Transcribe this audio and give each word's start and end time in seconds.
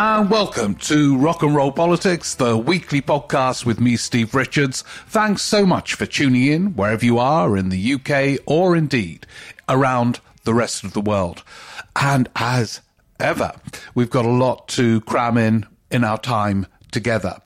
And 0.00 0.30
welcome 0.30 0.76
to 0.76 1.18
Rock 1.18 1.42
and 1.42 1.56
Roll 1.56 1.72
Politics, 1.72 2.36
the 2.36 2.56
weekly 2.56 3.02
podcast 3.02 3.66
with 3.66 3.80
me, 3.80 3.96
Steve 3.96 4.32
Richards. 4.32 4.82
Thanks 5.08 5.42
so 5.42 5.66
much 5.66 5.94
for 5.94 6.06
tuning 6.06 6.44
in 6.44 6.76
wherever 6.76 7.04
you 7.04 7.18
are 7.18 7.56
in 7.56 7.70
the 7.70 7.94
UK 7.94 8.40
or 8.46 8.76
indeed 8.76 9.26
around 9.68 10.20
the 10.44 10.54
rest 10.54 10.84
of 10.84 10.92
the 10.92 11.00
world. 11.00 11.42
And 12.00 12.28
as 12.36 12.80
ever, 13.18 13.54
we've 13.96 14.08
got 14.08 14.24
a 14.24 14.30
lot 14.30 14.68
to 14.68 15.00
cram 15.00 15.36
in 15.36 15.66
in 15.90 16.04
our 16.04 16.18
time 16.18 16.68
together. 16.92 17.40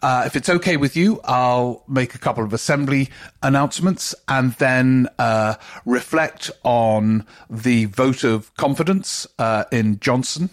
Uh, 0.00 0.22
if 0.24 0.34
it's 0.34 0.48
okay 0.48 0.78
with 0.78 0.96
you, 0.96 1.20
I'll 1.24 1.84
make 1.86 2.14
a 2.14 2.18
couple 2.18 2.42
of 2.42 2.54
assembly 2.54 3.10
announcements 3.42 4.14
and 4.26 4.54
then 4.54 5.08
uh, 5.18 5.56
reflect 5.84 6.50
on 6.62 7.26
the 7.50 7.84
vote 7.84 8.24
of 8.24 8.54
confidence 8.56 9.26
uh, 9.38 9.64
in 9.70 10.00
Johnson 10.00 10.48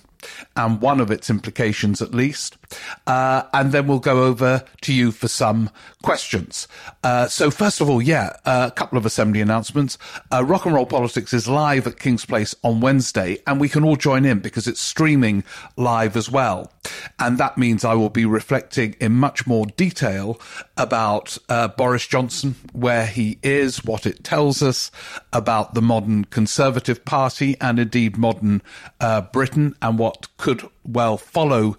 and 0.55 0.81
one 0.81 0.99
of 0.99 1.11
its 1.11 1.29
implications 1.29 2.01
at 2.01 2.13
least. 2.13 2.57
Uh, 3.07 3.43
and 3.53 3.71
then 3.71 3.87
we'll 3.87 3.99
go 3.99 4.23
over 4.23 4.63
to 4.81 4.93
you 4.93 5.11
for 5.11 5.27
some 5.27 5.69
questions. 6.01 6.67
Uh, 7.03 7.27
so 7.27 7.49
first 7.49 7.81
of 7.81 7.89
all, 7.89 8.01
yeah, 8.01 8.35
a 8.45 8.71
couple 8.71 8.97
of 8.97 9.05
assembly 9.05 9.41
announcements. 9.41 9.97
Uh, 10.31 10.43
Rock 10.43 10.65
and 10.65 10.75
Roll 10.75 10.85
Politics 10.85 11.33
is 11.33 11.47
live 11.47 11.87
at 11.87 11.99
King's 11.99 12.25
Place 12.25 12.55
on 12.63 12.79
Wednesday, 12.79 13.39
and 13.47 13.59
we 13.59 13.69
can 13.69 13.83
all 13.83 13.95
join 13.95 14.25
in 14.25 14.39
because 14.39 14.67
it's 14.67 14.79
streaming 14.79 15.43
live 15.77 16.15
as 16.15 16.29
well. 16.29 16.71
And 17.19 17.37
that 17.37 17.57
means 17.57 17.83
I 17.83 17.95
will 17.95 18.09
be 18.09 18.25
reflecting 18.25 18.95
in 18.99 19.13
much 19.13 19.47
more 19.47 19.65
detail 19.65 20.39
about 20.77 21.37
uh, 21.49 21.69
Boris 21.69 22.05
Johnson, 22.05 22.55
where 22.73 23.05
he 23.05 23.39
is, 23.41 23.83
what 23.83 24.05
it 24.05 24.23
tells 24.23 24.61
us 24.61 24.91
about 25.33 25.73
the 25.73 25.81
modern 25.81 26.25
Conservative 26.25 27.03
Party, 27.05 27.55
and 27.59 27.79
indeed 27.79 28.17
modern 28.17 28.61
uh, 28.99 29.21
Britain, 29.21 29.75
and 29.81 29.97
what 29.97 30.27
could 30.37 30.69
well 30.83 31.17
follow 31.17 31.77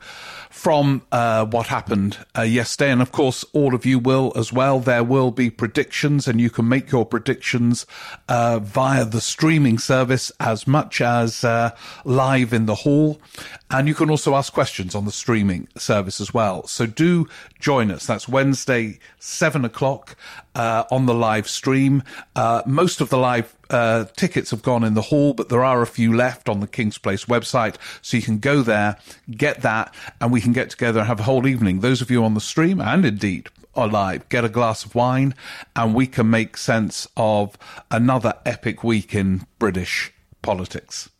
from 0.50 0.85
uh, 1.12 1.44
what 1.44 1.66
happened 1.66 2.18
uh, 2.36 2.42
yesterday. 2.42 2.90
And 2.90 3.02
of 3.02 3.10
course, 3.12 3.44
all 3.52 3.74
of 3.74 3.84
you 3.84 3.98
will 3.98 4.32
as 4.36 4.52
well. 4.52 4.80
There 4.80 5.04
will 5.04 5.30
be 5.30 5.50
predictions, 5.50 6.28
and 6.28 6.40
you 6.40 6.50
can 6.50 6.68
make 6.68 6.90
your 6.90 7.06
predictions 7.06 7.86
uh, 8.28 8.58
via 8.60 9.04
the 9.04 9.20
streaming 9.20 9.78
service 9.78 10.32
as 10.38 10.66
much 10.66 11.00
as 11.00 11.44
uh, 11.44 11.70
live 12.04 12.52
in 12.52 12.66
the 12.66 12.76
hall. 12.84 13.20
And 13.68 13.88
you 13.88 13.94
can 13.94 14.10
also 14.10 14.36
ask 14.36 14.52
questions 14.52 14.94
on 14.94 15.06
the 15.06 15.12
streaming 15.12 15.66
service 15.76 16.20
as 16.20 16.32
well. 16.32 16.68
So 16.68 16.86
do 16.86 17.26
join 17.58 17.90
us. 17.90 18.06
That's 18.06 18.28
Wednesday, 18.28 19.00
seven 19.18 19.64
o'clock 19.64 20.16
uh, 20.54 20.84
on 20.90 21.06
the 21.06 21.14
live 21.14 21.48
stream. 21.48 22.04
Uh, 22.36 22.62
most 22.64 23.00
of 23.00 23.08
the 23.08 23.18
live 23.18 23.56
uh, 23.68 24.04
tickets 24.16 24.52
have 24.52 24.62
gone 24.62 24.84
in 24.84 24.94
the 24.94 25.02
hall, 25.02 25.34
but 25.34 25.48
there 25.48 25.64
are 25.64 25.82
a 25.82 25.86
few 25.86 26.14
left 26.14 26.48
on 26.48 26.60
the 26.60 26.68
King's 26.68 26.96
Place 26.96 27.24
website. 27.24 27.74
So 28.02 28.16
you 28.16 28.22
can 28.22 28.38
go 28.38 28.62
there, 28.62 28.98
get 29.28 29.62
that, 29.62 29.92
and 30.20 30.30
we 30.30 30.40
can 30.40 30.52
get 30.52 30.70
together 30.70 31.00
and 31.00 31.08
have 31.08 31.20
a 31.20 31.24
whole 31.24 31.48
evening. 31.48 31.80
Those 31.80 32.00
of 32.00 32.10
you 32.10 32.22
on 32.24 32.34
the 32.34 32.40
stream 32.40 32.80
and 32.80 33.04
indeed 33.04 33.48
are 33.74 33.88
live, 33.88 34.28
get 34.28 34.44
a 34.44 34.48
glass 34.48 34.84
of 34.84 34.94
wine, 34.94 35.34
and 35.74 35.92
we 35.92 36.06
can 36.06 36.30
make 36.30 36.56
sense 36.56 37.08
of 37.16 37.58
another 37.90 38.34
epic 38.46 38.84
week 38.84 39.12
in 39.12 39.44
British 39.58 40.12
politics. 40.40 41.10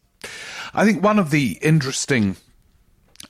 I 0.75 0.85
think 0.85 1.03
one 1.03 1.19
of 1.19 1.31
the 1.31 1.59
interesting 1.63 2.37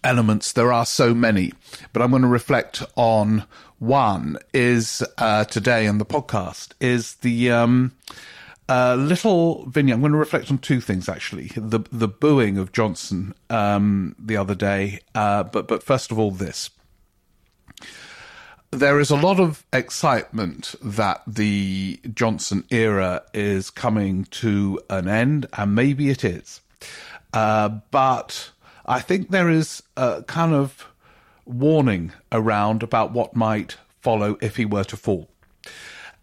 elements, 0.02 0.52
there 0.52 0.72
are 0.72 0.86
so 0.86 1.14
many, 1.14 1.52
but 1.92 2.02
I'm 2.02 2.10
going 2.10 2.22
to 2.22 2.28
reflect 2.28 2.82
on 2.96 3.44
one 3.78 4.38
is 4.54 5.02
uh, 5.18 5.44
today 5.44 5.86
on 5.86 5.98
the 5.98 6.06
podcast 6.06 6.72
is 6.80 7.14
the 7.16 7.50
um, 7.50 7.92
uh, 8.68 8.94
little 8.94 9.66
vignette. 9.66 9.94
I'm 9.94 10.00
going 10.00 10.12
to 10.12 10.18
reflect 10.18 10.50
on 10.50 10.58
two 10.58 10.80
things 10.80 11.08
actually. 11.08 11.48
The 11.56 11.80
the 11.92 12.08
booing 12.08 12.58
of 12.58 12.72
Johnson 12.72 13.34
um, 13.50 14.16
the 14.18 14.36
other 14.36 14.54
day, 14.54 15.00
uh, 15.14 15.44
but 15.44 15.68
but 15.68 15.82
first 15.82 16.10
of 16.10 16.18
all 16.18 16.30
this. 16.30 16.70
There 18.72 18.98
is 18.98 19.10
a 19.10 19.16
lot 19.16 19.38
of 19.38 19.64
excitement 19.72 20.74
that 20.82 21.22
the 21.26 22.00
Johnson 22.12 22.64
era 22.70 23.22
is 23.32 23.70
coming 23.70 24.24
to 24.24 24.80
an 24.90 25.08
end, 25.08 25.46
and 25.52 25.74
maybe 25.74 26.10
it 26.10 26.24
is. 26.24 26.60
Uh, 27.32 27.68
but 27.90 28.50
I 28.84 29.00
think 29.00 29.30
there 29.30 29.50
is 29.50 29.82
a 29.96 30.22
kind 30.24 30.54
of 30.54 30.86
warning 31.44 32.12
around 32.32 32.82
about 32.82 33.12
what 33.12 33.36
might 33.36 33.76
follow 34.00 34.36
if 34.40 34.56
he 34.56 34.64
were 34.64 34.84
to 34.84 34.96
fall. 34.96 35.28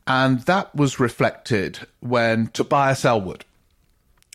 And 0.06 0.42
that 0.42 0.74
was 0.76 1.00
reflected 1.00 1.80
when 2.00 2.48
Tobias 2.48 3.06
Ellwood, 3.06 3.46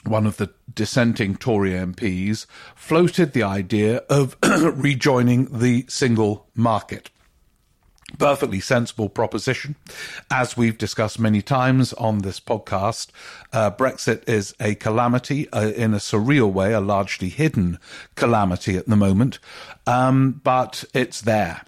one 0.04 0.26
of 0.26 0.38
the 0.38 0.50
dissenting 0.72 1.36
Tory 1.36 1.72
MPs, 1.72 2.46
floated 2.74 3.32
the 3.32 3.42
idea 3.42 3.98
of 4.08 4.36
rejoining 4.42 5.58
the 5.58 5.84
single 5.88 6.46
market 6.54 7.10
perfectly 8.16 8.60
sensible 8.60 9.08
proposition. 9.08 9.76
As 10.30 10.56
we've 10.56 10.78
discussed 10.78 11.18
many 11.18 11.42
times 11.42 11.92
on 11.94 12.20
this 12.20 12.40
podcast, 12.40 13.08
uh, 13.52 13.70
Brexit 13.70 14.26
is 14.28 14.54
a 14.60 14.74
calamity 14.76 15.50
uh, 15.50 15.72
in 15.74 15.92
a 15.92 15.98
surreal 15.98 16.50
way, 16.50 16.72
a 16.72 16.80
largely 16.80 17.28
hidden 17.28 17.78
calamity 18.14 18.76
at 18.76 18.86
the 18.86 18.96
moment, 18.96 19.38
um, 19.86 20.40
but 20.42 20.84
it's 20.94 21.20
there. 21.20 21.62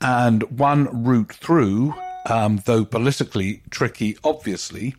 And 0.00 0.58
one 0.58 1.04
route 1.04 1.32
through, 1.32 1.94
um, 2.28 2.62
though 2.66 2.84
politically 2.84 3.62
tricky, 3.70 4.16
obviously, 4.22 4.94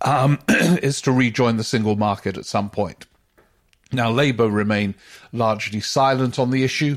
um, 0.00 0.38
is 0.48 1.00
to 1.02 1.12
rejoin 1.12 1.56
the 1.56 1.64
single 1.64 1.96
market 1.96 2.36
at 2.36 2.46
some 2.46 2.70
point. 2.70 3.06
Now, 3.94 4.10
Labour 4.10 4.48
remain 4.48 4.94
largely 5.32 5.80
silent 5.80 6.38
on 6.38 6.50
the 6.50 6.64
issue 6.64 6.96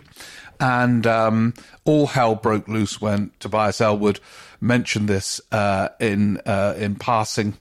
and 0.59 1.05
um, 1.07 1.53
all 1.83 2.07
hell 2.07 2.35
broke 2.35 2.67
loose 2.67 3.01
when 3.01 3.31
Tobias 3.39 3.81
Ellwood 3.81 4.19
mentioned 4.61 5.07
this 5.07 5.41
uh, 5.51 5.89
in 5.99 6.37
uh, 6.45 6.75
in 6.77 6.95
passing. 6.95 7.57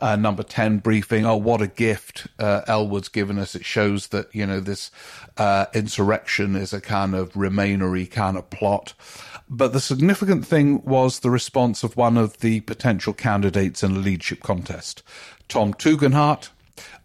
Uh, 0.00 0.16
number 0.16 0.42
10 0.42 0.78
briefing. 0.78 1.26
Oh, 1.26 1.36
what 1.36 1.60
a 1.60 1.66
gift 1.66 2.26
uh, 2.38 2.62
Ellwood's 2.66 3.08
given 3.08 3.38
us. 3.38 3.54
It 3.54 3.64
shows 3.64 4.08
that, 4.08 4.32
you 4.34 4.46
know, 4.46 4.60
this 4.60 4.90
uh, 5.36 5.66
insurrection 5.74 6.56
is 6.56 6.72
a 6.72 6.80
kind 6.80 7.14
of 7.14 7.32
remainery 7.32 8.10
kind 8.10 8.36
of 8.36 8.48
plot. 8.48 8.94
But 9.50 9.72
the 9.72 9.80
significant 9.80 10.46
thing 10.46 10.82
was 10.84 11.20
the 11.20 11.30
response 11.30 11.82
of 11.82 11.96
one 11.96 12.16
of 12.16 12.38
the 12.38 12.60
potential 12.60 13.12
candidates 13.12 13.82
in 13.82 13.96
a 13.96 13.98
leadership 13.98 14.42
contest, 14.42 15.02
Tom 15.48 15.74
Tugendhat, 15.74 16.48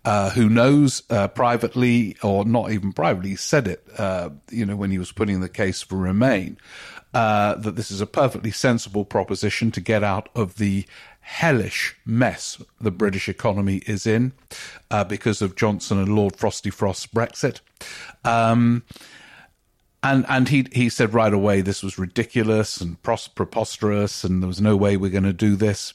uh, 0.05 0.31
who 0.31 0.49
knows 0.49 1.03
uh, 1.09 1.27
privately 1.29 2.17
or 2.21 2.45
not 2.45 2.71
even 2.71 2.91
privately 2.91 3.35
said 3.35 3.67
it, 3.67 3.85
uh, 3.97 4.29
you 4.51 4.65
know, 4.65 4.75
when 4.75 4.91
he 4.91 4.97
was 4.97 5.11
putting 5.11 5.39
the 5.39 5.49
case 5.49 5.81
for 5.81 5.95
Remain, 5.95 6.57
uh, 7.13 7.55
that 7.55 7.75
this 7.75 7.91
is 7.91 8.01
a 8.01 8.07
perfectly 8.07 8.51
sensible 8.51 9.05
proposition 9.05 9.71
to 9.71 9.79
get 9.79 10.03
out 10.03 10.29
of 10.35 10.55
the 10.57 10.85
hellish 11.21 11.95
mess 12.05 12.61
the 12.81 12.91
British 12.91 13.29
economy 13.29 13.77
is 13.87 14.05
in 14.05 14.33
uh, 14.91 15.05
because 15.05 15.41
of 15.41 15.55
Johnson 15.55 15.97
and 15.97 16.13
Lord 16.13 16.35
Frosty 16.35 16.69
Frost's 16.69 17.07
Brexit. 17.07 17.61
Um, 18.25 18.83
and 20.01 20.25
and 20.27 20.49
he 20.49 20.67
he 20.73 20.89
said 20.89 21.13
right 21.13 21.33
away 21.33 21.61
this 21.61 21.81
was 21.81 21.97
ridiculous 21.97 22.81
and 22.81 23.01
preposterous, 23.01 24.25
and 24.25 24.43
there 24.43 24.47
was 24.47 24.59
no 24.59 24.75
way 24.75 24.97
we're 24.97 25.09
going 25.09 25.23
to 25.23 25.31
do 25.31 25.55
this 25.55 25.93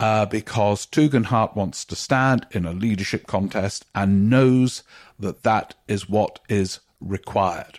uh, 0.00 0.26
because 0.26 0.86
Tugendhat 0.86 1.54
wants 1.54 1.84
to 1.86 1.96
stand 1.96 2.46
in 2.50 2.64
a 2.64 2.72
leadership 2.72 3.26
contest 3.26 3.84
and 3.94 4.28
knows 4.28 4.82
that 5.18 5.42
that 5.42 5.74
is 5.88 6.08
what 6.08 6.40
is 6.48 6.80
required. 7.00 7.78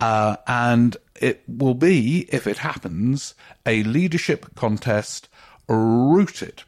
Uh, 0.00 0.36
and 0.46 0.96
it 1.14 1.42
will 1.46 1.74
be, 1.74 2.28
if 2.30 2.46
it 2.46 2.58
happens, 2.58 3.34
a 3.64 3.82
leadership 3.84 4.54
contest 4.54 5.28
rooted 5.68 6.62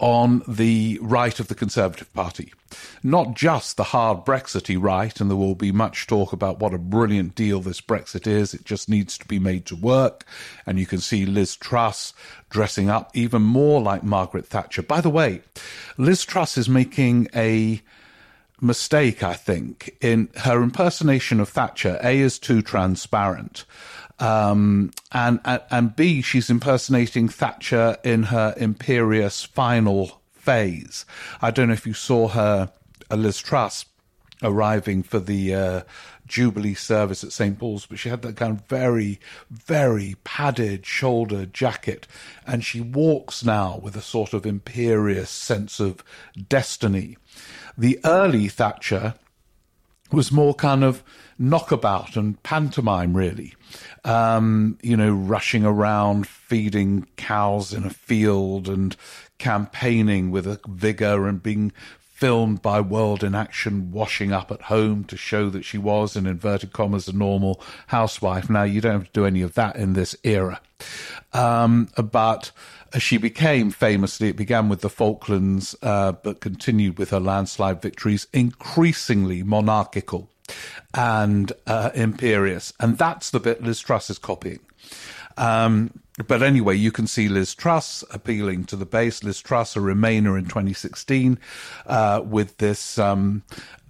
on 0.00 0.42
the 0.48 0.98
right 1.00 1.38
of 1.38 1.48
the 1.48 1.54
Conservative 1.54 2.12
Party. 2.12 2.52
Not 3.02 3.34
just 3.34 3.76
the 3.76 3.84
hard 3.84 4.24
Brexity 4.24 4.76
right, 4.76 5.20
and 5.20 5.30
there 5.30 5.36
will 5.36 5.54
be 5.54 5.70
much 5.70 6.06
talk 6.06 6.32
about 6.32 6.58
what 6.58 6.74
a 6.74 6.78
brilliant 6.78 7.34
deal 7.34 7.60
this 7.60 7.80
Brexit 7.80 8.26
is. 8.26 8.54
It 8.54 8.64
just 8.64 8.88
needs 8.88 9.16
to 9.18 9.26
be 9.26 9.38
made 9.38 9.66
to 9.66 9.76
work. 9.76 10.24
And 10.66 10.78
you 10.78 10.86
can 10.86 10.98
see 10.98 11.24
Liz 11.24 11.54
Truss 11.54 12.12
dressing 12.50 12.90
up 12.90 13.10
even 13.14 13.42
more 13.42 13.80
like 13.80 14.02
Margaret 14.02 14.46
Thatcher. 14.46 14.82
By 14.82 15.00
the 15.00 15.10
way, 15.10 15.42
Liz 15.96 16.24
Truss 16.24 16.58
is 16.58 16.68
making 16.68 17.28
a 17.34 17.80
mistake, 18.60 19.22
I 19.22 19.34
think, 19.34 19.96
in 20.00 20.28
her 20.38 20.62
impersonation 20.62 21.38
of 21.38 21.48
Thatcher. 21.48 22.00
A 22.02 22.18
is 22.18 22.38
too 22.38 22.62
transparent. 22.62 23.64
Um, 24.24 24.90
and, 25.12 25.38
and, 25.44 25.60
and 25.70 25.96
B, 25.96 26.22
she's 26.22 26.48
impersonating 26.48 27.28
Thatcher 27.28 27.98
in 28.02 28.24
her 28.24 28.54
imperious 28.56 29.44
final 29.44 30.22
phase. 30.32 31.04
I 31.42 31.50
don't 31.50 31.68
know 31.68 31.74
if 31.74 31.86
you 31.86 31.92
saw 31.92 32.28
her, 32.28 32.70
uh, 33.10 33.16
Liz 33.16 33.38
Truss, 33.38 33.84
arriving 34.42 35.02
for 35.02 35.18
the 35.20 35.54
uh, 35.54 35.80
Jubilee 36.26 36.74
service 36.74 37.22
at 37.22 37.32
St. 37.32 37.58
Paul's, 37.58 37.84
but 37.84 37.98
she 37.98 38.08
had 38.08 38.22
that 38.22 38.36
kind 38.36 38.58
of 38.58 38.66
very, 38.66 39.20
very 39.50 40.16
padded 40.24 40.86
shoulder 40.86 41.44
jacket, 41.44 42.06
and 42.46 42.64
she 42.64 42.80
walks 42.80 43.44
now 43.44 43.78
with 43.82 43.94
a 43.94 44.02
sort 44.02 44.32
of 44.32 44.46
imperious 44.46 45.28
sense 45.28 45.80
of 45.80 46.02
destiny. 46.48 47.18
The 47.76 48.00
early 48.04 48.48
Thatcher 48.48 49.16
was 50.10 50.32
more 50.32 50.54
kind 50.54 50.82
of 50.82 51.02
knockabout 51.38 52.16
and 52.16 52.42
pantomime, 52.42 53.16
really. 53.16 53.54
Um, 54.04 54.78
you 54.82 54.96
know, 54.96 55.12
rushing 55.12 55.64
around, 55.64 56.26
feeding 56.26 57.06
cows 57.16 57.72
in 57.72 57.84
a 57.84 57.90
field 57.90 58.68
and 58.68 58.96
campaigning 59.38 60.30
with 60.30 60.46
a 60.46 60.60
vigor 60.68 61.26
and 61.26 61.42
being 61.42 61.72
filmed 61.98 62.62
by 62.62 62.80
World 62.80 63.24
in 63.24 63.34
Action 63.34 63.90
washing 63.90 64.32
up 64.32 64.52
at 64.52 64.62
home 64.62 65.04
to 65.04 65.16
show 65.16 65.50
that 65.50 65.64
she 65.64 65.76
was, 65.76 66.16
in 66.16 66.26
inverted 66.26 66.72
commas, 66.72 67.08
a 67.08 67.12
normal 67.12 67.60
housewife. 67.88 68.48
Now, 68.48 68.62
you 68.62 68.80
don't 68.80 68.92
have 68.92 69.06
to 69.06 69.12
do 69.12 69.26
any 69.26 69.42
of 69.42 69.54
that 69.54 69.76
in 69.76 69.94
this 69.94 70.16
era. 70.22 70.60
Um, 71.32 71.88
but 71.96 72.52
she 72.98 73.16
became 73.18 73.72
famously, 73.72 74.28
it 74.28 74.36
began 74.36 74.68
with 74.68 74.80
the 74.80 74.88
Falklands, 74.88 75.74
uh, 75.82 76.12
but 76.12 76.40
continued 76.40 76.98
with 76.98 77.10
her 77.10 77.20
landslide 77.20 77.82
victories, 77.82 78.28
increasingly 78.32 79.42
monarchical 79.42 80.30
and 80.94 81.52
uh, 81.66 81.90
imperious. 81.94 82.72
And 82.80 82.96
that's 82.96 83.30
the 83.30 83.40
bit 83.40 83.62
Liz 83.62 83.80
Truss 83.80 84.10
is 84.10 84.18
copying. 84.18 84.60
Um, 85.36 86.00
but 86.28 86.42
anyway, 86.42 86.76
you 86.76 86.92
can 86.92 87.08
see 87.08 87.28
Liz 87.28 87.54
Truss 87.54 88.04
appealing 88.12 88.64
to 88.66 88.76
the 88.76 88.86
base. 88.86 89.24
Liz 89.24 89.40
Truss, 89.40 89.74
a 89.74 89.80
Remainer 89.80 90.38
in 90.38 90.44
2016, 90.44 91.40
uh, 91.86 92.22
with 92.24 92.58
this 92.58 92.98
um, 92.98 93.42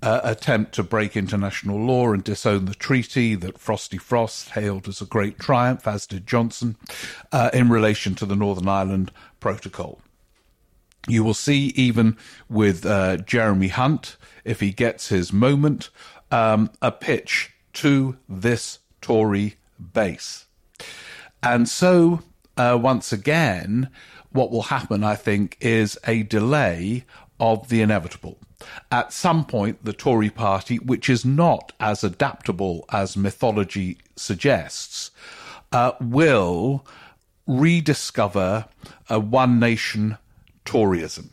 uh, 0.03 0.21
attempt 0.25 0.73
to 0.75 0.83
break 0.83 1.17
international 1.17 1.79
law 1.79 2.13
and 2.13 2.25
disown 2.25 2.65
the 2.65 2.75
treaty 2.75 3.35
that 3.35 3.59
Frosty 3.59 3.99
Frost 3.99 4.51
hailed 4.51 4.89
as 4.89 5.03
a 5.03 5.07
great 5.07 5.39
triumph, 5.39 5.87
as 5.87 6.07
did 6.07 6.27
Johnson, 6.27 6.77
uh, 7.31 7.51
in 7.53 7.69
relation 7.69 8.15
to 8.15 8.25
the 8.25 8.37
Northern 8.37 8.69
Ireland 8.69 9.13
Protocol. 9.39 10.01
You 11.07 11.23
will 11.23 11.35
see, 11.35 11.67
even 11.77 12.17
with 12.49 12.87
uh, 12.87 13.19
Jeremy 13.19 13.69
Hunt, 13.69 14.17
if 14.45 14.61
he 14.61 14.73
gets 14.73 15.09
his 15.09 15.33
moment, 15.33 15.91
um, 16.35 16.69
a 16.83 16.91
pitch 16.91 17.53
to 17.73 18.17
this 18.29 18.81
Tory 19.01 19.55
base. 19.93 20.47
And 21.43 21.69
so, 21.69 22.23
uh, 22.57 22.77
once 22.81 23.13
again, 23.13 23.89
what 24.33 24.51
will 24.51 24.63
happen, 24.63 25.05
I 25.05 25.15
think, 25.15 25.57
is 25.61 25.97
a 26.09 26.25
delay 26.25 27.05
of 27.39 27.69
the 27.69 27.83
inevitable. 27.83 28.39
At 28.91 29.13
some 29.13 29.45
point, 29.45 29.85
the 29.85 29.93
Tory 29.93 30.31
party, 30.31 30.79
which 30.79 31.09
is 31.09 31.25
not 31.25 31.73
as 31.79 32.03
adaptable 32.03 32.85
as 32.91 33.17
mythology 33.17 33.99
suggests, 34.17 35.13
uh, 35.71 35.93
will 36.01 36.85
rediscover 37.47 38.67
a 39.09 39.21
one 39.21 39.61
nation 39.61 40.19
Toryism. 40.65 41.31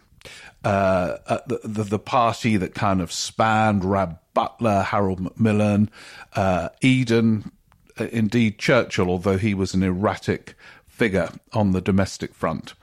Uh, 0.63 1.17
uh, 1.25 1.39
the, 1.47 1.59
the, 1.63 1.83
the, 1.83 1.99
party 1.99 2.55
that 2.55 2.75
kind 2.75 3.01
of 3.01 3.11
spanned 3.11 3.83
Rab 3.83 4.20
Butler, 4.33 4.81
Harold 4.83 5.19
Macmillan, 5.19 5.89
uh, 6.35 6.69
Eden, 6.81 7.51
uh, 7.99 8.05
indeed 8.05 8.57
Churchill, 8.57 9.09
although 9.09 9.37
he 9.37 9.53
was 9.53 9.73
an 9.73 9.83
erratic 9.83 10.55
figure 10.87 11.29
on 11.53 11.71
the 11.71 11.81
domestic 11.81 12.33
front. 12.33 12.73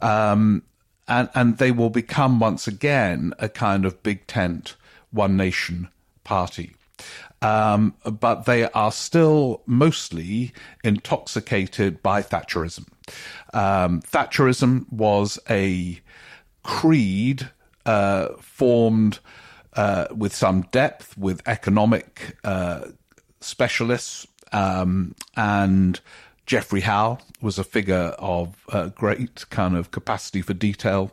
Um, 0.00 0.62
and, 1.06 1.28
and 1.34 1.58
they 1.58 1.70
will 1.70 1.90
become 1.90 2.38
once 2.40 2.66
again 2.66 3.34
a 3.38 3.48
kind 3.48 3.84
of 3.84 4.02
big 4.02 4.26
tent, 4.26 4.76
one 5.10 5.36
nation 5.36 5.88
party. 6.24 6.74
Um, 7.42 7.94
but 8.04 8.46
they 8.46 8.70
are 8.70 8.92
still 8.92 9.62
mostly 9.66 10.52
intoxicated 10.82 12.02
by 12.02 12.22
Thatcherism. 12.22 12.86
Um, 13.52 14.00
Thatcherism 14.00 14.90
was 14.90 15.38
a 15.50 16.00
creed 16.62 17.50
uh, 17.84 18.28
formed 18.40 19.18
uh, 19.76 20.06
with 20.14 20.34
some 20.34 20.62
depth 20.72 21.16
with 21.18 21.42
economic 21.46 22.36
uh, 22.44 22.86
specialists 23.40 24.26
um, 24.52 25.14
and 25.36 26.00
Geoffrey 26.46 26.82
Howe 26.82 27.18
was 27.40 27.58
a 27.58 27.64
figure 27.64 28.14
of 28.18 28.54
uh, 28.68 28.88
great 28.88 29.48
kind 29.50 29.76
of 29.76 29.90
capacity 29.90 30.42
for 30.42 30.52
detail. 30.52 31.10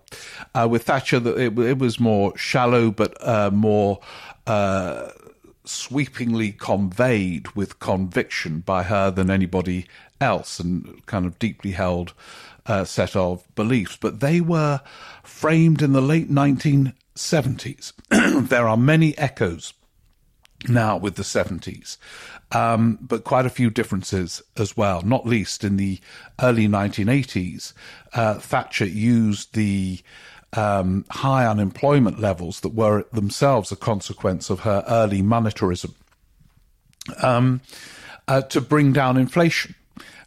Uh, 0.54 0.68
with 0.70 0.84
Thatcher, 0.84 1.18
it, 1.18 1.58
it, 1.58 1.78
was 1.78 2.00
more 2.00 2.38
shallow, 2.38 2.92
but 2.92 3.16
uh, 3.26 3.50
more 3.52 4.00
uh, 4.46 5.12
sweepingly 5.64 6.52
conveyed 6.52 7.50
with 7.56 7.80
conviction 7.80 8.60
by 8.60 8.84
her 8.84 9.10
than 9.10 9.32
anybody 9.32 9.88
else, 10.20 10.60
and 10.60 11.06
kind 11.06 11.26
of 11.26 11.40
deeply 11.40 11.72
held 11.72 12.14
uh, 12.66 12.84
set 12.84 13.16
of 13.16 13.44
beliefs. 13.56 13.98
But 14.00 14.20
they 14.20 14.42
were 14.42 14.82
framed 15.24 15.82
in 15.82 15.94
the 15.94 16.02
late 16.02 16.30
1970s. 17.22 17.94
there 18.50 18.68
are 18.68 18.78
many 18.78 19.18
echoes 19.18 19.74
now 20.68 20.96
with 20.98 21.16
the 21.16 21.24
70s 21.24 21.98
um, 22.52 23.00
but 23.02 23.24
quite 23.24 23.46
a 23.46 23.50
few 23.50 23.70
differences 23.70 24.42
as 24.58 24.76
well, 24.76 25.02
not 25.02 25.26
least 25.26 25.64
in 25.64 25.78
the 25.78 26.00
early 26.42 26.68
1980s. 26.68 27.74
Uh, 28.14 28.36
Thatcher 28.36 28.86
used 28.86 29.54
the 29.54 30.00
um, 30.54 31.06
high 31.10 31.46
unemployment 31.46 32.20
levels 32.20 32.60
that 32.60 32.74
were 32.74 33.06
themselves 33.14 33.72
a 33.72 33.78
consequence 33.78 34.50
of 34.50 34.62
her 34.62 34.84
early 34.88 35.22
monetarism 35.22 35.94
um, 37.24 37.62
uh, 38.28 38.42
to 38.42 38.60
bring 38.60 38.92
down 38.92 39.18
inflation 39.18 39.76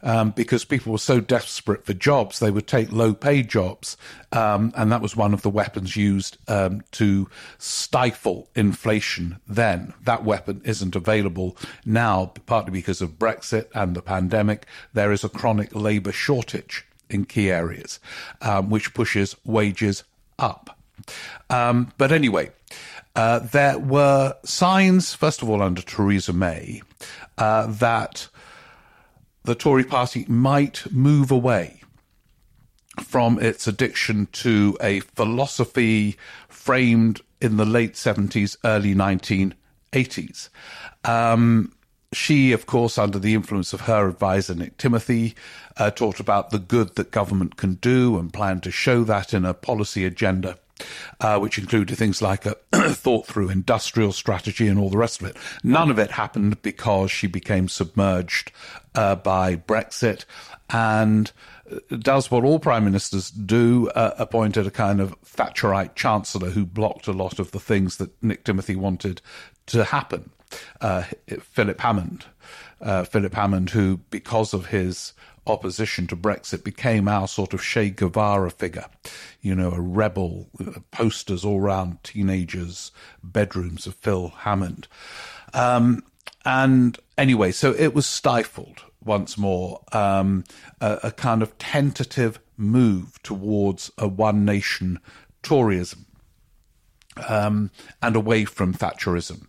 um, 0.03 0.31
because 0.31 0.65
people 0.65 0.93
were 0.93 0.99
so 0.99 1.21
desperate 1.21 1.85
for 1.85 1.95
jobs, 1.95 2.39
they 2.39 2.51
would 2.51 2.67
take 2.67 2.93
low 2.93 3.15
paid 3.15 3.49
jobs. 3.49 3.97
Um, 4.33 4.73
and 4.77 4.93
that 4.93 5.01
was 5.01 5.17
one 5.17 5.35
of 5.35 5.43
the 5.43 5.51
weapons 5.51 5.97
used 5.97 6.39
um, 6.49 6.83
to 6.93 7.29
stifle 7.59 8.49
inflation 8.55 9.41
then. 9.49 9.95
That 10.05 10.25
weapon 10.25 10.61
isn't 10.65 10.97
available 10.97 11.57
now, 11.85 12.33
partly 12.47 12.73
because 12.73 13.01
of 13.01 13.19
Brexit 13.19 13.69
and 13.75 13.95
the 13.97 14.03
pandemic. 14.03 14.67
There 14.93 15.13
is 15.13 15.25
a 15.25 15.29
chronic 15.29 15.75
labour 15.75 16.13
shortage 16.13 16.87
in 17.09 17.25
key 17.25 17.51
areas, 17.51 18.01
um, 18.41 18.71
which 18.71 18.95
pushes 18.95 19.37
wages 19.45 20.05
up. 20.39 20.79
Um, 21.51 21.93
but 21.99 22.13
anyway, 22.13 22.51
uh, 23.17 23.41
there 23.41 23.79
were 23.79 24.35
signs, 24.45 25.15
first 25.15 25.43
of 25.43 25.49
all, 25.49 25.63
under 25.63 25.83
Theresa 25.83 26.33
May, 26.33 26.83
uh, 27.39 27.67
that 27.67 28.29
the 29.45 29.55
Tory 29.55 29.85
party 29.85 30.25
might 30.27 30.91
move 30.91 31.31
away 31.31 31.83
from 33.01 33.39
its 33.39 33.67
addiction 33.67 34.27
to 34.33 34.77
a 34.81 35.01
philosophy 35.01 36.17
framed 36.49 37.21
in 37.41 37.57
the 37.57 37.65
late 37.65 37.95
70s, 37.95 38.57
early 38.65 38.95
1980s. 38.95 40.49
Um, 41.05 41.73
she, 42.13 42.53
of 42.53 42.67
course, 42.67 42.97
under 42.97 43.19
the 43.19 43.35
influence 43.35 43.73
of 43.73 43.83
her 43.83 44.09
advisor 44.09 44.55
Nick 44.55 44.79
Timothy, 44.79 45.35
uh, 45.77 45.91
talked 45.91 46.21
about 46.21 46.51
the 46.51 46.59
good 46.59 46.95
that 46.95 47.11
government 47.11 47.57
can 47.57 47.75
do 47.75 48.19
and 48.19 48.33
planned 48.33 48.63
to 48.63 48.71
show 48.71 49.05
that 49.05 49.35
in 49.35 49.45
a 49.45 49.53
policy 49.53 50.05
agenda 50.05 50.57
uh, 51.21 51.39
which 51.39 51.59
included 51.59 51.97
things 51.97 52.21
like 52.21 52.47
a 52.47 52.57
thought 52.73 53.27
through 53.27 53.51
industrial 53.51 54.13
strategy 54.13 54.69
and 54.69 54.79
all 54.79 54.91
the 54.91 54.99
rest 54.99 55.21
of 55.21 55.29
it. 55.29 55.37
None 55.63 55.91
of 55.91 55.99
it 55.99 56.13
happened 56.13 56.61
because 56.63 57.11
she 57.11 57.27
became 57.27 57.69
submerged 57.69 58.53
uh, 58.95 59.17
by 59.17 59.57
Brexit 59.57 60.25
and 60.71 61.33
uh, 61.71 61.97
does 61.99 62.31
what 62.31 62.45
all 62.45 62.59
prime 62.59 62.85
ministers 62.85 63.31
do, 63.31 63.89
uh, 63.91 64.15
appointed 64.19 64.67
a 64.67 64.71
kind 64.71 65.01
of 65.01 65.21
Thatcherite 65.23 65.95
chancellor 65.95 66.51
who 66.51 66.65
blocked 66.65 67.07
a 67.07 67.13
lot 67.13 67.39
of 67.39 67.51
the 67.51 67.61
things 67.61 67.97
that 67.97 68.11
Nick 68.23 68.45
Timothy 68.45 68.77
wanted 68.77 69.21
to 69.67 69.85
happen. 69.85 70.31
Uh, 70.81 71.05
Philip 71.41 71.81
Hammond. 71.81 72.27
Uh, 72.81 73.05
Philip 73.05 73.35
Hammond, 73.35 73.71
who, 73.71 73.99
because 74.11 74.53
of 74.53 74.67
his 74.67 75.15
opposition 75.47 76.07
to 76.07 76.17
Brexit 76.17 76.65
became 76.65 77.09
our 77.09 77.29
sort 77.29 77.55
of 77.55 77.63
Che 77.63 77.91
Guevara 77.91 78.51
figure, 78.51 78.87
you 79.41 79.55
know, 79.55 79.73
a 79.73 79.81
rebel, 79.81 80.49
uh, 80.61 80.81
posters 80.91 81.45
all 81.45 81.61
around 81.61 82.03
teenagers' 82.03 82.93
bedrooms 83.23 83.87
of 83.87 83.95
Phil 83.97 84.29
Hammond. 84.39 84.89
Um, 85.53 86.03
and 86.45 86.99
anyway, 87.17 87.53
so 87.53 87.73
it 87.73 87.95
was 87.95 88.07
stifled 88.07 88.83
once 89.05 89.37
more, 89.37 89.81
um, 89.93 90.45
a, 90.81 91.01
a 91.05 91.11
kind 91.11 91.43
of 91.43 91.57
tentative 91.59 92.39
move 92.57 93.23
towards 93.23 93.91
a 93.99 94.09
one 94.09 94.45
nation 94.45 95.01
Toryism 95.43 96.07
um, 97.29 97.71
and 98.03 98.17
away 98.17 98.45
from 98.45 98.75
Thatcherism. 98.75 99.47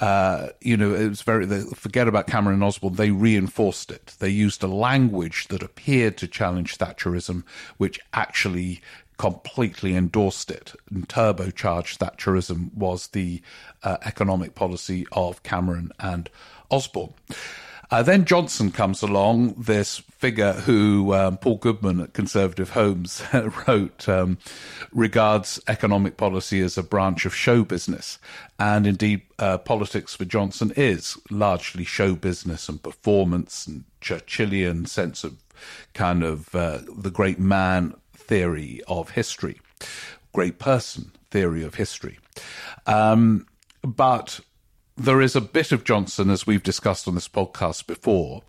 Uh, 0.00 0.48
you 0.60 0.76
know, 0.76 0.94
it 0.94 1.08
was 1.08 1.22
very, 1.22 1.46
they, 1.46 1.62
forget 1.74 2.08
about 2.08 2.26
Cameron 2.26 2.54
and 2.54 2.64
Osborne, 2.64 2.94
they 2.94 3.10
reinforced 3.10 3.90
it. 3.90 4.14
They 4.18 4.30
used 4.30 4.62
a 4.62 4.68
language 4.68 5.48
that 5.48 5.62
appeared 5.62 6.16
to 6.18 6.28
challenge 6.28 6.78
Thatcherism, 6.78 7.44
which 7.76 8.00
actually 8.12 8.80
completely 9.18 9.94
endorsed 9.94 10.50
it 10.50 10.74
and 10.90 11.08
turbocharged 11.08 11.98
Thatcherism 11.98 12.74
was 12.74 13.08
the 13.08 13.42
uh, 13.82 13.98
economic 14.04 14.54
policy 14.54 15.06
of 15.12 15.42
Cameron 15.42 15.92
and 15.98 16.28
Osborne. 16.70 17.14
Uh, 17.92 18.02
then 18.02 18.24
Johnson 18.24 18.70
comes 18.70 19.02
along, 19.02 19.52
this 19.52 19.98
figure 19.98 20.54
who 20.54 21.12
um, 21.12 21.36
Paul 21.36 21.56
Goodman 21.56 22.00
at 22.00 22.14
Conservative 22.14 22.70
Homes 22.70 23.22
wrote 23.68 24.08
um, 24.08 24.38
regards 24.92 25.60
economic 25.68 26.16
policy 26.16 26.62
as 26.62 26.78
a 26.78 26.82
branch 26.82 27.26
of 27.26 27.34
show 27.34 27.64
business. 27.64 28.18
And 28.58 28.86
indeed, 28.86 29.20
uh, 29.38 29.58
politics 29.58 30.16
for 30.16 30.24
Johnson 30.24 30.72
is 30.74 31.18
largely 31.30 31.84
show 31.84 32.14
business 32.14 32.66
and 32.66 32.82
performance 32.82 33.66
and 33.66 33.84
Churchillian 34.00 34.88
sense 34.88 35.22
of 35.22 35.36
kind 35.92 36.24
of 36.24 36.54
uh, 36.54 36.78
the 36.96 37.10
great 37.10 37.38
man 37.38 37.92
theory 38.32 38.80
of 38.88 39.10
history, 39.10 39.60
great 40.32 40.58
person 40.58 41.12
theory 41.30 41.62
of 41.62 41.74
history. 41.74 42.18
Um, 42.86 43.46
but 43.84 44.40
there 44.96 45.20
is 45.20 45.36
a 45.36 45.40
bit 45.42 45.70
of 45.70 45.84
Johnson, 45.84 46.30
as 46.30 46.46
we've 46.46 46.62
discussed 46.62 47.06
on 47.06 47.14
this 47.14 47.28
podcast 47.28 47.86
before, 47.86 48.40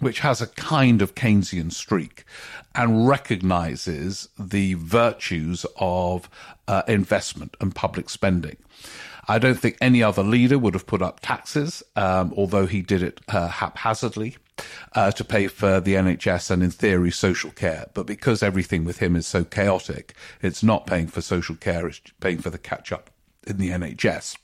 which 0.00 0.20
has 0.20 0.40
a 0.40 0.46
kind 0.46 1.02
of 1.02 1.14
Keynesian 1.14 1.72
streak 1.72 2.24
and 2.74 3.06
recognizes 3.06 4.30
the 4.38 4.72
virtues 4.72 5.66
of 5.76 6.30
uh, 6.66 6.84
investment 6.88 7.58
and 7.60 7.74
public 7.74 8.08
spending. 8.08 8.56
I 9.28 9.38
don't 9.38 9.60
think 9.60 9.76
any 9.82 10.02
other 10.02 10.22
leader 10.22 10.58
would 10.58 10.72
have 10.72 10.86
put 10.86 11.02
up 11.02 11.20
taxes, 11.20 11.82
um, 11.96 12.32
although 12.34 12.64
he 12.64 12.80
did 12.80 13.02
it 13.02 13.20
uh, 13.28 13.48
haphazardly 13.48 14.38
uh, 14.92 15.10
to 15.12 15.24
pay 15.24 15.48
for 15.48 15.80
the 15.80 15.94
NHS 15.94 16.50
and, 16.50 16.62
in 16.62 16.70
theory, 16.70 17.10
social 17.10 17.50
care. 17.50 17.86
But 17.94 18.06
because 18.06 18.42
everything 18.42 18.84
with 18.84 18.98
him 18.98 19.16
is 19.16 19.26
so 19.26 19.44
chaotic, 19.44 20.14
it's 20.42 20.62
not 20.62 20.86
paying 20.86 21.08
for 21.08 21.20
social 21.20 21.56
care, 21.56 21.86
it's 21.86 22.00
paying 22.20 22.38
for 22.38 22.50
the 22.50 22.58
catch 22.58 22.92
up 22.92 23.10
in 23.46 23.58
the 23.58 23.70
NHS, 23.70 24.36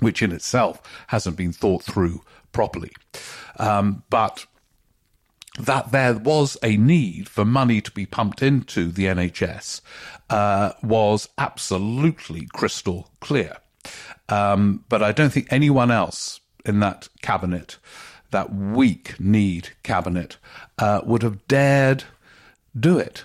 which 0.00 0.22
in 0.22 0.32
itself 0.32 0.82
hasn't 1.08 1.36
been 1.36 1.52
thought 1.52 1.82
through 1.82 2.22
properly. 2.52 2.92
Um, 3.58 4.02
but 4.10 4.46
that 5.58 5.92
there 5.92 6.14
was 6.14 6.58
a 6.62 6.76
need 6.76 7.28
for 7.28 7.44
money 7.44 7.80
to 7.80 7.90
be 7.90 8.06
pumped 8.06 8.42
into 8.42 8.90
the 8.90 9.04
NHS 9.04 9.80
uh, 10.28 10.72
was 10.82 11.28
absolutely 11.38 12.46
crystal 12.52 13.10
clear. 13.20 13.56
Um, 14.28 14.84
but 14.88 15.02
I 15.02 15.12
don't 15.12 15.30
think 15.30 15.46
anyone 15.50 15.90
else 15.90 16.40
in 16.64 16.80
that 16.80 17.08
cabinet 17.22 17.78
that 18.30 18.54
weak 18.54 19.18
need 19.18 19.70
cabinet 19.82 20.36
uh, 20.78 21.00
would 21.04 21.22
have 21.22 21.46
dared 21.48 22.04
do 22.78 22.98
it. 22.98 23.24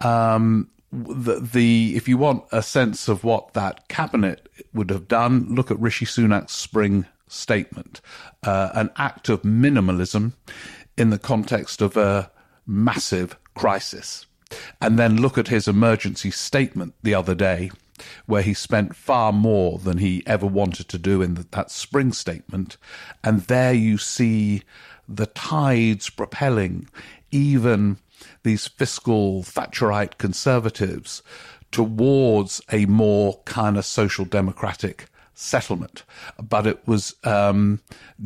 Um, 0.00 0.68
the, 0.92 1.40
the, 1.40 1.96
if 1.96 2.08
you 2.08 2.18
want 2.18 2.44
a 2.52 2.62
sense 2.62 3.08
of 3.08 3.24
what 3.24 3.54
that 3.54 3.88
cabinet 3.88 4.48
would 4.74 4.90
have 4.90 5.08
done, 5.08 5.54
look 5.54 5.70
at 5.70 5.80
Rishi 5.80 6.04
Sunak's 6.04 6.52
spring 6.52 7.06
statement, 7.28 8.00
uh, 8.42 8.70
an 8.74 8.90
act 8.96 9.28
of 9.28 9.42
minimalism 9.42 10.32
in 10.98 11.10
the 11.10 11.18
context 11.18 11.80
of 11.80 11.96
a 11.96 12.30
massive 12.66 13.36
crisis. 13.54 14.26
And 14.82 14.98
then 14.98 15.20
look 15.20 15.38
at 15.38 15.48
his 15.48 15.66
emergency 15.66 16.30
statement 16.30 16.94
the 17.02 17.14
other 17.14 17.34
day, 17.34 17.70
where 18.26 18.42
he 18.42 18.54
spent 18.54 18.96
far 18.96 19.32
more 19.32 19.78
than 19.78 19.98
he 19.98 20.22
ever 20.26 20.46
wanted 20.46 20.88
to 20.88 20.98
do 20.98 21.22
in 21.22 21.46
that 21.50 21.70
spring 21.70 22.12
statement. 22.12 22.76
And 23.22 23.42
there 23.42 23.72
you 23.72 23.98
see 23.98 24.62
the 25.08 25.26
tides 25.26 26.10
propelling 26.10 26.88
even 27.30 27.98
these 28.42 28.66
fiscal 28.66 29.42
Thatcherite 29.42 30.18
conservatives 30.18 31.22
towards 31.70 32.60
a 32.70 32.86
more 32.86 33.40
kind 33.44 33.76
of 33.76 33.84
social 33.84 34.24
democratic 34.24 35.06
settlement. 35.34 36.04
But 36.40 36.66
it 36.66 36.86
was 36.86 37.14
um, 37.24 37.80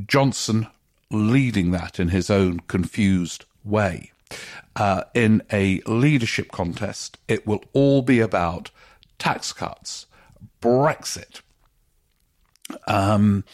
Johnson 0.07 0.67
leading 1.11 1.71
that 1.71 2.01
in 2.01 2.09
his 2.09 2.31
own 2.31 2.61
confused 2.61 3.45
way. 3.65 4.11
Uh, 4.75 5.05
in 5.15 5.43
a 5.53 5.81
leadership 5.87 6.51
contest, 6.51 7.17
it 7.29 7.47
will 7.47 7.63
all 7.73 8.03
be 8.03 8.21
about 8.21 8.71
tax 9.19 9.53
cuts, 9.53 10.07
Brexit, 10.61 11.41
um, 12.87 13.45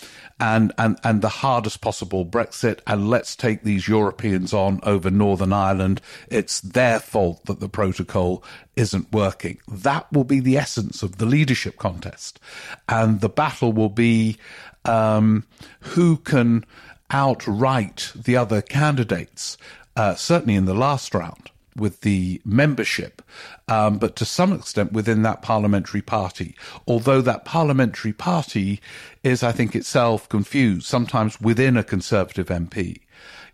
and 0.41 0.73
and 0.79 0.99
and 1.05 1.23
the 1.23 1.29
hardest 1.29 1.81
possible 1.81 2.25
Brexit, 2.25 2.81
and 2.87 3.11
let's 3.11 3.37
take 3.37 3.63
these 3.63 3.87
Europeans 3.87 4.53
on 4.53 4.81
over 4.83 5.11
Northern 5.11 5.53
Ireland. 5.53 6.01
It's 6.29 6.61
their 6.61 6.99
fault 6.99 7.45
that 7.47 7.61
the 7.61 7.69
protocol 7.69 8.43
isn't 8.77 9.13
working. 9.13 9.59
That 9.69 10.11
will 10.13 10.25
be 10.25 10.41
the 10.41 10.57
essence 10.57 11.03
of 11.03 11.19
the 11.19 11.27
leadership 11.27 11.77
contest, 11.77 12.41
and 12.89 13.21
the 13.21 13.29
battle 13.29 13.73
will 13.73 13.91
be 13.91 14.39
um, 14.85 15.45
who 15.81 16.17
can 16.17 16.65
outright 17.11 18.13
the 18.15 18.37
other 18.37 18.63
candidates. 18.63 19.59
Uh, 19.95 20.15
certainly 20.15 20.55
in 20.55 20.65
the 20.65 20.75
last 20.75 21.15
round, 21.15 21.51
with 21.77 22.01
the 22.03 22.41
membership, 22.45 23.23
um, 23.69 23.99
but 23.99 24.17
to 24.17 24.25
some 24.25 24.53
extent 24.53 24.93
within 24.93 25.23
that 25.23 25.43
parliamentary 25.43 26.03
party. 26.03 26.55
Although 26.87 27.21
that 27.23 27.45
parliamentary 27.45 28.13
party 28.13 28.81
is, 29.23 29.43
I 29.43 29.53
think, 29.53 29.75
itself 29.75 30.29
confused, 30.29 30.87
sometimes 30.87 31.41
within 31.41 31.77
a 31.77 31.85
Conservative 31.85 32.49
MP. 32.49 33.01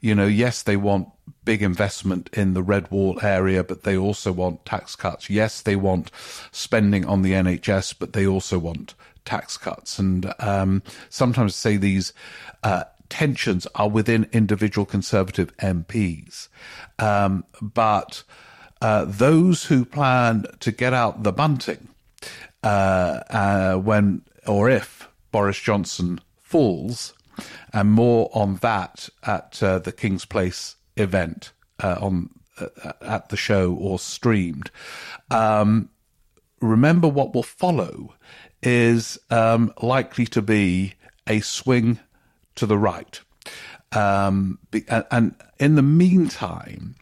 You 0.01 0.15
know, 0.15 0.27
yes, 0.27 0.63
they 0.63 0.77
want 0.77 1.09
big 1.45 1.63
investment 1.63 2.31
in 2.33 2.55
the 2.55 2.63
red 2.63 2.91
wall 2.91 3.19
area, 3.23 3.65
but 3.65 3.83
they 3.83 3.97
also 3.97 4.31
want 4.33 4.65
tax 4.65 4.95
cuts. 4.95 5.29
Yes, 5.29 5.61
they 5.61 5.77
want 5.77 6.11
spending 6.53 7.05
on 7.05 7.23
the 7.23 7.33
NHS, 7.33 7.95
but 7.99 8.13
they 8.13 8.27
also 8.27 8.59
want 8.59 8.95
tax 9.25 9.57
cuts. 9.57 9.99
And 9.99 10.33
um, 10.39 10.83
sometimes 11.09 11.55
say 11.57 11.77
these 11.77 12.13
uh, 12.63 12.85
tensions 13.09 13.67
are 13.75 13.89
within 13.89 14.29
individual 14.33 14.85
Conservative 14.85 15.57
MPs. 15.59 16.49
Um, 16.99 17.45
but 17.61 18.23
uh, 18.81 19.07
those 19.07 19.65
who 19.65 19.85
plan 19.85 20.45
to 20.61 20.73
get 20.73 20.93
out 20.93 21.23
the 21.23 21.33
bunting 21.33 21.89
uh, 22.63 23.21
uh, 23.31 23.77
when 23.77 24.23
or 24.47 24.71
if 24.71 25.09
Boris 25.31 25.59
Johnson 25.59 26.21
falls, 26.41 27.13
and 27.73 27.93
more 27.93 28.31
on 28.33 28.57
that 28.57 29.09
at 29.23 29.63
uh, 29.63 29.79
the 29.79 29.93
King's 29.93 30.25
Place 30.25 30.77
event 30.97 31.53
uh, 31.83 31.97
on 32.01 32.31
at 33.01 33.29
the 33.29 33.37
show 33.37 33.73
or 33.73 33.99
streamed. 33.99 34.71
Um, 35.31 35.91
remember, 36.61 37.09
what 37.09 37.35
will 37.35 37.43
follow 37.43 38.15
is 38.63 39.19
um, 39.31 39.73
likely 39.81 40.27
to 40.27 40.43
be 40.43 40.95
a 41.27 41.41
swing 41.41 42.01
to 42.59 42.67
the 42.67 42.79
right. 42.79 43.21
Um, 43.93 44.59
and 45.11 45.35
in 45.59 45.77
the 45.77 45.83
meantime, 45.83 46.97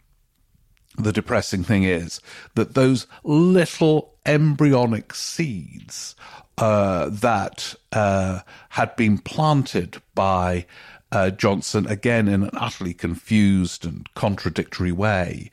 the 0.97 1.11
depressing 1.11 1.63
thing 1.63 1.83
is 1.83 2.21
that 2.55 2.73
those 2.73 3.07
little 3.23 4.15
embryonic 4.25 5.13
seeds 5.13 6.15
uh, 6.57 7.09
that 7.09 7.75
uh, 7.91 8.39
had 8.69 8.95
been 8.95 9.17
planted 9.17 10.01
by 10.15 10.65
uh, 11.11 11.29
Johnson, 11.29 11.85
again 11.87 12.27
in 12.27 12.43
an 12.43 12.49
utterly 12.53 12.93
confused 12.93 13.85
and 13.85 14.11
contradictory 14.13 14.91
way, 14.91 15.51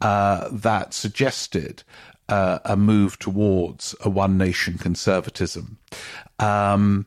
uh, 0.00 0.48
that 0.50 0.94
suggested 0.94 1.82
uh, 2.28 2.58
a 2.64 2.76
move 2.76 3.18
towards 3.18 3.94
a 4.00 4.08
one 4.08 4.38
nation 4.38 4.78
conservatism. 4.78 5.78
Um, 6.38 7.06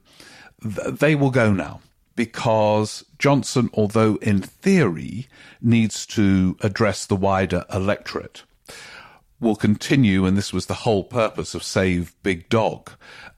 th- 0.62 1.00
they 1.00 1.16
will 1.16 1.32
go 1.32 1.52
now 1.52 1.82
because 2.18 3.06
Johnson, 3.20 3.70
although 3.76 4.16
in 4.16 4.42
theory 4.42 5.28
needs 5.62 6.06
to 6.08 6.58
address 6.62 7.06
the 7.06 7.16
wider 7.16 7.64
electorate, 7.72 8.44
will 9.40 9.56
continue, 9.56 10.26
and 10.26 10.36
this 10.36 10.52
was 10.52 10.66
the 10.66 10.74
whole 10.74 11.04
purpose 11.04 11.54
of 11.54 11.64
Save 11.64 12.16
Big 12.24 12.50
Dog, 12.50 12.92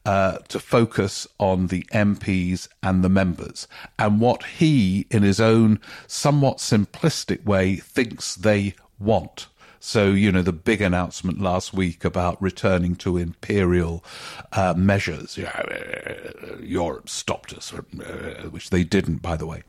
uh, 0.06 0.38
to 0.48 0.60
focus 0.60 1.28
on 1.40 1.68
the 1.68 1.84
MPs 1.92 2.70
and 2.82 3.04
the 3.04 3.10
members 3.10 3.68
and 4.00 4.22
what 4.22 4.44
he, 4.44 5.06
in 5.12 5.24
his 5.24 5.42
own 5.42 5.80
somewhat 6.08 6.58
simplistic 6.58 7.44
way, 7.44 7.76
thinks 7.76 8.34
they 8.36 8.74
want. 8.98 9.48
So, 9.80 10.12
you 10.12 10.32
know, 10.32 10.42
the 10.42 10.54
big 10.54 10.82
announcement 10.82 11.40
last 11.40 11.74
week 11.74 12.04
about 12.04 12.42
returning 12.42 12.96
to 12.98 13.18
imperial 13.18 14.04
uh, 14.52 14.74
measures. 14.76 15.38
Uh, 15.38 16.58
Europe 16.62 17.10
stopped 17.10 17.54
us, 17.54 17.74
uh, 17.74 18.50
which 18.50 18.70
they 18.70 18.84
didn't, 18.84 19.22
by 19.22 19.38
the 19.38 19.46
way. 19.46 19.64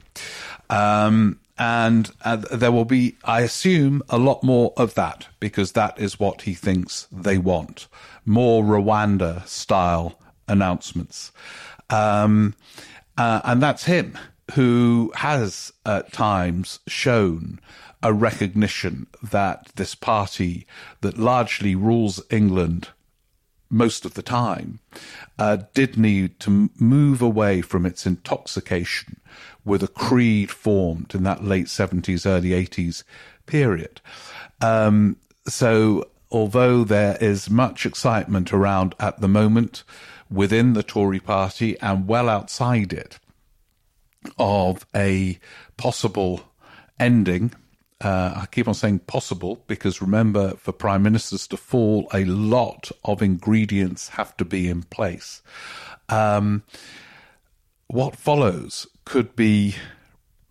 Um, 0.69 1.41
and 1.59 2.11
uh, 2.25 2.37
there 2.37 2.73
will 2.73 2.85
be, 2.85 3.17
I 3.25 3.43
assume, 3.43 4.03
a 4.09 4.19
lot 4.19 4.43
more 4.43 4.73
of 4.77 4.95
that 4.95 5.29
because 5.41 5.73
that 5.73 5.99
is 5.99 6.19
what 6.19 6.43
he 6.43 6.55
thinks 6.55 7.07
they 7.13 7.39
want. 7.39 7.87
More 8.25 8.65
Rwanda 8.65 9.47
style 9.47 10.19
announcements. 10.49 11.33
Um, 11.91 12.55
uh, 13.19 13.43
and 13.45 13.63
that's 13.63 13.85
him 13.85 14.17
who 14.53 15.13
has 15.17 15.73
at 15.87 16.13
times 16.13 16.81
shown 16.89 17.61
a 18.03 18.13
recognition 18.13 19.07
that 19.23 19.69
this 19.77 19.95
party 19.95 20.67
that 21.01 21.19
largely 21.19 21.75
rules 21.75 22.23
England 22.31 22.89
most 23.71 24.05
of 24.05 24.15
the 24.15 24.23
time, 24.23 24.81
uh, 25.39 25.59
did 25.75 25.97
need 25.97 26.39
to 26.41 26.71
move 26.79 27.23
away 27.23 27.63
from 27.63 27.87
its 27.87 28.05
intoxication 28.05 29.21
with 29.65 29.83
a 29.83 29.89
creed 29.89 30.51
formed 30.51 31.15
in 31.15 31.23
that 31.23 31.45
late 31.45 31.67
70s, 31.67 32.27
early 32.27 32.51
80s 32.51 33.05
period. 33.47 34.01
Um, 34.61 35.17
so, 35.47 36.09
although 36.31 36.83
there 36.85 37.17
is 37.21 37.49
much 37.49 37.87
excitement 37.87 38.53
around 38.53 38.95
at 38.99 39.21
the 39.21 39.29
moment 39.29 39.85
within 40.29 40.73
the 40.73 40.83
Tory 40.83 41.21
party 41.21 41.79
and 41.81 42.09
well 42.09 42.29
outside 42.29 42.93
it 42.93 43.19
of 44.39 44.87
a 44.95 45.39
possible 45.77 46.43
ending 46.99 47.53
uh, 48.01 48.33
I 48.37 48.47
keep 48.47 48.67
on 48.67 48.75
saying 48.75 49.01
possible 49.01 49.63
because 49.67 50.01
remember, 50.01 50.57
for 50.57 50.73
prime 50.73 51.03
ministers 51.03 51.47
to 51.49 51.57
fall, 51.57 52.09
a 52.15 52.25
lot 52.25 52.91
of 53.05 53.23
ingredients 53.23 54.11
have 54.11 54.37
to 54.39 54.45
be 54.45 54.69
in 54.69 54.85
place. 54.85 55.43
Um, 56.09 56.63
what 57.89 58.17
follows 58.17 58.87
could 59.05 59.37
be 59.37 59.75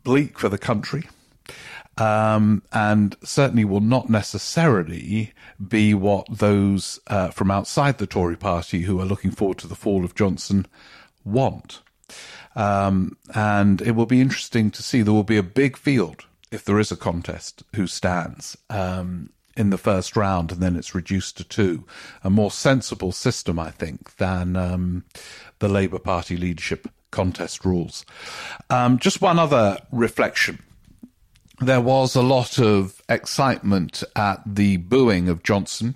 bleak 0.03 0.37
for 0.37 0.49
the 0.49 0.57
country. 0.57 1.03
Um, 1.97 2.63
and 2.71 3.17
certainly 3.23 3.65
will 3.65 3.81
not 3.81 4.09
necessarily 4.09 5.33
be 5.67 5.93
what 5.93 6.27
those 6.29 6.99
uh, 7.07 7.29
from 7.29 7.51
outside 7.51 7.97
the 7.97 8.07
Tory 8.07 8.37
party 8.37 8.83
who 8.83 9.01
are 9.01 9.05
looking 9.05 9.31
forward 9.31 9.57
to 9.57 9.67
the 9.67 9.75
fall 9.75 10.05
of 10.05 10.15
Johnson 10.15 10.65
want. 11.25 11.81
Um, 12.55 13.17
and 13.35 13.81
it 13.81 13.91
will 13.91 14.05
be 14.05 14.21
interesting 14.21 14.71
to 14.71 14.81
see. 14.81 15.01
There 15.01 15.13
will 15.13 15.23
be 15.23 15.37
a 15.37 15.43
big 15.43 15.75
field 15.75 16.25
if 16.51 16.65
there 16.65 16.79
is 16.79 16.91
a 16.91 16.97
contest, 16.97 17.63
who 17.75 17.87
stands 17.87 18.57
um, 18.69 19.29
in 19.55 19.69
the 19.69 19.77
first 19.77 20.15
round, 20.15 20.51
and 20.51 20.61
then 20.61 20.75
it's 20.75 20.95
reduced 20.95 21.37
to 21.37 21.43
two. 21.43 21.85
A 22.23 22.29
more 22.29 22.51
sensible 22.51 23.11
system, 23.11 23.59
I 23.59 23.71
think, 23.71 24.15
than 24.17 24.55
um, 24.55 25.05
the 25.59 25.69
Labour 25.69 25.99
Party 25.99 26.37
leadership 26.37 26.87
contest 27.11 27.65
rules. 27.65 28.05
Um, 28.69 28.99
just 28.99 29.21
one 29.21 29.39
other 29.39 29.77
reflection. 29.91 30.59
There 31.61 31.81
was 31.81 32.15
a 32.15 32.21
lot 32.21 32.57
of 32.57 33.01
excitement 33.09 34.01
at 34.15 34.41
the 34.45 34.77
booing 34.77 35.27
of 35.27 35.43
Johnson. 35.43 35.95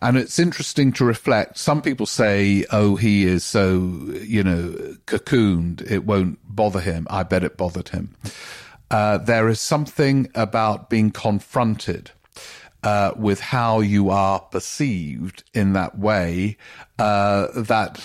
And 0.00 0.16
it's 0.16 0.38
interesting 0.38 0.92
to 0.92 1.04
reflect. 1.04 1.58
Some 1.58 1.82
people 1.82 2.06
say, 2.06 2.64
oh, 2.70 2.94
he 2.94 3.24
is 3.24 3.42
so, 3.42 3.98
you 4.22 4.44
know, 4.44 4.96
cocooned, 5.06 5.90
it 5.90 6.04
won't 6.04 6.38
bother 6.44 6.80
him. 6.80 7.08
I 7.10 7.24
bet 7.24 7.42
it 7.42 7.56
bothered 7.56 7.88
him 7.88 8.14
uh, 8.90 9.18
there 9.18 9.48
is 9.48 9.60
something 9.60 10.28
about 10.34 10.90
being 10.90 11.10
confronted 11.10 12.10
uh, 12.82 13.12
with 13.16 13.40
how 13.40 13.80
you 13.80 14.10
are 14.10 14.40
perceived 14.40 15.44
in 15.54 15.72
that 15.74 15.98
way 15.98 16.56
uh, 16.98 17.48
that 17.54 18.00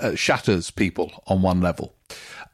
uh, 0.00 0.14
shatters 0.14 0.70
people 0.70 1.22
on 1.26 1.42
one 1.42 1.60
level. 1.60 1.94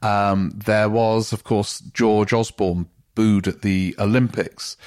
Um, 0.01 0.51
there 0.65 0.89
was, 0.89 1.33
of 1.33 1.43
course, 1.43 1.79
George 1.79 2.33
Osborne 2.33 2.87
booed 3.15 3.47
at 3.47 3.61
the 3.61 3.95
Olympics. 3.99 4.77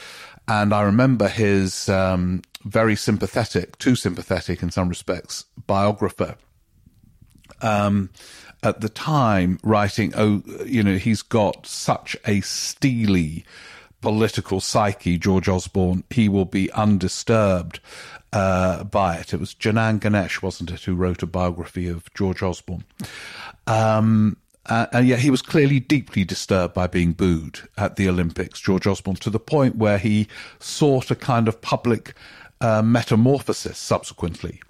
And 0.49 0.73
I 0.73 0.83
remember 0.83 1.29
his 1.29 1.89
um, 1.89 2.43
very 2.65 2.97
sympathetic, 2.97 3.79
too 3.79 3.97
sympathetic 3.97 4.63
in 4.63 4.71
some 4.71 4.89
respects, 4.89 5.45
biographer 5.67 6.37
um, 7.63 8.11
at 8.63 8.81
the 8.81 8.89
time 8.89 9.59
writing, 9.63 10.13
oh, 10.17 10.43
you 10.65 10.83
know, 10.83 10.97
he's 10.97 11.23
got 11.23 11.67
such 11.67 12.17
a 12.27 12.41
steely 12.41 13.45
political 14.01 14.61
psyche, 14.61 15.19
George 15.19 15.49
Osborne, 15.49 16.04
he 16.11 16.28
will 16.28 16.45
be 16.45 16.71
undisturbed 16.73 17.80
uh, 18.33 18.85
by 18.85 19.17
it. 19.17 19.35
It 19.35 19.41
was 19.41 19.54
Janan 19.54 20.00
Ganesh, 20.00 20.43
wasn't 20.43 20.71
it, 20.71 20.83
who 20.83 20.95
wrote 20.95 21.23
a 21.23 21.26
biography 21.26 21.89
of 21.89 22.13
George 22.15 22.43
Osborne. 22.43 22.85
Um, 23.67 24.37
uh, 24.67 24.87
and 24.93 25.07
yet 25.07 25.21
he 25.21 25.30
was 25.30 25.43
clearly 25.43 25.80
deeply 25.80 26.25
disturbed 26.25 26.75
by 26.75 26.87
being 26.87 27.13
booed 27.13 27.61
at 27.76 27.97
the 27.97 28.09
Olympics, 28.09 28.61
George 28.61 28.87
Osborne, 28.87 29.17
to 29.17 29.30
the 29.30 29.41
point 29.41 29.76
where 29.76 29.99
he 29.99 30.26
sought 30.59 31.11
a 31.11 31.17
kind 31.17 31.47
of 31.49 31.61
public 31.61 32.15
metamorphosis 32.60 33.78
subsequently. 33.78 34.60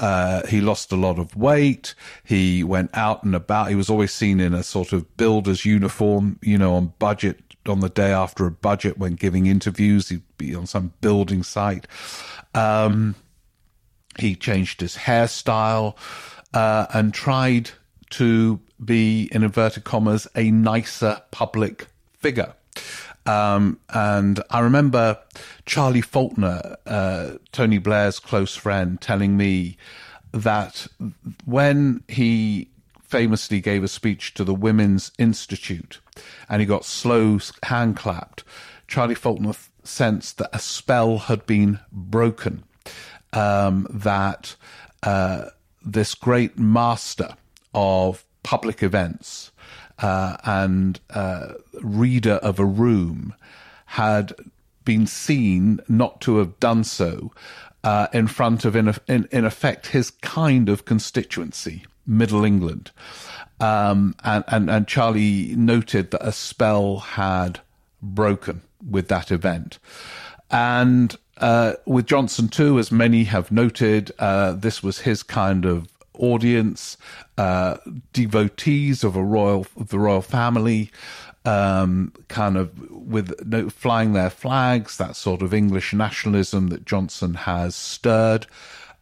Uh, 0.00 0.46
he 0.46 0.60
lost 0.60 0.92
a 0.92 0.96
lot 0.96 1.18
of 1.18 1.36
weight. 1.36 1.94
He 2.24 2.62
went 2.62 2.90
out 2.94 3.24
and 3.24 3.34
about. 3.34 3.68
He 3.68 3.74
was 3.74 3.90
always 3.90 4.12
seen 4.12 4.40
in 4.40 4.54
a 4.54 4.62
sort 4.62 4.92
of 4.92 5.16
builder's 5.16 5.64
uniform, 5.64 6.38
you 6.42 6.58
know, 6.58 6.74
on 6.74 6.92
budget, 6.98 7.40
on 7.66 7.80
the 7.80 7.88
day 7.88 8.12
after 8.12 8.46
a 8.46 8.50
budget 8.50 8.98
when 8.98 9.14
giving 9.14 9.46
interviews. 9.46 10.08
He'd 10.08 10.22
be 10.36 10.54
on 10.54 10.66
some 10.66 10.92
building 11.00 11.42
site. 11.42 11.86
Um, 12.54 13.16
he 14.18 14.34
changed 14.34 14.80
his 14.80 14.96
hairstyle 14.96 15.96
uh, 16.54 16.86
and 16.92 17.12
tried 17.12 17.70
to 18.10 18.60
be, 18.84 19.28
in 19.32 19.42
inverted 19.42 19.84
commas, 19.84 20.26
a 20.34 20.50
nicer 20.50 21.20
public 21.30 21.88
figure. 22.18 22.54
Um, 23.28 23.78
and 23.90 24.42
I 24.48 24.60
remember 24.60 25.18
Charlie 25.66 26.00
Falconer, 26.00 26.78
uh, 26.86 27.32
Tony 27.52 27.76
Blair's 27.76 28.18
close 28.18 28.56
friend, 28.56 28.98
telling 28.98 29.36
me 29.36 29.76
that 30.32 30.86
when 31.44 32.02
he 32.08 32.70
famously 33.02 33.60
gave 33.60 33.84
a 33.84 33.88
speech 33.88 34.32
to 34.34 34.44
the 34.44 34.54
Women's 34.54 35.12
Institute 35.18 36.00
and 36.48 36.60
he 36.60 36.66
got 36.66 36.86
slow 36.86 37.38
hand 37.64 37.98
clapped, 37.98 38.44
Charlie 38.86 39.14
Falconer 39.14 39.54
sensed 39.84 40.38
that 40.38 40.48
a 40.54 40.58
spell 40.58 41.18
had 41.18 41.44
been 41.44 41.80
broken, 41.92 42.64
um, 43.34 43.86
that 43.90 44.56
uh, 45.02 45.50
this 45.84 46.14
great 46.14 46.58
master 46.58 47.36
of 47.74 48.24
public 48.42 48.82
events 48.82 49.50
uh, 49.98 50.36
and 50.44 51.00
uh, 51.10 51.54
reader 51.82 52.34
of 52.34 52.58
a 52.58 52.64
room 52.64 53.34
had 53.86 54.34
been 54.84 55.06
seen 55.06 55.80
not 55.88 56.20
to 56.20 56.38
have 56.38 56.58
done 56.60 56.84
so 56.84 57.32
uh, 57.84 58.06
in 58.12 58.26
front 58.26 58.64
of, 58.64 58.76
in, 58.76 58.94
in, 59.06 59.28
in, 59.30 59.44
effect, 59.44 59.88
his 59.88 60.10
kind 60.10 60.68
of 60.68 60.84
constituency, 60.84 61.84
Middle 62.06 62.44
England. 62.44 62.90
Um, 63.60 64.14
and, 64.24 64.44
and, 64.48 64.70
and 64.70 64.88
Charlie 64.88 65.54
noted 65.56 66.10
that 66.12 66.26
a 66.26 66.32
spell 66.32 66.98
had 66.98 67.60
broken 68.00 68.62
with 68.88 69.08
that 69.08 69.30
event. 69.30 69.78
And 70.50 71.16
uh, 71.38 71.74
with 71.86 72.06
Johnson, 72.06 72.48
too, 72.48 72.78
as 72.78 72.90
many 72.90 73.24
have 73.24 73.52
noted, 73.52 74.12
uh, 74.18 74.52
this 74.52 74.82
was 74.82 75.00
his 75.00 75.22
kind 75.22 75.64
of 75.64 75.88
audience, 76.18 76.96
uh, 77.36 77.78
devotees 78.12 79.04
of 79.04 79.16
a 79.16 79.24
royal 79.24 79.66
of 79.76 79.88
the 79.88 79.98
royal 79.98 80.22
family, 80.22 80.90
um, 81.44 82.12
kind 82.28 82.56
of 82.56 82.90
with 82.90 83.46
no, 83.46 83.70
flying 83.70 84.12
their 84.12 84.30
flags, 84.30 84.96
that 84.98 85.16
sort 85.16 85.42
of 85.42 85.54
English 85.54 85.92
nationalism 85.92 86.68
that 86.68 86.84
Johnson 86.84 87.34
has 87.34 87.74
stirred. 87.74 88.46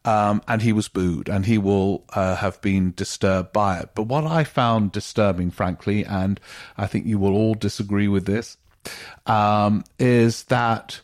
Um, 0.04 0.40
and 0.46 0.62
he 0.62 0.72
was 0.72 0.86
booed, 0.86 1.28
and 1.28 1.46
he 1.46 1.58
will 1.58 2.04
uh, 2.10 2.36
have 2.36 2.60
been 2.60 2.92
disturbed 2.94 3.52
by 3.52 3.80
it. 3.80 3.88
But 3.96 4.04
what 4.04 4.22
I 4.24 4.44
found 4.44 4.92
disturbing, 4.92 5.50
frankly, 5.50 6.04
and 6.04 6.38
I 6.78 6.86
think 6.86 7.06
you 7.06 7.18
will 7.18 7.34
all 7.34 7.54
disagree 7.54 8.06
with 8.06 8.24
this, 8.24 8.56
um, 9.26 9.82
is 9.98 10.44
that 10.44 11.00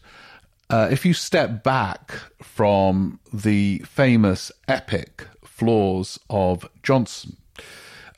uh, 0.71 0.89
if 0.91 1.05
you 1.05 1.13
step 1.13 1.63
back 1.63 2.13
from 2.41 3.19
the 3.33 3.81
famous 3.81 4.53
epic 4.69 5.27
flaws 5.63 6.19
of 6.29 6.69
Johnson, 6.83 7.37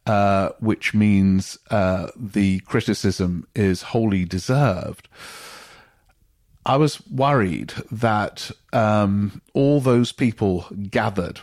uh, 0.07 0.49
which 0.61 0.95
means 0.95 1.59
uh, 1.71 2.09
the 2.17 2.61
criticism 2.61 3.47
is 3.55 3.83
wholly 3.83 4.25
deserved. 4.25 5.09
I 6.65 6.79
was 6.79 7.07
worried 7.07 7.75
that 7.93 8.51
um, 8.73 9.43
all 9.53 9.83
those 9.83 10.11
people 10.11 10.65
gathered 10.91 11.41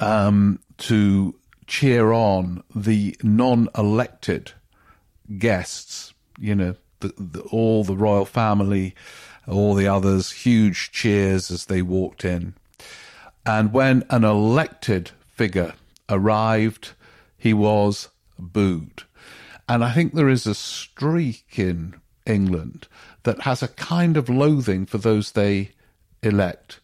um, 0.00 0.58
to 0.78 1.34
cheer 1.66 2.12
on 2.12 2.62
the 2.74 3.14
non 3.22 3.68
elected 3.76 4.52
guests, 5.36 6.14
you 6.38 6.54
know, 6.54 6.76
the, 7.00 7.12
the, 7.18 7.40
all 7.42 7.84
the 7.84 7.96
royal 7.96 8.24
family, 8.24 8.94
all 9.46 9.74
the 9.74 9.86
others, 9.86 10.30
huge 10.30 10.92
cheers 10.92 11.50
as 11.50 11.66
they 11.66 11.82
walked 11.82 12.24
in. 12.24 12.54
And 13.44 13.72
when 13.72 14.04
an 14.10 14.24
elected 14.24 15.10
figure 15.28 15.74
arrived, 16.08 16.92
he 17.36 17.52
was 17.52 18.08
booed. 18.38 19.02
And 19.68 19.84
I 19.84 19.92
think 19.92 20.14
there 20.14 20.28
is 20.28 20.46
a 20.46 20.54
streak 20.54 21.58
in 21.58 21.94
England 22.26 22.88
that 23.24 23.42
has 23.42 23.62
a 23.62 23.68
kind 23.68 24.16
of 24.16 24.28
loathing 24.28 24.86
for 24.86 24.98
those 24.98 25.32
they 25.32 25.70
elect. 26.22 26.80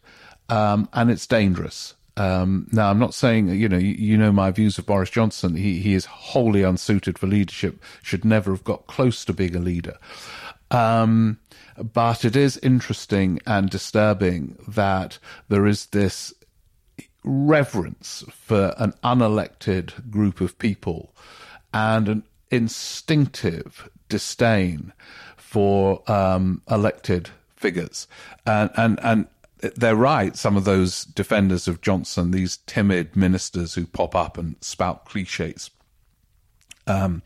Um, 0.49 0.89
and 0.93 1.11
it's 1.11 1.27
dangerous. 1.27 1.93
Um, 2.17 2.67
now, 2.71 2.89
I'm 2.89 2.99
not 2.99 3.13
saying, 3.13 3.47
you 3.49 3.69
know, 3.69 3.77
you, 3.77 3.93
you, 3.93 4.17
know 4.17 4.33
my 4.33 4.51
views 4.51 4.77
of 4.77 4.85
Boris 4.85 5.09
Johnson. 5.09 5.55
He, 5.55 5.79
he 5.79 5.93
is 5.93 6.05
wholly 6.05 6.63
unsuited 6.63 7.17
for 7.17 7.27
leadership, 7.27 7.81
should 8.01 8.25
never 8.25 8.51
have 8.51 8.65
got 8.65 8.87
close 8.87 9.23
to 9.25 9.33
being 9.33 9.55
a 9.55 9.59
leader. 9.59 9.97
Um, 10.69 11.39
but 11.77 12.25
it 12.25 12.35
is 12.35 12.57
interesting 12.57 13.39
and 13.47 13.69
disturbing 13.69 14.57
that 14.67 15.17
there 15.47 15.65
is 15.65 15.87
this 15.87 16.33
reverence 17.23 18.23
for 18.31 18.73
an 18.77 18.93
unelected 19.03 20.09
group 20.09 20.41
of 20.41 20.57
people 20.57 21.13
and 21.73 22.07
an 22.07 22.23
instinctive 22.49 23.89
disdain 24.07 24.93
for 25.37 26.09
um, 26.09 26.61
elected 26.69 27.29
figures. 27.55 28.07
And, 28.45 28.71
and, 28.75 28.99
and 29.03 29.27
they're 29.75 29.95
right, 29.95 30.35
some 30.35 30.55
of 30.55 30.65
those 30.65 31.05
defenders 31.05 31.67
of 31.67 31.81
Johnson, 31.81 32.31
these 32.31 32.57
timid 32.65 33.15
ministers 33.15 33.73
who 33.73 33.85
pop 33.85 34.15
up 34.15 34.37
and 34.37 34.55
spout 34.61 35.05
cliches. 35.05 35.69
Um, 36.87 37.21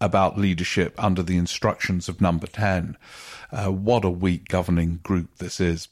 about 0.00 0.38
leadership 0.38 0.94
under 1.02 1.24
the 1.24 1.38
instructions 1.38 2.08
of 2.08 2.20
number 2.20 2.46
10. 2.46 2.96
Uh, 3.50 3.66
what 3.72 4.04
a 4.04 4.10
weak 4.10 4.46
governing 4.46 5.00
group 5.02 5.38
this 5.38 5.58
is. 5.58 5.88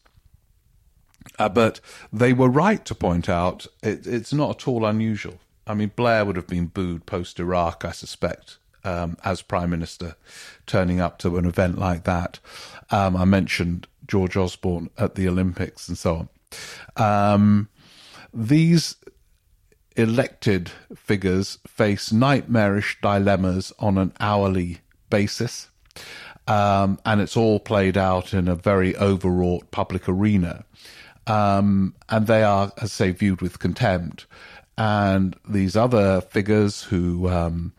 Uh, 1.39 1.49
but 1.49 1.81
they 2.13 2.33
were 2.33 2.49
right 2.49 2.85
to 2.85 2.95
point 2.95 3.29
out 3.29 3.67
it, 3.83 4.07
it's 4.07 4.33
not 4.33 4.63
at 4.63 4.69
all 4.69 4.85
unusual. 4.85 5.39
I 5.67 5.75
mean, 5.75 5.93
Blair 5.97 6.25
would 6.25 6.37
have 6.37 6.47
been 6.47 6.67
booed 6.67 7.07
post 7.07 7.41
Iraq, 7.41 7.85
I 7.85 7.91
suspect, 7.91 8.59
um, 8.85 9.17
as 9.25 9.43
Prime 9.43 9.71
Minister, 9.71 10.17
turning 10.67 11.01
up 11.01 11.19
to 11.19 11.37
an 11.37 11.45
event 11.45 11.79
like 11.79 12.05
that. 12.05 12.39
Um, 12.91 13.17
I 13.17 13.25
mentioned 13.25 13.89
George 14.07 14.37
Osborne 14.37 14.91
at 14.97 15.17
the 15.17 15.29
Olympics 15.29 15.89
and 15.89 15.99
so 15.99 16.29
on. 16.97 17.35
Um, 17.35 17.69
these 18.33 18.97
elected 19.97 20.71
figures 20.95 21.59
face 21.67 22.13
nightmarish 22.13 22.99
dilemmas 23.01 23.73
on 23.79 23.99
an 23.99 24.13
hourly 24.21 24.79
basis. 25.11 25.69
Um, 26.47 27.01
and 27.05 27.21
it's 27.21 27.37
all 27.37 27.59
played 27.59 27.97
out 27.97 28.33
in 28.33 28.47
a 28.47 28.55
very 28.55 28.97
overwrought 28.97 29.71
public 29.73 30.09
arena. 30.09 30.65
Um, 31.27 31.95
and 32.09 32.27
they 32.27 32.43
are, 32.43 32.73
as 32.77 32.85
I 32.85 32.87
say, 32.87 33.11
viewed 33.11 33.41
with 33.41 33.59
contempt. 33.59 34.27
And 34.79 35.37
these 35.49 35.77
other 35.77 36.21
figures 36.21 36.83
who 36.83 37.29
um, 37.29 37.73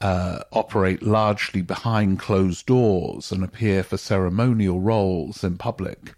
uh, 0.00 0.40
operate 0.52 1.02
largely 1.02 1.62
behind 1.62 2.18
closed 2.18 2.66
doors 2.66 3.30
and 3.32 3.44
appear 3.44 3.82
for 3.82 3.96
ceremonial 3.96 4.80
roles 4.80 5.44
in 5.44 5.58
public 5.58 6.14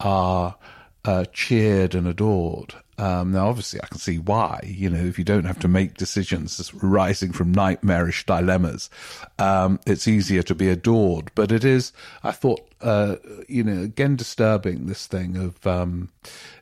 are 0.00 0.56
uh, 1.04 1.24
cheered 1.32 1.94
and 1.94 2.06
adored. 2.06 2.74
Um, 2.98 3.32
now, 3.32 3.48
obviously, 3.48 3.80
I 3.80 3.86
can 3.86 3.98
see 3.98 4.18
why. 4.18 4.60
You 4.64 4.90
know, 4.90 5.04
if 5.04 5.18
you 5.18 5.24
don't 5.24 5.44
have 5.44 5.60
to 5.60 5.68
make 5.68 5.94
decisions 5.94 6.72
arising 6.82 7.32
from 7.32 7.52
nightmarish 7.52 8.26
dilemmas, 8.26 8.90
um, 9.38 9.78
it's 9.86 10.08
easier 10.08 10.42
to 10.42 10.54
be 10.54 10.68
adored. 10.68 11.30
But 11.34 11.52
it 11.52 11.64
is, 11.64 11.92
I 12.24 12.32
thought, 12.32 12.68
uh, 12.80 13.16
you 13.48 13.62
know, 13.62 13.82
again 13.82 14.16
disturbing 14.16 14.86
this 14.86 15.06
thing 15.06 15.36
of 15.36 15.64
um, 15.66 16.10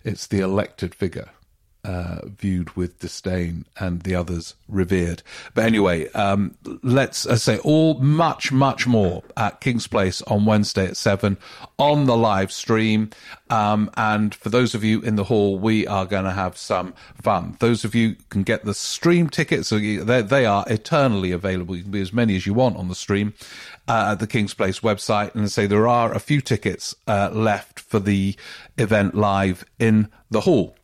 it's 0.05 0.27
the 0.27 0.41
elected 0.41 0.95
figure 0.95 1.31
uh, 1.87 2.27
viewed 2.27 2.75
with 2.77 2.99
disdain 2.99 3.65
and 3.79 4.03
the 4.03 4.15
others 4.15 4.57
revered. 4.69 5.23
But 5.55 5.67
anyway, 5.67 6.09
um, 6.11 6.57
let's 6.83 7.27
uh, 7.27 7.37
say 7.37 7.59
all 7.59 7.95
much, 8.01 8.51
much 8.51 8.89
more 8.89 9.23
at 9.37 9.61
King's 9.61 9.87
Place 9.87 10.21
on 10.23 10.45
Wednesday 10.45 10.87
at 10.87 10.97
seven 10.97 11.39
on 11.79 12.07
the 12.07 12.17
live 12.17 12.51
stream. 12.51 13.11
Um, 13.51 13.89
and 13.97 14.35
for 14.35 14.49
those 14.49 14.75
of 14.75 14.83
you 14.83 15.01
in 15.03 15.15
the 15.15 15.25
hall, 15.25 15.61
we 15.61 15.87
are 15.87 16.07
going 16.07 16.25
to 16.25 16.33
have 16.33 16.59
some 16.59 16.93
fun. 17.23 17.57
Those 17.61 17.85
of 17.85 17.95
you 17.95 18.17
can 18.31 18.43
get 18.43 18.65
the 18.65 18.75
stream 18.75 19.31
tickets. 19.31 19.69
So 19.69 19.79
they, 19.79 20.23
they 20.23 20.45
are 20.45 20.65
eternally 20.67 21.31
available. 21.31 21.77
You 21.77 21.83
can 21.85 21.93
be 21.93 22.01
as 22.01 22.13
many 22.13 22.35
as 22.35 22.47
you 22.47 22.55
want 22.55 22.77
on 22.77 22.89
the 22.89 22.97
stream 22.97 23.33
uh, 23.87 24.09
at 24.13 24.19
the 24.19 24.27
King's 24.27 24.55
Place 24.55 24.81
website 24.81 25.37
and 25.37 25.51
say 25.53 25.67
there 25.67 25.87
are 25.87 26.13
a 26.13 26.19
few 26.19 26.41
tickets 26.41 26.97
uh, 27.07 27.31
left 27.33 27.79
for 27.79 28.01
the 28.01 28.35
event 28.77 29.15
live 29.15 29.65
in 29.79 30.09
the 30.31 30.41
hall. 30.41 30.77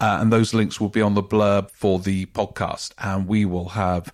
Uh, 0.00 0.18
and 0.20 0.32
those 0.32 0.54
links 0.54 0.80
will 0.80 0.88
be 0.88 1.02
on 1.02 1.14
the 1.14 1.22
blurb 1.22 1.70
for 1.70 1.98
the 1.98 2.26
podcast. 2.26 2.92
And 2.98 3.26
we 3.26 3.44
will 3.44 3.70
have 3.70 4.12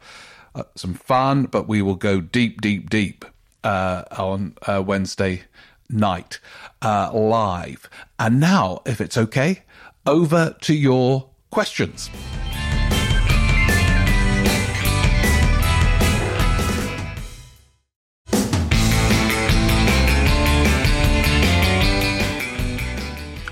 uh, 0.55 0.65
some 0.75 0.95
fun, 0.95 1.45
but 1.45 1.69
we 1.69 1.83
will 1.83 1.97
go 1.97 2.21
deep, 2.21 2.61
deep, 2.61 2.89
deep 2.89 3.25
uh, 3.63 4.05
on 4.13 4.55
uh, 4.67 4.83
Wednesday 4.85 5.43
night 5.91 6.41
live. 6.83 7.89
And 8.19 8.41
now, 8.41 8.81
if 8.87 9.01
it's 9.01 9.19
okay, 9.19 9.63
over 10.07 10.57
to 10.63 10.75
your 10.75 11.29
questions. 11.51 12.11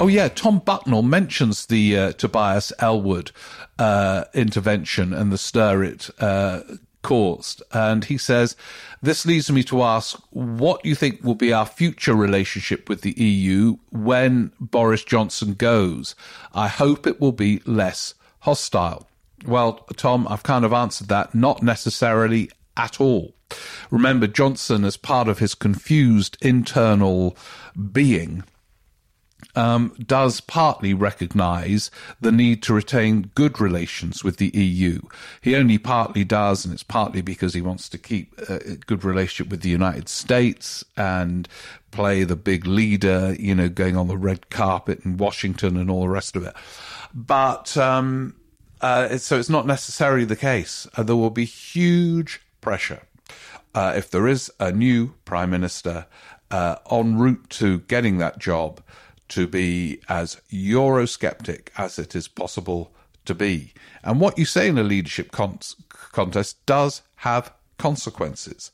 Oh 0.02 0.08
yeah, 0.08 0.26
Tom 0.26 0.58
Bucknell 0.58 1.02
mentions 1.02 1.66
the 1.66 1.96
uh, 1.96 2.12
Tobias 2.14 2.72
Ellwood 2.80 3.30
uh, 3.78 4.24
intervention 4.34 5.12
and 5.12 5.30
the 5.30 5.38
stir 5.38 5.84
it 5.84 6.10
uh, 6.18 6.62
caused, 7.02 7.62
and 7.70 8.04
he 8.06 8.18
says 8.18 8.56
this 9.00 9.24
leads 9.24 9.48
me 9.52 9.62
to 9.62 9.80
ask 9.84 10.18
what 10.30 10.84
you 10.84 10.96
think 10.96 11.22
will 11.22 11.36
be 11.36 11.52
our 11.52 11.66
future 11.66 12.16
relationship 12.16 12.88
with 12.88 13.02
the 13.02 13.12
EU 13.12 13.76
when 13.92 14.50
Boris 14.58 15.04
Johnson 15.04 15.54
goes. 15.54 16.16
I 16.52 16.66
hope 16.66 17.06
it 17.06 17.20
will 17.20 17.30
be 17.30 17.62
less 17.64 18.14
hostile. 18.40 19.06
Well, 19.46 19.86
Tom, 19.96 20.26
I've 20.28 20.42
kind 20.42 20.64
of 20.64 20.72
answered 20.72 21.06
that. 21.10 21.32
Not 21.32 21.62
necessarily 21.62 22.50
at 22.76 23.00
all. 23.00 23.34
Remember, 23.92 24.26
Johnson, 24.26 24.84
as 24.84 24.96
part 24.96 25.28
of 25.28 25.38
his 25.38 25.54
confused 25.54 26.38
internal 26.40 27.36
being, 27.92 28.42
um, 29.54 29.94
does 30.04 30.40
partly 30.40 30.94
recognise 30.94 31.90
the 32.20 32.32
need 32.32 32.62
to 32.64 32.74
retain 32.74 33.30
good 33.34 33.60
relations 33.60 34.24
with 34.24 34.38
the 34.38 34.48
EU. 34.48 35.00
He 35.40 35.56
only 35.56 35.78
partly 35.78 36.24
does, 36.24 36.64
and 36.64 36.72
it's 36.72 36.82
partly 36.82 37.20
because 37.20 37.54
he 37.54 37.60
wants 37.60 37.88
to 37.90 37.98
keep 37.98 38.38
a 38.48 38.76
good 38.86 39.04
relationship 39.04 39.50
with 39.50 39.62
the 39.62 39.68
United 39.68 40.08
States 40.08 40.84
and 40.96 41.48
play 41.90 42.24
the 42.24 42.36
big 42.36 42.66
leader, 42.66 43.36
you 43.38 43.54
know, 43.54 43.68
going 43.68 43.96
on 43.96 44.08
the 44.08 44.16
red 44.16 44.50
carpet 44.50 45.04
in 45.04 45.16
Washington 45.16 45.76
and 45.76 45.90
all 45.90 46.02
the 46.02 46.08
rest 46.08 46.36
of 46.36 46.44
it. 46.44 46.54
But 47.14 47.76
um, 47.76 48.34
uh, 48.80 49.18
so 49.18 49.38
it's 49.38 49.50
not 49.50 49.66
necessarily 49.66 50.24
the 50.24 50.36
case. 50.36 50.86
Uh, 50.96 51.02
there 51.02 51.16
will 51.16 51.30
be 51.30 51.44
huge 51.44 52.40
pressure 52.60 53.02
uh, 53.74 53.92
if 53.96 54.10
there 54.10 54.26
is 54.26 54.50
a 54.58 54.72
new 54.72 55.14
prime 55.24 55.50
minister 55.50 56.06
uh, 56.50 56.76
en 56.90 57.18
route 57.18 57.48
to 57.50 57.80
getting 57.80 58.18
that 58.18 58.38
job 58.38 58.80
to 59.32 59.46
be 59.46 59.98
as 60.10 60.40
Eurosceptic 60.52 61.68
as 61.78 61.98
it 61.98 62.14
is 62.14 62.28
possible 62.28 62.92
to 63.24 63.34
be. 63.34 63.72
And 64.04 64.20
what 64.20 64.38
you 64.38 64.44
say 64.44 64.68
in 64.68 64.76
a 64.76 64.82
leadership 64.82 65.32
con- 65.32 65.60
contest 65.88 66.64
does 66.66 67.00
have 67.16 67.50
consequences. 67.78 68.70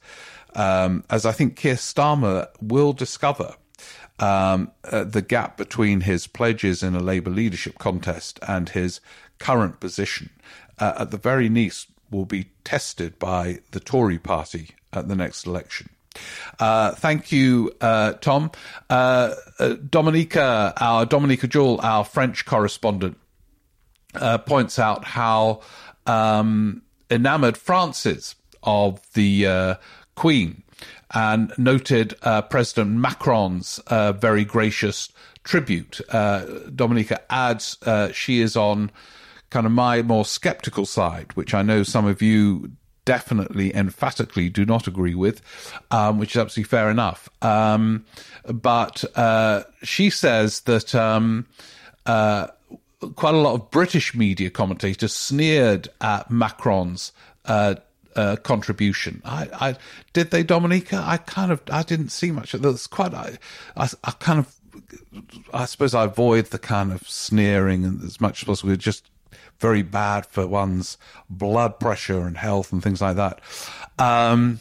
Um, 0.57 1.05
as 1.11 1.25
I 1.25 1.31
think 1.31 1.55
Keir 1.55 1.77
Starmer 1.77 2.49
will 2.61 2.93
discover, 2.93 3.55
um, 4.19 4.73
uh, 4.83 5.05
the 5.05 5.23
gap 5.23 5.57
between 5.57 6.01
his 6.01 6.27
pledges 6.27 6.83
in 6.83 6.97
a 6.97 7.01
Labour 7.01 7.31
leadership 7.31 7.79
contest 7.79 8.41
and 8.49 8.71
his 8.71 9.01
current 9.39 9.79
position, 9.79 10.31
uh, 10.81 10.95
at 10.99 11.13
the 11.13 11.19
very 11.19 11.49
least, 11.49 11.89
will 12.11 12.25
be 12.25 12.51
tested 12.65 13.17
by 13.21 13.61
the 13.71 13.81
Tory 13.81 14.19
party 14.19 14.71
at 14.93 15.07
the 15.07 15.15
next 15.15 15.47
election. 15.47 15.91
Uh, 16.59 16.93
thank 16.93 17.33
you, 17.33 17.73
uh, 17.81 18.13
Tom. 18.15 18.51
Uh, 18.91 19.35
uh 19.59 19.75
Dominica, 19.89 20.73
our 20.77 21.07
Dominica 21.07 21.47
Jewell, 21.47 21.81
our 21.83 22.05
French 22.05 22.45
correspondent, 22.45 23.17
uh, 24.15 24.39
points 24.39 24.79
out 24.79 25.05
how 25.05 25.61
um, 26.07 26.83
enamored 27.11 27.57
France 27.57 28.07
is 28.07 28.35
of 28.63 29.01
the 29.13 29.47
uh, 29.47 29.75
Queen 30.15 30.63
and 31.15 31.53
noted 31.57 32.15
President 32.51 32.91
Macron's 32.97 33.81
very 33.89 34.45
gracious 34.45 35.11
tribute. 35.43 36.01
Dominica 36.11 37.23
adds 37.31 37.79
she 38.13 38.41
is 38.41 38.57
on 38.57 38.91
kind 39.51 39.65
of 39.65 39.73
my 39.73 40.03
more 40.03 40.25
skeptical 40.25 40.85
side, 40.85 41.33
which 41.35 41.55
I 41.55 41.63
know 41.63 41.83
some 41.83 42.07
of 42.07 42.21
you 42.21 42.73
definitely, 43.09 43.75
emphatically 43.75 44.51
do 44.51 44.67
not 44.67 44.87
agree 44.87 45.15
with, 45.15 45.41
um, 45.91 46.19
which 46.19 46.33
is 46.33 46.37
absolutely 46.37 46.69
fair 46.69 46.91
enough. 46.91 47.27
Um, 47.41 48.05
but 48.45 49.03
uh, 49.17 49.63
she 49.83 50.11
says 50.11 50.61
that 50.61 50.95
um, 50.95 51.47
uh, 52.05 52.49
quite 53.17 53.33
a 53.33 53.39
lot 53.39 53.55
of 53.55 53.71
British 53.71 54.15
media 54.15 54.51
commentators 54.51 55.15
sneered 55.15 55.89
at 56.03 56.31
Macron's. 56.31 57.13
Uh, 57.47 57.77
uh, 58.17 58.35
contribution. 58.35 59.23
I, 59.25 59.49
I, 59.53 59.77
did 60.13 60.33
they, 60.33 60.43
Dominica? 60.43 61.01
I 61.07 61.19
kind 61.19 61.53
of 61.53 61.63
I 61.71 61.85
didn't 61.85 62.09
see 62.09 62.33
much. 62.33 62.51
There's 62.51 62.89
quite 62.89 63.15
I, 63.15 63.39
I, 63.77 63.89
I, 64.03 64.11
kind 64.11 64.41
of 64.41 64.53
I 65.55 65.67
suppose 65.67 65.95
I 65.95 66.05
avoid 66.05 66.47
the 66.47 66.59
kind 66.59 66.91
of 66.91 67.09
sneering 67.09 67.85
as 68.05 68.21
much 68.21 68.43
as 68.43 68.47
possible. 68.47 68.75
Just 68.75 69.09
very 69.59 69.83
bad 69.83 70.27
for 70.27 70.47
one's 70.47 70.99
blood 71.29 71.79
pressure 71.79 72.27
and 72.27 72.37
health 72.37 72.73
and 72.73 72.83
things 72.83 73.01
like 73.01 73.17
that. 73.17 73.41
Um, 73.99 74.61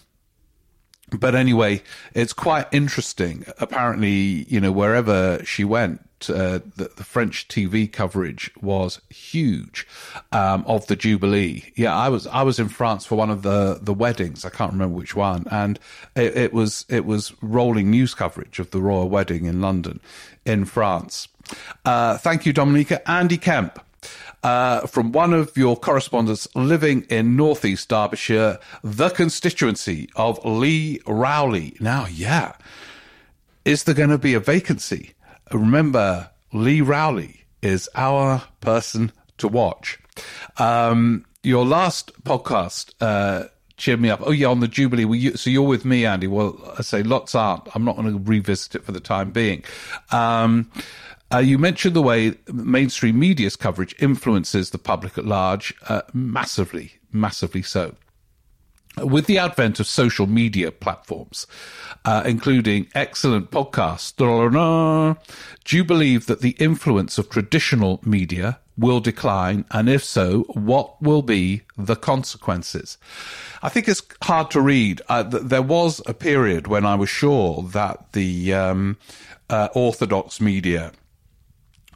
but 1.12 1.36
anyway, 1.36 1.82
it's 2.14 2.34
quite 2.34 2.68
interesting. 2.72 3.46
Apparently, 3.60 4.46
you 4.50 4.60
know, 4.60 4.72
wherever 4.72 5.44
she 5.46 5.64
went, 5.64 6.02
uh, 6.30 6.60
the, 6.76 6.92
the, 6.98 7.04
French 7.04 7.48
TV 7.48 7.92
coverage 7.92 8.52
was 8.60 9.00
huge 9.10 9.88
um, 10.32 10.66
of 10.68 10.88
the 10.88 10.96
Jubilee. 10.96 11.72
Yeah, 11.76 11.96
I 11.96 12.10
was 12.10 12.26
I 12.28 12.42
was 12.42 12.60
in 12.60 12.70
France 12.70 13.06
for 13.06 13.16
one 13.16 13.30
of 13.30 13.44
the 13.44 13.80
the 13.80 13.94
weddings. 13.94 14.44
I 14.44 14.50
can't 14.50 14.72
remember 14.72 14.98
which 14.98 15.16
one, 15.16 15.46
and 15.52 15.80
it, 16.16 16.36
it 16.36 16.54
was 16.54 16.86
it 16.90 17.06
was 17.06 17.34
rolling 17.42 17.92
news 17.92 18.16
coverage 18.16 18.58
of 18.58 18.72
the 18.72 18.82
royal 18.82 19.10
wedding 19.10 19.46
in 19.46 19.62
London, 19.62 20.00
in 20.44 20.66
France. 20.66 21.28
Uh, 21.86 22.18
thank 22.18 22.48
you, 22.48 22.52
Dominica. 22.52 23.08
Andy 23.10 23.38
Kemp 23.38 23.80
uh, 24.44 24.88
from 24.88 25.12
one 25.12 25.34
of 25.34 25.56
your 25.58 25.76
correspondents 25.76 26.48
living 26.56 27.04
in 27.10 27.36
northeast 27.36 27.90
Derbyshire, 27.90 28.60
the 28.84 29.10
constituency 29.10 30.10
of 30.16 30.44
Lee 30.46 31.02
Rowley. 31.06 31.76
Now, 31.80 32.06
yeah, 32.08 32.54
is 33.66 33.84
there 33.84 33.96
going 33.96 34.10
to 34.10 34.18
be 34.18 34.34
a 34.34 34.40
vacancy? 34.40 35.14
Remember, 35.52 36.30
Lee 36.54 36.82
Rowley 36.82 37.46
is 37.62 37.90
our 37.96 38.44
person 38.62 39.12
to 39.38 39.48
watch. 39.48 40.00
Um, 40.58 41.26
your 41.44 41.66
last 41.66 42.12
podcast, 42.24 42.94
uh, 43.02 43.48
cheered 43.78 44.02
me 44.02 44.10
up. 44.10 44.22
Oh 44.24 44.32
yeah, 44.32 44.48
on 44.48 44.60
the 44.60 44.68
Jubilee. 44.68 45.06
You, 45.18 45.38
so 45.38 45.50
you're 45.50 45.62
with 45.62 45.86
me, 45.86 46.06
Andy. 46.06 46.28
Well, 46.28 46.60
I 46.78 46.82
say 46.82 47.04
lots 47.04 47.36
aren't. 47.36 47.74
I'm 47.76 47.86
not 47.86 47.96
going 47.96 48.12
to 48.12 48.20
revisit 48.20 48.76
it 48.76 48.84
for 48.84 48.92
the 48.92 49.00
time 49.00 49.32
being. 49.32 49.64
Um, 50.12 50.70
uh, 51.34 51.40
you 51.40 51.58
mentioned 51.58 51.96
the 51.96 52.02
way 52.02 52.36
mainstream 52.52 53.20
media's 53.20 53.56
coverage 53.56 53.96
influences 54.00 54.70
the 54.70 54.78
public 54.78 55.18
at 55.18 55.26
large 55.26 55.74
uh, 55.90 56.02
massively, 56.14 56.94
massively 57.12 57.62
so. 57.62 57.96
With 58.98 59.28
the 59.28 59.38
advent 59.38 59.80
of 59.80 59.86
social 59.86 60.26
media 60.26 60.72
platforms, 60.72 61.46
uh, 62.04 62.24
including 62.26 62.88
excellent 62.96 63.52
podcasts, 63.52 64.16
do 65.66 65.78
you 65.78 65.84
believe 65.84 66.26
that 66.26 66.42
the 66.42 66.56
influence 66.58 67.20
of 67.20 67.30
traditional 67.30 68.00
media 68.04 68.60
will 68.76 69.00
decline? 69.00 69.66
And 69.70 69.88
if 69.88 70.04
so, 70.04 70.44
what 70.54 71.00
will 71.00 71.22
be 71.22 71.62
the 71.78 71.96
consequences? 71.96 72.98
I 73.62 73.70
think 73.70 73.88
it's 73.88 74.02
hard 74.24 74.50
to 74.52 74.62
read. 74.62 75.02
Uh, 75.10 75.24
th- 75.24 75.44
there 75.44 75.62
was 75.62 76.02
a 76.08 76.14
period 76.16 76.66
when 76.66 76.86
I 76.86 76.96
was 76.96 77.10
sure 77.10 77.62
that 77.74 78.14
the 78.14 78.54
um, 78.54 78.98
uh, 79.48 79.68
orthodox 79.76 80.42
media 80.42 80.92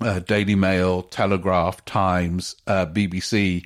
uh, 0.02 0.20
Daily 0.20 0.56
Mail, 0.56 1.04
Telegraph, 1.04 1.84
Times, 1.86 2.56
uh, 2.68 2.86
BBC, 2.86 3.66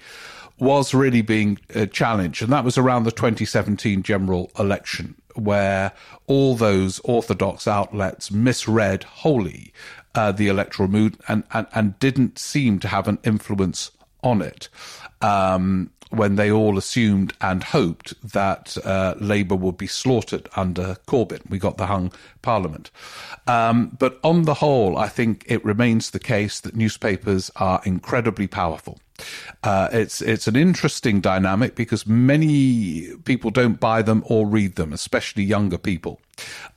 was 0.60 0.94
really 0.94 1.22
being 1.22 1.60
uh, 1.76 1.86
challenged. 1.88 2.42
And 2.42 2.52
that 2.52 2.64
was 2.64 2.78
around 2.78 3.04
the 3.04 3.12
2017 3.12 4.04
general 4.04 4.52
election, 4.58 5.16
where 5.36 5.92
all 6.28 6.56
those 6.56 7.00
orthodox 7.00 7.68
outlets 7.68 8.32
misread 8.32 9.04
wholly 9.04 9.74
uh, 10.16 10.32
the 10.32 10.48
electoral 10.48 10.88
mood 10.88 11.18
and, 11.28 11.44
and, 11.52 11.68
and 11.74 12.00
didn't 12.00 12.40
seem 12.40 12.80
to 12.80 12.88
have 12.88 13.08
an 13.08 13.20
influence 13.24 13.92
on 14.24 14.42
it. 14.42 14.70
Um, 15.22 15.92
when 16.16 16.36
they 16.36 16.52
all 16.52 16.78
assumed 16.78 17.34
and 17.42 17.64
hoped 17.64 18.14
that 18.34 18.78
uh, 18.86 19.16
Labour 19.20 19.56
would 19.56 19.78
be 19.78 19.88
slaughtered 19.88 20.50
under 20.56 20.98
Corbyn. 21.08 21.42
We 21.50 21.60
got 21.60 21.78
the 21.78 21.88
hung 21.88 22.12
parliament. 22.42 22.92
Um, 23.48 23.96
but 24.00 24.20
on 24.24 24.44
the 24.44 24.56
whole, 24.56 24.98
I 24.98 25.08
think 25.08 25.44
it 25.48 25.64
remains 25.66 26.12
the 26.12 26.20
case 26.20 26.60
that 26.62 26.76
newspapers 26.76 27.52
are 27.56 27.82
incredibly 27.86 28.48
powerful. 28.48 29.00
Uh, 29.64 29.88
it's 29.94 30.22
it's 30.22 30.48
an 30.48 30.56
interesting 30.56 31.22
dynamic 31.22 31.76
because 31.76 32.06
many 32.06 33.16
people 33.24 33.50
don't 33.50 33.80
buy 33.80 34.02
them 34.02 34.24
or 34.26 34.46
read 34.46 34.76
them, 34.76 34.92
especially 34.92 35.44
younger 35.44 35.78
people. 35.78 36.20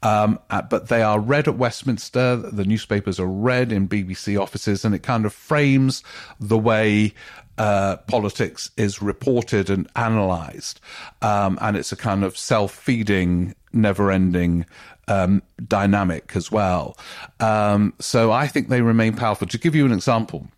Um, 0.02 0.38
uh, 0.48 0.62
but 0.62 0.88
they 0.88 1.02
are 1.02 1.18
read 1.18 1.48
at 1.48 1.58
Westminster. 1.58 2.36
The 2.36 2.64
newspapers 2.64 3.18
are 3.18 3.26
read 3.26 3.72
in 3.72 3.88
BBC 3.88 4.40
offices, 4.40 4.84
and 4.84 4.94
it 4.94 5.02
kind 5.02 5.26
of 5.26 5.32
frames 5.32 6.04
the 6.38 6.58
way 6.58 7.12
uh, 7.58 7.96
politics 8.06 8.70
is 8.76 9.02
reported 9.02 9.68
and 9.70 9.88
analysed, 9.94 10.80
um, 11.22 11.58
and 11.60 11.76
it's 11.76 11.92
a 11.92 11.96
kind 11.96 12.24
of 12.24 12.38
self-feeding, 12.38 13.54
never-ending 13.72 14.64
um, 15.08 15.42
dynamic 15.66 16.32
as 16.36 16.52
well. 16.52 16.96
Um, 17.40 17.94
so 17.98 18.32
I 18.32 18.46
think 18.46 18.68
they 18.68 18.82
remain 18.82 19.14
powerful. 19.14 19.46
To 19.48 19.58
give 19.58 19.74
you 19.74 19.84
an 19.84 19.92
example, 19.92 20.48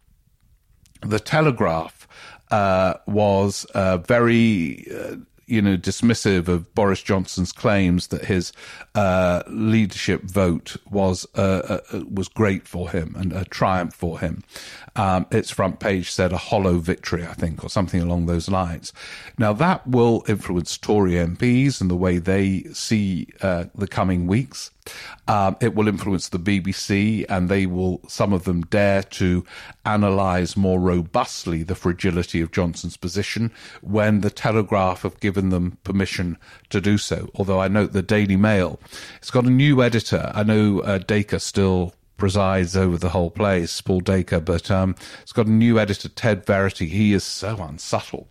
the 1.02 1.18
Telegraph 1.18 2.06
uh, 2.50 2.94
was 3.06 3.64
uh, 3.74 3.98
very 3.98 4.86
you 5.50 5.60
know, 5.60 5.76
dismissive 5.76 6.48
of 6.48 6.74
Boris 6.74 7.02
Johnson's 7.02 7.52
claims 7.52 8.06
that 8.08 8.26
his 8.26 8.52
uh, 8.94 9.42
leadership 9.48 10.22
vote 10.22 10.76
was 10.90 11.26
uh, 11.34 11.80
uh, 11.92 12.04
was 12.10 12.28
great 12.28 12.68
for 12.68 12.90
him 12.90 13.14
and 13.18 13.32
a 13.32 13.44
triumph 13.44 13.94
for 13.94 14.20
him. 14.20 14.42
Um, 14.96 15.26
its 15.30 15.50
front 15.50 15.80
page 15.80 16.10
said 16.10 16.32
a 16.32 16.36
hollow 16.36 16.78
victory, 16.78 17.24
I 17.24 17.34
think, 17.34 17.64
or 17.64 17.68
something 17.68 18.00
along 18.00 18.26
those 18.26 18.48
lines. 18.48 18.92
Now 19.38 19.52
that 19.54 19.86
will 19.86 20.24
influence 20.28 20.78
Tory 20.78 21.12
MPs 21.12 21.80
and 21.80 21.90
the 21.90 21.96
way 21.96 22.18
they 22.18 22.64
see 22.72 23.28
uh, 23.42 23.64
the 23.74 23.88
coming 23.88 24.26
weeks. 24.26 24.70
Um, 25.28 25.56
it 25.60 25.74
will 25.74 25.88
influence 25.88 26.28
the 26.28 26.38
BBC, 26.38 27.24
and 27.28 27.48
they 27.48 27.66
will, 27.66 28.00
some 28.08 28.32
of 28.32 28.44
them, 28.44 28.62
dare 28.62 29.02
to 29.02 29.44
analyse 29.84 30.56
more 30.56 30.80
robustly 30.80 31.62
the 31.62 31.74
fragility 31.74 32.40
of 32.40 32.52
Johnson's 32.52 32.96
position 32.96 33.52
when 33.82 34.20
the 34.20 34.30
Telegraph 34.30 35.02
have 35.02 35.20
given 35.20 35.50
them 35.50 35.78
permission 35.84 36.36
to 36.70 36.80
do 36.80 36.98
so. 36.98 37.30
Although 37.34 37.60
I 37.60 37.68
note 37.68 37.92
the 37.92 38.02
Daily 38.02 38.36
Mail, 38.36 38.80
it's 39.18 39.30
got 39.30 39.44
a 39.44 39.50
new 39.50 39.82
editor. 39.82 40.32
I 40.34 40.42
know 40.42 40.80
uh, 40.80 40.98
Dacre 40.98 41.38
still 41.38 41.94
presides 42.16 42.76
over 42.76 42.98
the 42.98 43.08
whole 43.08 43.30
place, 43.30 43.80
Paul 43.80 44.00
Dacre, 44.00 44.40
but 44.40 44.70
um, 44.70 44.94
it's 45.22 45.32
got 45.32 45.46
a 45.46 45.50
new 45.50 45.78
editor, 45.78 46.08
Ted 46.08 46.44
Verity. 46.44 46.86
He 46.86 47.14
is 47.14 47.24
so 47.24 47.56
unsubtle 47.56 48.28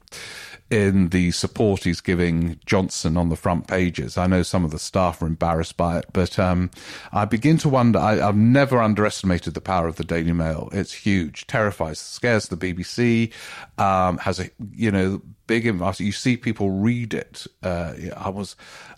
in 0.69 1.09
the 1.09 1.31
support 1.31 1.83
he's 1.83 2.01
giving 2.01 2.59
Johnson 2.65 3.17
on 3.17 3.29
the 3.29 3.35
front 3.35 3.67
pages. 3.67 4.17
I 4.17 4.27
know 4.27 4.43
some 4.43 4.63
of 4.63 4.71
the 4.71 4.79
staff 4.79 5.21
are 5.21 5.27
embarrassed 5.27 5.77
by 5.77 5.99
it, 5.99 6.05
but 6.13 6.37
um, 6.37 6.69
I 7.11 7.25
begin 7.25 7.57
to 7.59 7.69
wonder. 7.69 7.99
I, 7.99 8.15
have 8.17 8.35
never 8.35 8.79
underestimated 8.79 9.53
the 9.53 9.61
power 9.61 9.87
of 9.87 9.95
the 9.95 10.03
Daily 10.03 10.33
Mail. 10.33 10.69
It's 10.71 10.93
huge, 10.93 11.47
terrifies, 11.47 11.99
scares 11.99 12.47
the 12.47 12.57
BBC. 12.57 13.31
Um, 13.77 14.17
has 14.19 14.39
a 14.39 14.49
you 14.73 14.91
know 14.91 15.21
big 15.49 15.65
impact. 15.65 15.99
You 15.99 16.11
see 16.11 16.37
people 16.37 16.69
read 16.69 17.15
it. 17.15 17.47
Uh, 17.63 17.93
I 18.15 18.29
was 18.29 18.55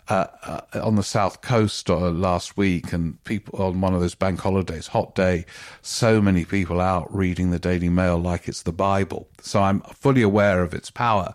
uh, 0.09 0.27
uh, 0.43 0.61
on 0.83 0.97
the 0.97 1.03
south 1.03 1.39
coast 1.39 1.89
uh, 1.89 2.11
last 2.11 2.57
week, 2.57 2.91
and 2.91 3.23
people 3.23 3.63
on 3.63 3.79
one 3.79 3.93
of 3.93 4.01
those 4.01 4.15
bank 4.15 4.41
holidays, 4.41 4.87
hot 4.87 5.15
day, 5.15 5.45
so 5.81 6.21
many 6.21 6.43
people 6.43 6.81
out 6.81 7.07
reading 7.15 7.51
the 7.51 7.57
Daily 7.57 7.87
Mail 7.87 8.17
like 8.17 8.49
it's 8.49 8.63
the 8.63 8.73
Bible. 8.73 9.29
So 9.39 9.63
I'm 9.63 9.79
fully 9.79 10.21
aware 10.21 10.61
of 10.61 10.73
its 10.73 10.91
power, 10.91 11.33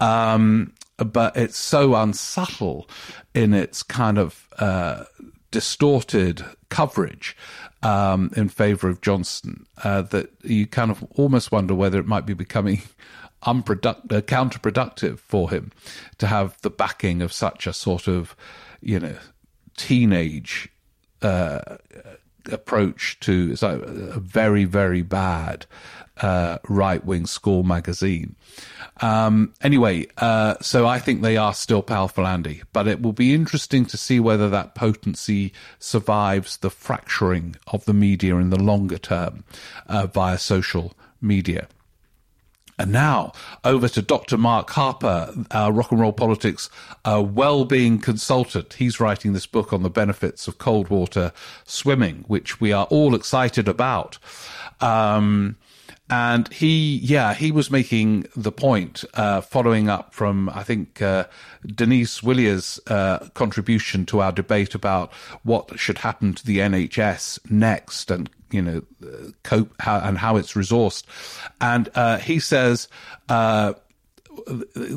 um, 0.00 0.74
but 0.96 1.36
it's 1.36 1.56
so 1.56 1.94
unsubtle 1.94 2.90
in 3.34 3.54
its 3.54 3.84
kind 3.84 4.18
of 4.18 4.48
uh, 4.58 5.04
distorted 5.52 6.44
coverage 6.68 7.36
um, 7.84 8.32
in 8.36 8.48
favour 8.48 8.88
of 8.88 9.02
Johnson 9.02 9.66
uh, 9.84 10.02
that 10.02 10.32
you 10.42 10.66
kind 10.66 10.90
of 10.90 11.04
almost 11.14 11.52
wonder 11.52 11.76
whether 11.76 12.00
it 12.00 12.06
might 12.08 12.26
be 12.26 12.34
becoming 12.34 12.82
unproductive, 13.42 14.12
uh, 14.12 14.20
counterproductive 14.22 15.18
for 15.18 15.50
him 15.50 15.72
to 16.18 16.26
have 16.26 16.60
the 16.62 16.70
backing 16.70 17.22
of 17.22 17.32
such 17.32 17.66
a 17.66 17.72
sort 17.72 18.08
of, 18.08 18.34
you 18.80 18.98
know, 18.98 19.16
teenage 19.76 20.68
uh, 21.22 21.76
approach 22.50 23.18
to 23.20 23.54
a 23.62 24.20
very 24.20 24.64
very 24.64 25.02
bad 25.02 25.66
uh, 26.20 26.58
right 26.68 27.04
wing 27.04 27.26
school 27.26 27.62
magazine. 27.62 28.34
Um, 29.00 29.54
anyway, 29.60 30.06
uh, 30.16 30.56
so 30.60 30.86
I 30.86 30.98
think 30.98 31.22
they 31.22 31.36
are 31.36 31.54
still 31.54 31.82
powerful, 31.82 32.26
Andy, 32.26 32.62
but 32.72 32.88
it 32.88 33.00
will 33.00 33.12
be 33.12 33.34
interesting 33.34 33.86
to 33.86 33.96
see 33.96 34.18
whether 34.18 34.48
that 34.50 34.74
potency 34.74 35.52
survives 35.78 36.56
the 36.56 36.70
fracturing 36.70 37.56
of 37.68 37.84
the 37.84 37.94
media 37.94 38.36
in 38.36 38.50
the 38.50 38.58
longer 38.58 38.98
term 38.98 39.44
uh, 39.86 40.06
via 40.06 40.38
social 40.38 40.94
media. 41.20 41.68
And 42.78 42.92
now 42.92 43.32
over 43.64 43.88
to 43.88 44.00
Dr. 44.00 44.38
Mark 44.38 44.70
Harper, 44.70 45.34
our 45.50 45.72
rock 45.72 45.90
and 45.90 46.00
roll 46.00 46.12
politics 46.12 46.70
uh, 47.04 47.22
well-being 47.26 47.98
consultant. 47.98 48.74
He's 48.74 49.00
writing 49.00 49.32
this 49.32 49.46
book 49.46 49.72
on 49.72 49.82
the 49.82 49.90
benefits 49.90 50.46
of 50.46 50.58
cold 50.58 50.88
water 50.88 51.32
swimming, 51.64 52.24
which 52.28 52.60
we 52.60 52.72
are 52.72 52.86
all 52.86 53.16
excited 53.16 53.66
about. 53.66 54.18
Um, 54.80 55.56
and 56.10 56.50
he, 56.52 56.98
yeah, 56.98 57.34
he 57.34 57.50
was 57.50 57.70
making 57.70 58.26
the 58.34 58.52
point, 58.52 59.04
uh, 59.14 59.42
following 59.42 59.90
up 59.90 60.14
from, 60.14 60.48
I 60.48 60.62
think, 60.62 61.02
uh, 61.02 61.24
Denise 61.66 62.22
Willier's 62.22 62.80
uh, 62.86 63.28
contribution 63.34 64.06
to 64.06 64.20
our 64.20 64.32
debate 64.32 64.74
about 64.74 65.12
what 65.42 65.78
should 65.78 65.98
happen 65.98 66.32
to 66.32 66.46
the 66.46 66.58
NHS 66.58 67.50
next 67.50 68.10
and 68.10 68.30
you 68.50 68.62
know 68.62 68.82
cope 69.42 69.74
how, 69.80 70.00
and 70.00 70.18
how 70.18 70.36
it's 70.36 70.52
resourced. 70.52 71.04
And 71.60 71.88
uh, 71.94 72.18
he 72.18 72.40
says. 72.40 72.88
Uh, 73.28 73.74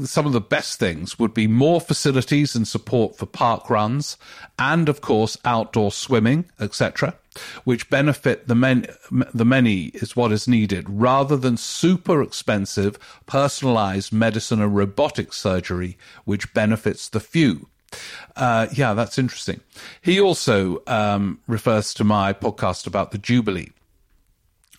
some 0.06 0.26
of 0.26 0.34
the 0.34 0.42
best 0.42 0.80
things 0.80 1.18
would 1.18 1.34
be 1.34 1.48
more 1.48 1.82
facilities 1.82 2.56
and 2.56 2.68
support 2.68 3.18
for 3.18 3.26
park 3.26 3.70
runs, 3.70 4.18
and 4.60 4.88
of 4.88 5.02
course 5.02 5.38
outdoor 5.44 5.92
swimming, 5.92 6.46
etc., 6.60 7.16
which 7.64 7.90
benefit 7.90 8.48
the 8.48 8.56
men, 8.56 8.86
the 9.34 9.46
many 9.46 9.86
is 9.96 10.16
what 10.16 10.32
is 10.32 10.48
needed, 10.48 10.86
rather 10.90 11.38
than 11.38 11.58
super 11.58 12.22
expensive 12.22 13.00
personalized 13.26 14.12
medicine 14.12 14.62
and 14.62 14.76
robotic 14.76 15.34
surgery, 15.34 15.98
which 16.26 16.54
benefits 16.54 17.10
the 17.10 17.20
few. 17.20 17.68
Uh, 18.36 18.68
yeah, 18.74 18.94
that's 18.94 19.18
interesting. 19.18 19.62
He 20.02 20.20
also 20.20 20.82
um, 20.88 21.40
refers 21.48 21.94
to 21.96 22.04
my 22.04 22.34
podcast 22.34 22.88
about 22.88 23.12
the 23.12 23.18
Jubilee 23.18 23.72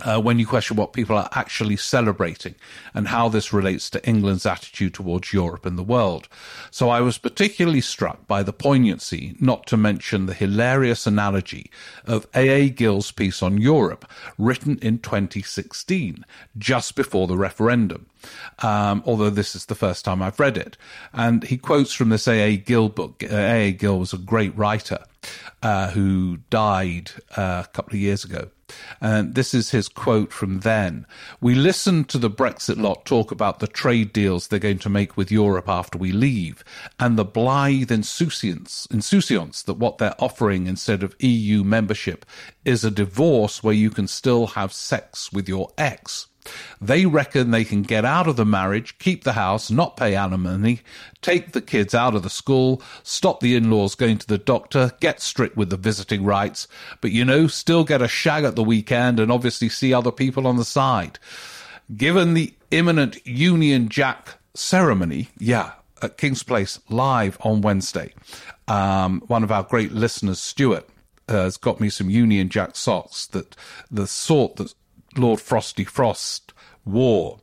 uh, 0.02 0.20
when 0.20 0.38
you 0.38 0.46
question 0.46 0.76
what 0.76 0.92
people 0.92 1.16
are 1.16 1.28
actually 1.32 1.76
celebrating 1.76 2.54
and 2.92 3.08
how 3.08 3.28
this 3.28 3.52
relates 3.52 3.88
to 3.90 4.06
England's 4.06 4.44
attitude 4.44 4.94
towards 4.94 5.32
Europe 5.32 5.64
and 5.64 5.78
the 5.78 5.82
world. 5.82 6.28
So 6.70 6.90
I 6.90 7.00
was 7.00 7.18
particularly 7.18 7.80
struck 7.80 8.26
by 8.26 8.42
the 8.42 8.52
poignancy, 8.52 9.36
not 9.40 9.66
to 9.68 9.76
mention 9.76 10.26
the 10.26 10.34
hilarious 10.34 11.06
analogy 11.06 11.70
of 12.04 12.26
A.A. 12.34 12.68
Gill's 12.68 13.12
piece 13.12 13.42
on 13.42 13.58
Europe, 13.58 14.10
written 14.36 14.78
in 14.82 14.98
2016, 14.98 16.24
just 16.58 16.94
before 16.94 17.26
the 17.26 17.36
referendum. 17.36 18.06
Um, 18.60 19.02
although 19.06 19.30
this 19.30 19.54
is 19.54 19.66
the 19.66 19.74
first 19.74 20.04
time 20.04 20.22
I've 20.22 20.38
read 20.38 20.56
it. 20.56 20.76
And 21.12 21.44
he 21.44 21.56
quotes 21.56 21.92
from 21.92 22.10
this 22.10 22.28
A.A. 22.28 22.56
Gill 22.56 22.88
book. 22.88 23.22
A.A. 23.22 23.72
Gill 23.72 23.98
was 23.98 24.12
a 24.12 24.18
great 24.18 24.56
writer 24.56 24.98
uh, 25.62 25.90
who 25.90 26.38
died 26.50 27.10
uh, 27.36 27.62
a 27.64 27.68
couple 27.72 27.94
of 27.94 28.00
years 28.00 28.24
ago. 28.24 28.48
And 29.00 29.34
this 29.34 29.54
is 29.54 29.70
his 29.70 29.88
quote 29.88 30.32
from 30.32 30.60
then. 30.60 31.06
We 31.40 31.54
listened 31.54 32.08
to 32.10 32.18
the 32.18 32.30
Brexit 32.30 32.76
lot 32.76 33.04
talk 33.04 33.30
about 33.30 33.58
the 33.58 33.66
trade 33.66 34.12
deals 34.12 34.46
they're 34.46 34.58
going 34.58 34.78
to 34.80 34.88
make 34.88 35.16
with 35.16 35.32
Europe 35.32 35.68
after 35.68 35.98
we 35.98 36.12
leave, 36.12 36.64
and 36.98 37.18
the 37.18 37.24
blithe 37.24 37.90
insouciance, 37.90 38.86
insouciance 38.90 39.62
that 39.62 39.74
what 39.74 39.98
they're 39.98 40.14
offering 40.18 40.66
instead 40.66 41.02
of 41.02 41.16
EU 41.18 41.64
membership 41.64 42.24
is 42.64 42.84
a 42.84 42.90
divorce 42.90 43.62
where 43.62 43.74
you 43.74 43.90
can 43.90 44.08
still 44.08 44.48
have 44.48 44.72
sex 44.72 45.32
with 45.32 45.48
your 45.48 45.70
ex. 45.76 46.28
They 46.80 47.06
reckon 47.06 47.50
they 47.50 47.64
can 47.64 47.82
get 47.82 48.04
out 48.04 48.26
of 48.26 48.36
the 48.36 48.44
marriage, 48.44 48.98
keep 48.98 49.24
the 49.24 49.34
house, 49.34 49.70
not 49.70 49.96
pay 49.96 50.14
alimony, 50.14 50.80
take 51.20 51.52
the 51.52 51.60
kids 51.60 51.94
out 51.94 52.14
of 52.14 52.22
the 52.22 52.30
school, 52.30 52.82
stop 53.02 53.40
the 53.40 53.54
in 53.54 53.70
laws 53.70 53.94
going 53.94 54.18
to 54.18 54.26
the 54.26 54.38
doctor, 54.38 54.92
get 55.00 55.20
strict 55.20 55.56
with 55.56 55.70
the 55.70 55.76
visiting 55.76 56.24
rights, 56.24 56.66
but 57.00 57.12
you 57.12 57.24
know, 57.24 57.46
still 57.46 57.84
get 57.84 58.02
a 58.02 58.08
shag 58.08 58.44
at 58.44 58.56
the 58.56 58.64
weekend 58.64 59.20
and 59.20 59.30
obviously 59.30 59.68
see 59.68 59.94
other 59.94 60.12
people 60.12 60.46
on 60.46 60.56
the 60.56 60.64
side. 60.64 61.18
Given 61.96 62.34
the 62.34 62.54
imminent 62.70 63.24
Union 63.26 63.88
Jack 63.88 64.38
ceremony, 64.54 65.28
yeah, 65.38 65.72
at 66.00 66.16
King's 66.16 66.42
Place 66.42 66.80
live 66.88 67.38
on 67.42 67.60
Wednesday, 67.60 68.12
um, 68.66 69.22
one 69.26 69.44
of 69.44 69.52
our 69.52 69.62
great 69.62 69.92
listeners, 69.92 70.40
Stuart, 70.40 70.88
has 71.28 71.56
got 71.56 71.80
me 71.80 71.88
some 71.88 72.10
Union 72.10 72.48
Jack 72.48 72.74
socks 72.76 73.26
that 73.28 73.54
the 73.90 74.06
sort 74.06 74.56
that 74.56 74.74
Lord 75.16 75.40
Frosty 75.40 75.84
Frost 75.84 76.52
wore 76.84 77.40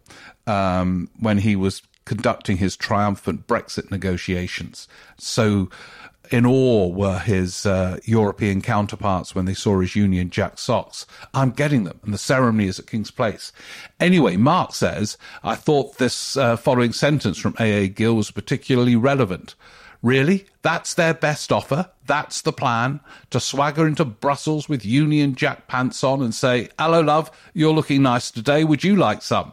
um, 0.48 1.10
when 1.20 1.40
he 1.40 1.56
was 1.56 1.82
conducting 2.06 2.58
his 2.58 2.76
triumphant 2.76 3.46
Brexit 3.48 3.92
negotiations. 3.92 4.88
So 5.18 5.70
in 6.32 6.46
awe 6.46 6.88
were 6.88 7.20
his 7.20 7.66
uh, 7.66 8.00
European 8.04 8.62
counterparts 8.62 9.34
when 9.34 9.46
they 9.46 9.54
saw 9.54 9.80
his 9.80 9.96
Union 9.96 10.30
Jack 10.30 10.60
socks. 10.60 11.06
I'm 11.34 11.52
getting 11.52 11.84
them, 11.84 12.00
and 12.04 12.14
the 12.14 12.20
ceremony 12.20 12.68
is 12.68 12.80
at 12.80 12.88
King's 12.88 13.12
Place. 13.12 13.52
Anyway, 14.00 14.38
Mark 14.38 14.74
says, 14.74 15.18
I 15.44 15.56
thought 15.56 15.98
this 15.98 16.38
uh, 16.38 16.56
following 16.56 16.94
sentence 16.94 17.38
from 17.38 17.56
A.A. 17.60 17.88
Gill 17.88 18.16
was 18.16 18.32
particularly 18.32 18.96
relevant. 18.96 19.56
Really? 20.02 20.46
That's 20.62 20.94
their 20.94 21.14
best 21.14 21.52
offer? 21.52 21.90
That's 22.06 22.42
the 22.42 22.54
plan? 22.54 23.02
To 23.32 23.40
swagger 23.40 23.86
into 23.86 24.06
Brussels 24.06 24.70
with 24.70 24.86
Union 24.86 25.36
Jack 25.36 25.68
pants 25.68 26.04
on 26.04 26.22
and 26.22 26.34
say, 26.34 26.70
Hello, 26.80 27.02
love, 27.02 27.30
you're 27.54 27.74
looking 27.74 28.04
nice 28.04 28.32
today. 28.32 28.64
Would 28.64 28.84
you 28.84 28.96
like 28.96 29.22
some? 29.22 29.52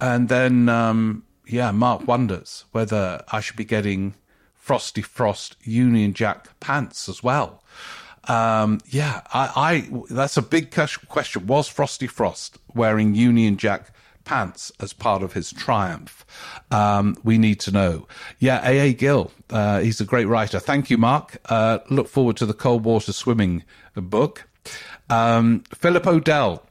And 0.00 0.28
then, 0.28 0.68
um, 0.68 1.24
yeah, 1.46 1.70
Mark 1.70 2.06
wonders 2.06 2.64
whether 2.72 3.22
I 3.30 3.40
should 3.40 3.56
be 3.56 3.64
getting 3.64 4.14
Frosty 4.54 5.02
Frost 5.02 5.56
Union 5.62 6.12
Jack 6.12 6.58
pants 6.60 7.08
as 7.08 7.22
well. 7.22 7.62
Um, 8.24 8.80
yeah, 8.86 9.22
I, 9.32 9.50
I, 9.90 10.04
that's 10.10 10.36
a 10.36 10.42
big 10.42 10.70
question. 10.70 11.46
Was 11.46 11.68
Frosty 11.68 12.06
Frost 12.06 12.58
wearing 12.74 13.14
Union 13.14 13.56
Jack 13.56 13.92
pants 14.30 14.70
as 14.78 14.92
part 14.92 15.24
of 15.24 15.32
his 15.32 15.52
triumph? 15.52 16.24
Um, 16.70 17.16
we 17.24 17.36
need 17.36 17.58
to 17.60 17.72
know. 17.72 18.06
Yeah, 18.38 18.60
A.A. 18.62 18.94
Gill, 18.94 19.32
uh, 19.50 19.80
he's 19.80 20.00
a 20.00 20.04
great 20.04 20.26
writer. 20.26 20.60
Thank 20.60 20.88
you, 20.88 20.98
Mark. 20.98 21.38
Uh, 21.46 21.80
look 21.90 22.06
forward 22.06 22.36
to 22.36 22.46
the 22.46 22.54
cold 22.54 22.84
water 22.84 23.12
swimming 23.12 23.64
book. 23.96 24.46
Um, 25.08 25.64
Philip 25.74 26.06
Odell, 26.06 26.64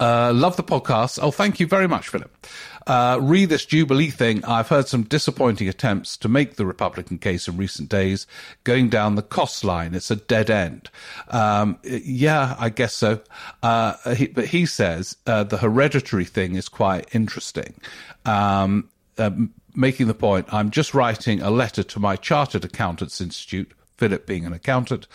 uh, 0.00 0.32
love 0.32 0.56
the 0.56 0.64
podcast. 0.64 1.18
Oh, 1.22 1.30
thank 1.30 1.60
you 1.60 1.66
very 1.66 1.88
much, 1.88 2.08
Philip. 2.08 2.46
Uh, 2.86 3.18
read 3.20 3.48
this 3.48 3.66
Jubilee 3.66 4.10
thing. 4.10 4.44
I've 4.44 4.68
heard 4.68 4.86
some 4.86 5.02
disappointing 5.02 5.68
attempts 5.68 6.16
to 6.18 6.28
make 6.28 6.54
the 6.54 6.64
Republican 6.64 7.18
case 7.18 7.48
in 7.48 7.56
recent 7.56 7.88
days, 7.88 8.26
going 8.62 8.88
down 8.88 9.16
the 9.16 9.22
cost 9.22 9.64
line. 9.64 9.94
It's 9.94 10.10
a 10.10 10.16
dead 10.16 10.50
end. 10.50 10.88
Um, 11.28 11.78
yeah, 11.82 12.54
I 12.58 12.68
guess 12.68 12.94
so. 12.94 13.20
Uh, 13.62 14.14
he, 14.14 14.28
but 14.28 14.46
he 14.46 14.66
says 14.66 15.16
uh, 15.26 15.42
the 15.44 15.56
hereditary 15.56 16.24
thing 16.24 16.54
is 16.54 16.68
quite 16.68 17.12
interesting. 17.12 17.74
Um, 18.24 18.88
uh, 19.18 19.30
making 19.74 20.06
the 20.06 20.14
point, 20.14 20.52
I'm 20.52 20.70
just 20.70 20.94
writing 20.94 21.40
a 21.42 21.50
letter 21.50 21.82
to 21.82 21.98
my 21.98 22.14
Chartered 22.16 22.64
Accountants 22.64 23.20
Institute 23.20 23.72
Philip 23.96 24.26
being 24.26 24.44
an 24.44 24.52
accountant, 24.52 25.06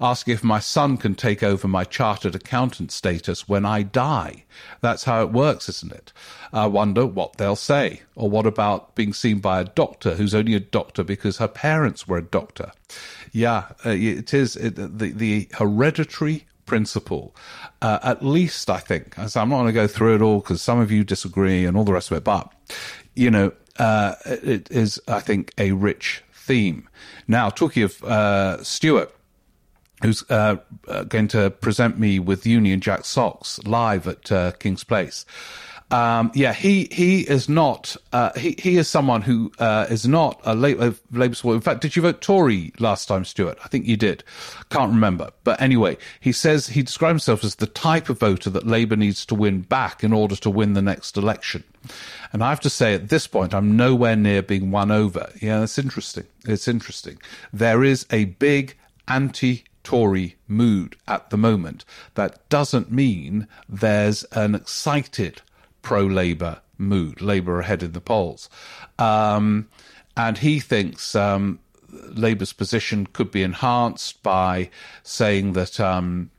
asking 0.00 0.34
if 0.34 0.44
my 0.44 0.58
son 0.58 0.96
can 0.96 1.14
take 1.14 1.42
over 1.42 1.68
my 1.68 1.84
chartered 1.84 2.34
accountant 2.34 2.90
status 2.90 3.48
when 3.48 3.66
I 3.66 3.82
die. 3.82 4.44
That's 4.80 5.04
how 5.04 5.22
it 5.22 5.32
works, 5.32 5.68
isn't 5.68 5.92
it? 5.92 6.12
I 6.52 6.66
wonder 6.66 7.06
what 7.06 7.36
they'll 7.36 7.56
say. 7.56 8.02
Or 8.14 8.30
what 8.30 8.46
about 8.46 8.94
being 8.94 9.12
seen 9.12 9.40
by 9.40 9.60
a 9.60 9.64
doctor 9.64 10.14
who's 10.14 10.34
only 10.34 10.54
a 10.54 10.60
doctor 10.60 11.04
because 11.04 11.38
her 11.38 11.48
parents 11.48 12.08
were 12.08 12.18
a 12.18 12.22
doctor? 12.22 12.72
Yeah, 13.32 13.66
uh, 13.84 13.90
it 13.90 14.32
is 14.32 14.56
it, 14.56 14.76
the, 14.76 15.10
the 15.10 15.48
hereditary 15.52 16.46
principle. 16.66 17.34
Uh, 17.82 17.98
at 18.02 18.24
least, 18.24 18.70
I 18.70 18.78
think, 18.78 19.18
as 19.18 19.36
I'm 19.36 19.50
not 19.50 19.56
going 19.56 19.66
to 19.66 19.72
go 19.72 19.86
through 19.86 20.14
it 20.16 20.22
all 20.22 20.40
because 20.40 20.62
some 20.62 20.80
of 20.80 20.90
you 20.90 21.04
disagree 21.04 21.64
and 21.64 21.76
all 21.76 21.84
the 21.84 21.92
rest 21.92 22.10
of 22.10 22.16
it, 22.16 22.24
but, 22.24 22.52
you 23.14 23.30
know, 23.30 23.52
uh, 23.78 24.14
it 24.24 24.70
is, 24.70 25.00
I 25.08 25.20
think, 25.20 25.52
a 25.58 25.72
rich 25.72 26.22
theme. 26.50 26.88
Now, 27.28 27.48
talking 27.48 27.84
of 27.84 28.02
uh, 28.02 28.60
Stuart, 28.64 29.14
who's 30.02 30.28
uh, 30.28 30.56
uh, 30.88 31.04
going 31.04 31.28
to 31.28 31.50
present 31.50 31.96
me 31.96 32.18
with 32.18 32.44
Union 32.44 32.80
Jack 32.80 33.04
socks 33.04 33.60
live 33.64 34.08
at 34.08 34.32
uh, 34.32 34.50
King's 34.58 34.82
Place. 34.82 35.24
Um, 35.90 36.30
yeah, 36.34 36.52
he 36.52 36.88
he 36.92 37.22
is 37.22 37.48
not. 37.48 37.96
Uh, 38.12 38.30
he 38.38 38.54
he 38.58 38.76
is 38.76 38.88
someone 38.88 39.22
who 39.22 39.50
uh, 39.58 39.86
is 39.90 40.06
not 40.06 40.40
a 40.44 40.54
Labour 40.54 40.94
supporter. 41.34 41.56
In 41.56 41.60
fact, 41.60 41.80
did 41.80 41.96
you 41.96 42.02
vote 42.02 42.20
Tory 42.20 42.72
last 42.78 43.06
time, 43.06 43.24
Stuart? 43.24 43.58
I 43.64 43.68
think 43.68 43.86
you 43.86 43.96
did. 43.96 44.22
Can't 44.70 44.92
remember. 44.92 45.30
But 45.42 45.60
anyway, 45.60 45.96
he 46.20 46.30
says 46.32 46.68
he 46.68 46.82
describes 46.82 47.24
himself 47.24 47.42
as 47.42 47.56
the 47.56 47.66
type 47.66 48.08
of 48.08 48.20
voter 48.20 48.50
that 48.50 48.66
Labour 48.66 48.96
needs 48.96 49.26
to 49.26 49.34
win 49.34 49.62
back 49.62 50.04
in 50.04 50.12
order 50.12 50.36
to 50.36 50.50
win 50.50 50.74
the 50.74 50.82
next 50.82 51.16
election. 51.16 51.64
And 52.32 52.44
I 52.44 52.50
have 52.50 52.60
to 52.60 52.70
say, 52.70 52.94
at 52.94 53.08
this 53.08 53.26
point, 53.26 53.52
I'm 53.52 53.76
nowhere 53.76 54.14
near 54.14 54.42
being 54.42 54.70
won 54.70 54.90
over. 54.92 55.32
Yeah, 55.40 55.62
it's 55.62 55.78
interesting. 55.78 56.26
It's 56.44 56.68
interesting. 56.68 57.18
There 57.52 57.82
is 57.82 58.06
a 58.10 58.26
big 58.26 58.76
anti 59.08 59.64
Tory 59.82 60.36
mood 60.46 60.94
at 61.08 61.30
the 61.30 61.36
moment. 61.36 61.84
That 62.14 62.48
doesn't 62.48 62.92
mean 62.92 63.48
there's 63.68 64.24
an 64.24 64.54
excited 64.54 65.42
pro 65.82 66.04
Labour 66.04 66.60
mood, 66.78 67.20
Labour 67.20 67.60
ahead 67.60 67.82
in 67.82 67.92
the 67.92 68.00
polls. 68.00 68.48
Um, 68.98 69.68
and 70.16 70.38
he 70.38 70.60
thinks 70.60 71.14
um, 71.14 71.60
Labour's 71.90 72.52
position 72.52 73.06
could 73.06 73.30
be 73.30 73.42
enhanced 73.42 74.22
by 74.22 74.70
saying 75.02 75.52
that. 75.54 75.78
Um, 75.80 76.30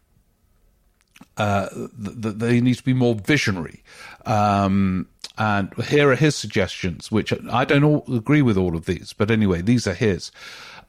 uh, 1.37 1.69
th- 1.69 2.35
they 2.35 2.59
need 2.59 2.75
to 2.75 2.83
be 2.83 2.93
more 2.93 3.15
visionary. 3.15 3.83
Um, 4.25 5.07
and 5.37 5.73
here 5.85 6.11
are 6.11 6.15
his 6.15 6.35
suggestions, 6.35 7.11
which 7.11 7.33
I 7.49 7.65
don't 7.65 7.83
all 7.83 8.03
agree 8.13 8.41
with 8.41 8.57
all 8.57 8.75
of 8.75 8.85
these, 8.85 9.13
but 9.13 9.31
anyway, 9.31 9.61
these 9.61 9.87
are 9.87 9.93
his. 9.93 10.31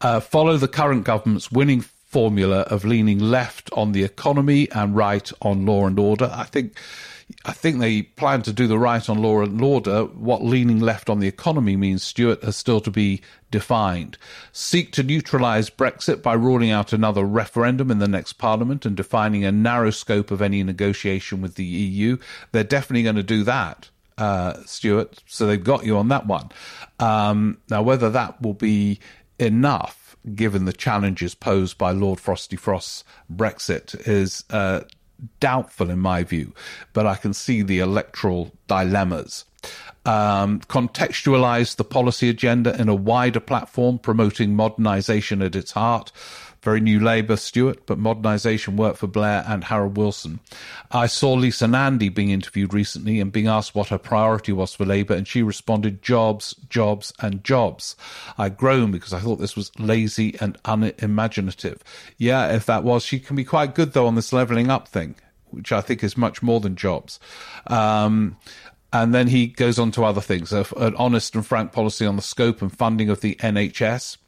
Uh, 0.00 0.20
follow 0.20 0.56
the 0.56 0.68
current 0.68 1.04
government's 1.04 1.52
winning 1.52 1.84
formula 2.12 2.60
of 2.74 2.84
leaning 2.84 3.18
left 3.18 3.70
on 3.72 3.92
the 3.92 4.04
economy 4.04 4.70
and 4.72 4.94
right 4.94 5.30
on 5.40 5.66
law 5.66 5.86
and 5.86 5.98
order. 5.98 6.30
I 6.32 6.44
think 6.44 6.78
I 7.46 7.52
think 7.52 7.78
they 7.80 8.02
plan 8.02 8.42
to 8.42 8.52
do 8.52 8.66
the 8.66 8.78
right 8.78 9.08
on 9.08 9.22
law 9.22 9.40
and 9.40 9.60
order. 9.62 10.04
What 10.04 10.44
leaning 10.44 10.80
left 10.80 11.08
on 11.08 11.18
the 11.20 11.28
economy 11.28 11.76
means, 11.76 12.02
Stuart, 12.02 12.44
has 12.44 12.56
still 12.56 12.80
to 12.82 12.90
be 12.90 13.22
defined. 13.50 14.18
Seek 14.52 14.92
to 14.92 15.02
neutralise 15.02 15.70
Brexit 15.70 16.22
by 16.22 16.34
ruling 16.34 16.70
out 16.70 16.92
another 16.92 17.24
referendum 17.24 17.90
in 17.90 17.98
the 18.00 18.08
next 18.08 18.34
parliament 18.34 18.84
and 18.84 18.94
defining 18.96 19.44
a 19.44 19.52
narrow 19.52 19.90
scope 19.90 20.30
of 20.30 20.42
any 20.42 20.62
negotiation 20.62 21.40
with 21.40 21.54
the 21.54 21.64
EU. 21.64 22.18
They're 22.52 22.64
definitely 22.64 23.04
going 23.04 23.16
to 23.16 23.22
do 23.22 23.44
that. 23.44 23.88
uh, 24.18 24.62
Stuart. 24.66 25.22
So 25.26 25.46
they've 25.46 25.62
got 25.62 25.84
you 25.84 25.96
on 25.96 26.08
that 26.08 26.26
one. 26.26 26.50
Um, 26.98 27.58
now, 27.70 27.82
whether 27.82 28.10
that 28.10 28.40
will 28.42 28.54
be 28.54 29.00
enough, 29.38 30.01
given 30.34 30.64
the 30.64 30.72
challenges 30.72 31.34
posed 31.34 31.78
by 31.78 31.90
Lord 31.90 32.20
Frosty 32.20 32.56
Frost's 32.56 33.04
Brexit, 33.32 34.06
is 34.06 34.44
uh, 34.50 34.80
doubtful 35.40 35.90
in 35.90 35.98
my 35.98 36.22
view. 36.22 36.52
But 36.92 37.06
I 37.06 37.16
can 37.16 37.34
see 37.34 37.62
the 37.62 37.80
electoral 37.80 38.52
dilemmas 38.66 39.44
um, 40.04 40.60
contextualize 40.60 41.76
the 41.76 41.84
policy 41.84 42.28
agenda 42.28 42.78
in 42.80 42.88
a 42.88 42.94
wider 42.94 43.40
platform, 43.40 43.98
promoting 43.98 44.56
modernisation 44.56 45.44
at 45.44 45.54
its 45.54 45.72
heart. 45.72 46.12
Very 46.62 46.80
new 46.80 47.00
Labour, 47.00 47.36
Stuart, 47.36 47.86
but 47.86 47.98
modernisation 47.98 48.76
worked 48.76 48.98
for 48.98 49.08
Blair 49.08 49.44
and 49.46 49.64
Harold 49.64 49.96
Wilson. 49.96 50.40
I 50.90 51.06
saw 51.06 51.32
Lisa 51.32 51.66
Nandy 51.66 52.08
being 52.08 52.30
interviewed 52.30 52.72
recently 52.72 53.18
and 53.20 53.32
being 53.32 53.48
asked 53.48 53.74
what 53.74 53.88
her 53.88 53.98
priority 53.98 54.52
was 54.52 54.72
for 54.72 54.84
Labour, 54.84 55.14
and 55.14 55.26
she 55.26 55.42
responded, 55.42 56.02
jobs, 56.02 56.54
jobs, 56.68 57.12
and 57.20 57.42
jobs. 57.42 57.96
I 58.38 58.48
groaned 58.48 58.92
because 58.92 59.12
I 59.12 59.18
thought 59.18 59.36
this 59.36 59.56
was 59.56 59.72
lazy 59.78 60.36
and 60.40 60.56
unimaginative. 60.64 61.82
Yeah, 62.16 62.54
if 62.54 62.66
that 62.66 62.84
was, 62.84 63.04
she 63.04 63.18
can 63.18 63.34
be 63.34 63.44
quite 63.44 63.74
good 63.74 63.92
though 63.92 64.06
on 64.06 64.14
this 64.14 64.32
levelling 64.32 64.70
up 64.70 64.88
thing 64.88 65.16
which 65.52 65.70
I 65.70 65.80
think 65.80 66.02
is 66.02 66.16
much 66.16 66.42
more 66.42 66.60
than 66.60 66.76
jobs. 66.76 67.20
Um, 67.66 68.36
and 68.92 69.14
then 69.14 69.28
he 69.28 69.46
goes 69.46 69.78
on 69.78 69.90
to 69.92 70.04
other 70.04 70.20
things 70.20 70.52
an 70.52 70.94
honest 70.96 71.34
and 71.34 71.46
frank 71.46 71.72
policy 71.72 72.04
on 72.04 72.16
the 72.16 72.22
scope 72.22 72.60
and 72.60 72.76
funding 72.76 73.08
of 73.08 73.20
the 73.20 73.36
NHS 73.36 74.18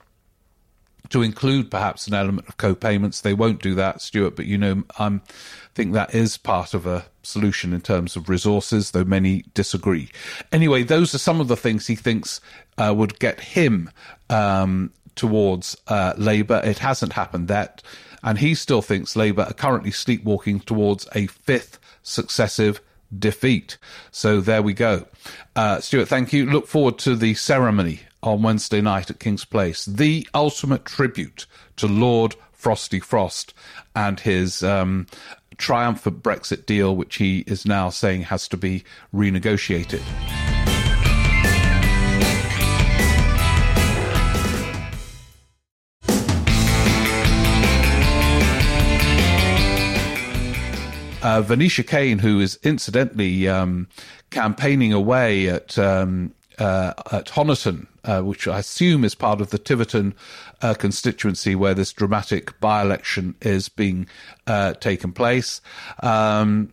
to 1.10 1.22
include 1.22 1.70
perhaps 1.70 2.06
an 2.06 2.14
element 2.14 2.48
of 2.48 2.56
co-payments. 2.56 3.20
They 3.20 3.34
won't 3.34 3.62
do 3.62 3.74
that, 3.74 4.00
Stuart, 4.00 4.36
but 4.36 4.46
you 4.46 4.58
know, 4.58 4.84
I 4.98 5.20
think 5.74 5.92
that 5.92 6.14
is 6.14 6.36
part 6.36 6.74
of 6.74 6.86
a 6.86 7.06
solution 7.22 7.72
in 7.72 7.80
terms 7.80 8.16
of 8.16 8.28
resources, 8.28 8.90
though 8.90 9.04
many 9.04 9.44
disagree. 9.54 10.10
Anyway, 10.52 10.82
those 10.82 11.14
are 11.14 11.18
some 11.18 11.40
of 11.40 11.48
the 11.48 11.56
things 11.56 11.86
he 11.86 11.96
thinks 11.96 12.40
uh, 12.78 12.92
would 12.96 13.18
get 13.18 13.40
him 13.40 13.90
um, 14.30 14.92
towards 15.14 15.76
uh, 15.88 16.14
Labour. 16.16 16.60
It 16.64 16.78
hasn't 16.78 17.12
happened 17.12 17.48
that, 17.48 17.82
and 18.22 18.38
he 18.38 18.54
still 18.54 18.82
thinks 18.82 19.16
Labour 19.16 19.42
are 19.42 19.54
currently 19.54 19.90
sleepwalking 19.90 20.60
towards 20.60 21.06
a 21.14 21.26
fifth 21.26 21.78
successive 22.02 22.80
defeat. 23.16 23.78
So 24.10 24.40
there 24.40 24.62
we 24.62 24.72
go. 24.74 25.06
Uh, 25.54 25.80
Stuart, 25.80 26.08
thank 26.08 26.32
you. 26.32 26.46
Look 26.46 26.66
forward 26.66 26.98
to 27.00 27.14
the 27.14 27.34
ceremony 27.34 28.00
on 28.24 28.42
Wednesday 28.42 28.80
night 28.80 29.10
at 29.10 29.20
King's 29.20 29.44
Place. 29.44 29.84
The 29.84 30.26
ultimate 30.34 30.84
tribute 30.84 31.46
to 31.76 31.86
Lord 31.86 32.34
Frosty 32.52 32.98
Frost 32.98 33.54
and 33.94 34.18
his 34.18 34.62
um, 34.62 35.06
triumphant 35.58 36.22
Brexit 36.22 36.66
deal, 36.66 36.96
which 36.96 37.16
he 37.16 37.44
is 37.46 37.66
now 37.66 37.90
saying 37.90 38.22
has 38.22 38.48
to 38.48 38.56
be 38.56 38.82
renegotiated. 39.14 40.02
uh, 51.24 51.40
Venetia 51.40 51.82
Kane, 51.82 52.18
who 52.18 52.38
is 52.38 52.58
incidentally 52.62 53.48
um, 53.48 53.88
campaigning 54.30 54.92
away 54.92 55.48
at 55.48 55.78
um, 55.78 56.32
uh, 56.58 56.94
at 57.12 57.26
Honiton, 57.26 57.86
uh, 58.04 58.22
which 58.22 58.46
I 58.48 58.58
assume 58.58 59.04
is 59.04 59.14
part 59.14 59.40
of 59.40 59.50
the 59.50 59.58
Tiverton 59.58 60.14
uh, 60.62 60.74
constituency 60.74 61.54
where 61.54 61.74
this 61.74 61.92
dramatic 61.92 62.58
by-election 62.60 63.34
is 63.40 63.68
being 63.68 64.06
uh, 64.46 64.74
taken 64.74 65.12
place. 65.12 65.60
Um, 66.02 66.72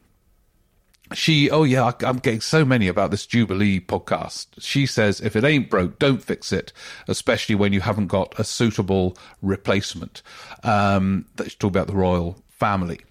she, 1.14 1.50
oh 1.50 1.64
yeah, 1.64 1.92
I'm 2.02 2.20
getting 2.20 2.42
so 2.42 2.64
many 2.64 2.88
about 2.88 3.12
this 3.12 3.26
Jubilee 3.26 3.80
podcast. 3.80 4.48
She 4.60 4.86
says, 4.86 5.20
if 5.20 5.36
it 5.36 5.44
ain't 5.44 5.70
broke, 5.70 6.00
don't 6.00 6.24
fix 6.24 6.54
it, 6.54 6.72
especially 7.08 7.56
when 7.56 7.74
you 7.74 7.82
haven't 7.82 8.08
got 8.08 8.38
a 8.40 8.44
suitable 8.44 9.18
replacement. 9.42 10.22
Um, 10.64 11.26
she's 11.44 11.56
talking 11.56 11.76
about 11.76 11.88
the 11.88 11.96
royal 11.96 12.42
family. 12.50 13.02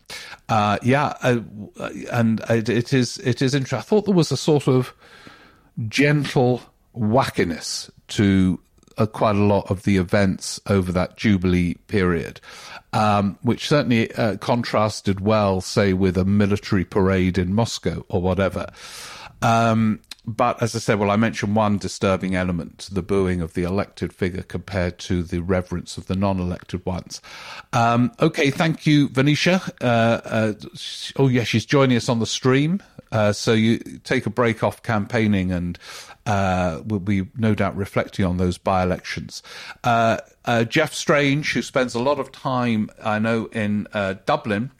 Uh, 0.48 0.78
yeah, 0.82 1.14
uh, 1.22 1.40
and 2.10 2.40
it, 2.48 2.68
it 2.68 2.92
is 2.92 3.18
it 3.18 3.42
is 3.42 3.54
interesting. 3.54 3.78
I 3.78 3.82
thought 3.82 4.06
there 4.06 4.14
was 4.14 4.32
a 4.32 4.36
sort 4.36 4.66
of 4.66 4.94
gentle 5.88 6.62
wackiness 6.94 7.90
to 8.08 8.60
uh, 8.98 9.06
quite 9.06 9.36
a 9.36 9.44
lot 9.44 9.70
of 9.70 9.84
the 9.84 9.96
events 9.96 10.60
over 10.66 10.92
that 10.92 11.16
Jubilee 11.16 11.74
period, 11.86 12.40
um, 12.92 13.38
which 13.42 13.68
certainly 13.68 14.12
uh, 14.14 14.36
contrasted 14.36 15.20
well, 15.20 15.60
say, 15.60 15.92
with 15.92 16.18
a 16.18 16.24
military 16.24 16.84
parade 16.84 17.38
in 17.38 17.54
Moscow 17.54 18.04
or 18.08 18.20
whatever. 18.20 18.66
Um, 19.42 20.00
but 20.36 20.62
as 20.62 20.76
I 20.76 20.78
said, 20.78 20.98
well, 20.98 21.10
I 21.10 21.16
mentioned 21.16 21.56
one 21.56 21.78
disturbing 21.78 22.36
element, 22.36 22.88
the 22.92 23.02
booing 23.02 23.40
of 23.40 23.54
the 23.54 23.64
elected 23.64 24.12
figure 24.12 24.42
compared 24.42 24.98
to 25.00 25.22
the 25.22 25.40
reverence 25.40 25.96
of 25.96 26.06
the 26.06 26.14
non-elected 26.14 26.86
ones. 26.86 27.20
Um, 27.72 28.12
okay, 28.20 28.50
thank 28.50 28.86
you, 28.86 29.08
Venetia. 29.08 29.60
Uh, 29.80 29.84
uh, 29.84 30.52
oh, 31.16 31.28
yeah, 31.28 31.44
she's 31.44 31.66
joining 31.66 31.96
us 31.96 32.08
on 32.08 32.20
the 32.20 32.26
stream. 32.26 32.82
Uh, 33.10 33.32
so 33.32 33.52
you 33.52 33.78
take 34.04 34.24
a 34.26 34.30
break 34.30 34.62
off 34.62 34.82
campaigning 34.84 35.50
and 35.50 35.78
uh, 36.26 36.80
we'll 36.84 37.00
be 37.00 37.26
no 37.36 37.54
doubt 37.54 37.76
reflecting 37.76 38.24
on 38.24 38.36
those 38.36 38.56
by-elections. 38.56 39.42
Uh, 39.82 40.18
uh, 40.44 40.62
Jeff 40.62 40.94
Strange, 40.94 41.52
who 41.52 41.62
spends 41.62 41.94
a 41.94 42.00
lot 42.00 42.20
of 42.20 42.30
time, 42.30 42.88
I 43.02 43.18
know, 43.18 43.46
in 43.46 43.88
Dublin, 44.26 44.70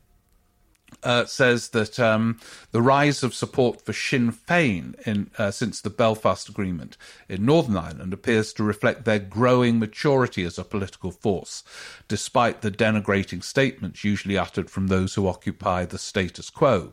uh, 1.03 1.25
says 1.25 1.71
that 1.71 1.99
um, 1.99 2.39
the 2.73 2.83
rise 2.83 3.23
of 3.23 3.35
support 3.35 3.81
for 3.85 3.93
Sinn 3.93 4.33
Féin 4.33 5.01
in, 5.07 5.31
uh, 5.39 5.51
since 5.51 5.81
the 5.81 5.91
Belfast 5.91 6.49
Agreement 6.49 6.97
in 7.29 7.45
Northern 7.45 7.77
Ireland 7.77 8.13
appears 8.13 8.53
to 8.55 8.65
reflect 8.65 9.05
their 9.05 9.19
growing 9.19 9.79
maturity 9.79 10.45
as 10.45 10.59
a 10.59 10.65
political 10.65 11.11
force, 11.11 11.63
despite 12.09 12.61
the 12.61 12.71
denigrating 12.71 13.43
statements 13.43 14.05
usually 14.05 14.39
uttered 14.39 14.71
from 14.71 14.87
those 14.89 15.15
who 15.15 15.27
occupy 15.27 15.85
the 15.85 15.99
status 15.99 16.51
quo. 16.51 16.93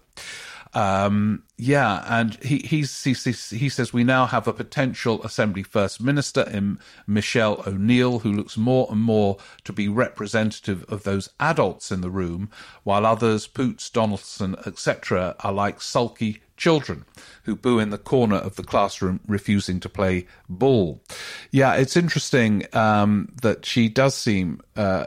Um, 0.78 1.42
yeah, 1.58 2.04
and 2.08 2.36
he, 2.44 2.60
he, 2.60 2.82
he 2.82 2.84
says 2.84 3.92
we 3.92 4.04
now 4.04 4.28
have 4.28 4.48
a 4.48 4.54
potential 4.54 5.24
Assembly 5.24 5.64
First 5.64 6.00
Minister 6.00 6.44
in 6.44 6.78
Michelle 7.08 7.64
O'Neill, 7.66 8.20
who 8.20 8.32
looks 8.32 8.58
more 8.58 8.88
and 8.92 9.02
more 9.02 9.38
to 9.64 9.74
be 9.74 9.88
representative 9.88 10.86
of 10.88 11.02
those 11.02 11.32
adults 11.40 11.92
in 11.92 12.02
the 12.02 12.12
room, 12.12 12.52
while 12.84 13.08
others, 13.08 13.48
Poots, 13.48 13.90
Donaldson, 13.90 14.56
etc., 14.68 15.36
are 15.40 15.52
like 15.52 15.82
sulky 15.82 16.44
children 16.58 17.06
who 17.44 17.56
boo 17.56 17.80
in 17.80 17.90
the 17.90 17.98
corner 17.98 18.36
of 18.36 18.56
the 18.56 18.64
classroom 18.64 19.20
refusing 19.28 19.80
to 19.80 19.90
play 19.90 20.28
ball. 20.48 21.02
Yeah, 21.50 21.74
it's 21.74 21.98
interesting 21.98 22.66
um, 22.74 23.34
that 23.42 23.66
she 23.66 23.90
does 23.90 24.14
seem 24.14 24.62
uh, 24.76 25.06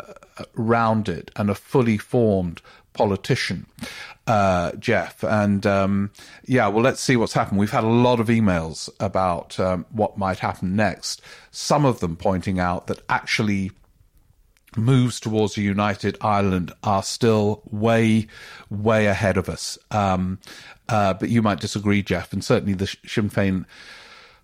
rounded 0.55 1.31
and 1.37 1.51
a 1.51 1.55
fully 1.55 1.99
formed 1.99 2.61
politician 3.01 3.67
uh, 4.27 4.73
Jeff. 4.77 5.25
And 5.25 5.67
um, 5.67 6.11
yeah, 6.45 6.69
well, 6.69 6.83
let's 6.83 7.01
see 7.01 7.17
what's 7.17 7.33
happened. 7.33 7.59
We've 7.59 7.71
had 7.71 7.85
a 7.85 7.89
lot 7.89 8.21
of 8.21 8.29
emails 8.29 8.89
about 9.01 9.59
um, 9.59 9.87
what 9.91 10.19
might 10.19 10.39
happen 10.39 10.77
next. 10.77 11.21
Some 11.51 11.85
of 11.85 12.01
them 12.01 12.17
pointing 12.17 12.61
out 12.61 12.87
that 12.87 13.01
actually 13.09 13.73
moves 14.77 15.19
towards 15.19 15.57
a 15.57 15.63
united 15.63 16.17
Ireland 16.21 16.73
are 16.85 17.03
still 17.03 17.63
way, 17.71 18.29
way 18.69 19.07
ahead 19.07 19.37
of 19.37 19.49
us. 19.49 19.79
Um, 19.91 20.39
uh, 20.89 21.15
but 21.15 21.29
you 21.29 21.43
might 21.43 21.61
disagree, 21.61 22.03
Jeff, 22.03 22.33
and 22.33 22.45
certainly 22.45 22.75
the 22.75 22.87
Sinn 22.87 23.31
Féin 23.31 23.65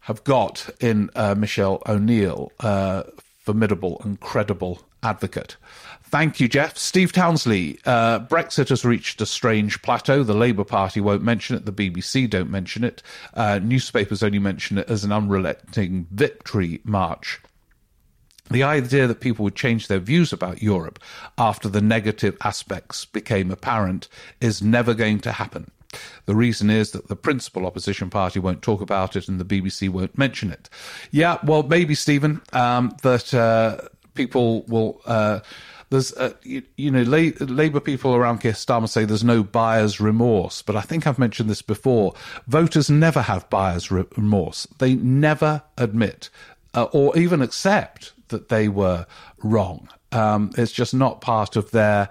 have 0.00 0.24
got 0.24 0.68
in 0.80 1.10
uh, 1.14 1.34
Michelle 1.36 1.82
O'Neill, 1.86 2.50
uh, 2.58 3.04
formidable 3.44 4.00
and 4.02 4.18
credible 4.18 4.82
advocate. 5.02 5.56
Thank 6.08 6.38
you, 6.38 6.46
Jeff. 6.46 6.78
Steve 6.78 7.12
Townsley. 7.12 7.80
Uh, 7.84 8.20
Brexit 8.20 8.68
has 8.68 8.84
reached 8.84 9.20
a 9.20 9.26
strange 9.26 9.82
plateau. 9.82 10.22
The 10.22 10.34
Labour 10.34 10.64
Party 10.64 11.00
won't 11.00 11.22
mention 11.22 11.56
it. 11.56 11.66
The 11.66 11.72
BBC 11.72 12.30
don't 12.30 12.50
mention 12.50 12.84
it. 12.84 13.02
Uh, 13.34 13.58
newspapers 13.58 14.22
only 14.22 14.38
mention 14.38 14.78
it 14.78 14.88
as 14.88 15.02
an 15.02 15.10
unrelenting 15.10 16.06
victory 16.12 16.80
march. 16.84 17.40
The 18.50 18.62
idea 18.62 19.08
that 19.08 19.20
people 19.20 19.42
would 19.42 19.56
change 19.56 19.88
their 19.88 19.98
views 19.98 20.32
about 20.32 20.62
Europe 20.62 21.00
after 21.36 21.68
the 21.68 21.80
negative 21.80 22.36
aspects 22.44 23.04
became 23.04 23.50
apparent 23.50 24.06
is 24.40 24.62
never 24.62 24.94
going 24.94 25.18
to 25.20 25.32
happen. 25.32 25.72
The 26.26 26.36
reason 26.36 26.70
is 26.70 26.92
that 26.92 27.08
the 27.08 27.16
principal 27.16 27.66
opposition 27.66 28.10
party 28.10 28.38
won't 28.38 28.62
talk 28.62 28.80
about 28.80 29.16
it 29.16 29.28
and 29.28 29.40
the 29.40 29.44
BBC 29.44 29.88
won't 29.88 30.16
mention 30.16 30.52
it. 30.52 30.68
Yeah, 31.10 31.38
well, 31.42 31.64
maybe, 31.64 31.96
Stephen, 31.96 32.40
um, 32.52 32.96
that 33.02 33.34
uh, 33.34 33.88
people 34.14 34.62
will. 34.62 35.00
Uh, 35.04 35.40
there's, 35.90 36.12
uh, 36.14 36.32
you, 36.42 36.62
you, 36.76 36.90
know, 36.90 37.02
La- 37.02 37.46
Labour 37.46 37.80
people 37.80 38.14
around 38.14 38.40
Keir 38.40 38.52
Starmer 38.52 38.88
say 38.88 39.04
there's 39.04 39.24
no 39.24 39.42
buyer's 39.42 40.00
remorse, 40.00 40.62
but 40.62 40.76
I 40.76 40.80
think 40.80 41.06
I've 41.06 41.18
mentioned 41.18 41.48
this 41.48 41.62
before. 41.62 42.14
Voters 42.46 42.90
never 42.90 43.22
have 43.22 43.48
buyer's 43.50 43.90
remorse. 43.90 44.66
They 44.78 44.94
never 44.94 45.62
admit 45.78 46.30
uh, 46.76 46.84
or 46.92 47.16
even 47.16 47.42
accept 47.42 48.12
that 48.28 48.48
they 48.48 48.68
were 48.68 49.06
wrong. 49.42 49.88
Um, 50.12 50.52
it's 50.56 50.72
just 50.72 50.94
not 50.94 51.20
part 51.20 51.56
of 51.56 51.70
their 51.70 52.10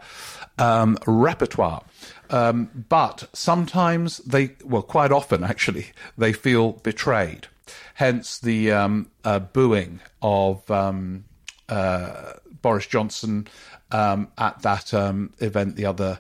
um, 0.58 0.98
repertoire. 1.06 1.84
Um, 2.30 2.86
but 2.90 3.30
sometimes 3.34 4.18
they, 4.20 4.56
well, 4.64 4.82
quite 4.82 5.12
often 5.12 5.44
actually, 5.44 5.88
they 6.18 6.34
feel 6.34 6.74
betrayed. 6.74 7.48
Hence 7.96 8.40
the 8.40 8.72
um, 8.72 9.10
uh, 9.24 9.40
booing 9.40 10.02
of 10.22 10.70
um, 10.70 11.26
uh, 11.70 12.34
Boris 12.66 12.88
Johnson 12.88 13.48
um, 13.92 14.28
at 14.40 14.60
that 14.64 14.92
um, 14.92 15.32
event 15.38 15.76
the 15.76 15.86
other 15.86 16.20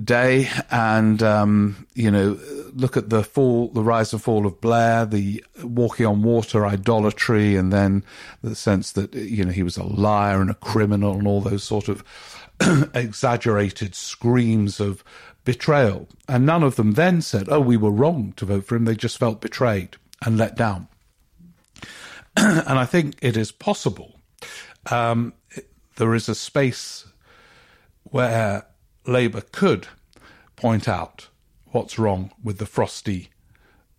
day, 0.00 0.48
and 0.70 1.20
um, 1.24 1.88
you 1.92 2.08
know, 2.08 2.38
look 2.72 2.96
at 2.96 3.10
the 3.10 3.24
fall, 3.24 3.66
the 3.66 3.82
rise 3.82 4.12
and 4.12 4.22
fall 4.22 4.46
of 4.46 4.60
Blair, 4.60 5.04
the 5.04 5.44
walking 5.64 6.06
on 6.06 6.22
water 6.22 6.64
idolatry, 6.64 7.56
and 7.56 7.72
then 7.72 8.04
the 8.42 8.54
sense 8.54 8.92
that 8.92 9.12
you 9.12 9.44
know 9.44 9.50
he 9.50 9.64
was 9.64 9.76
a 9.76 9.82
liar 9.82 10.40
and 10.40 10.50
a 10.50 10.54
criminal, 10.54 11.14
and 11.14 11.26
all 11.26 11.40
those 11.40 11.64
sort 11.64 11.88
of 11.88 12.04
exaggerated 12.94 13.96
screams 13.96 14.78
of 14.78 15.02
betrayal. 15.44 16.06
And 16.28 16.46
none 16.46 16.62
of 16.62 16.76
them 16.76 16.92
then 16.92 17.20
said, 17.22 17.48
"Oh, 17.48 17.58
we 17.58 17.76
were 17.76 17.90
wrong 17.90 18.34
to 18.36 18.46
vote 18.46 18.66
for 18.66 18.76
him." 18.76 18.84
They 18.84 18.94
just 18.94 19.18
felt 19.18 19.40
betrayed 19.40 19.96
and 20.24 20.38
let 20.38 20.54
down. 20.54 20.86
and 22.36 22.78
I 22.78 22.84
think 22.84 23.16
it 23.20 23.36
is 23.36 23.50
possible. 23.50 24.20
Um, 24.90 25.32
there 25.96 26.14
is 26.14 26.28
a 26.28 26.34
space 26.34 27.06
where 28.04 28.66
Labour 29.06 29.42
could 29.52 29.88
point 30.56 30.88
out 30.88 31.28
what's 31.66 31.98
wrong 31.98 32.32
with 32.42 32.58
the 32.58 32.66
Frosty 32.66 33.30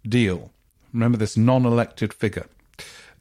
deal. 0.08 0.52
Remember 0.92 1.18
this 1.18 1.36
non 1.38 1.66
elected 1.66 2.14
figure 2.14 2.48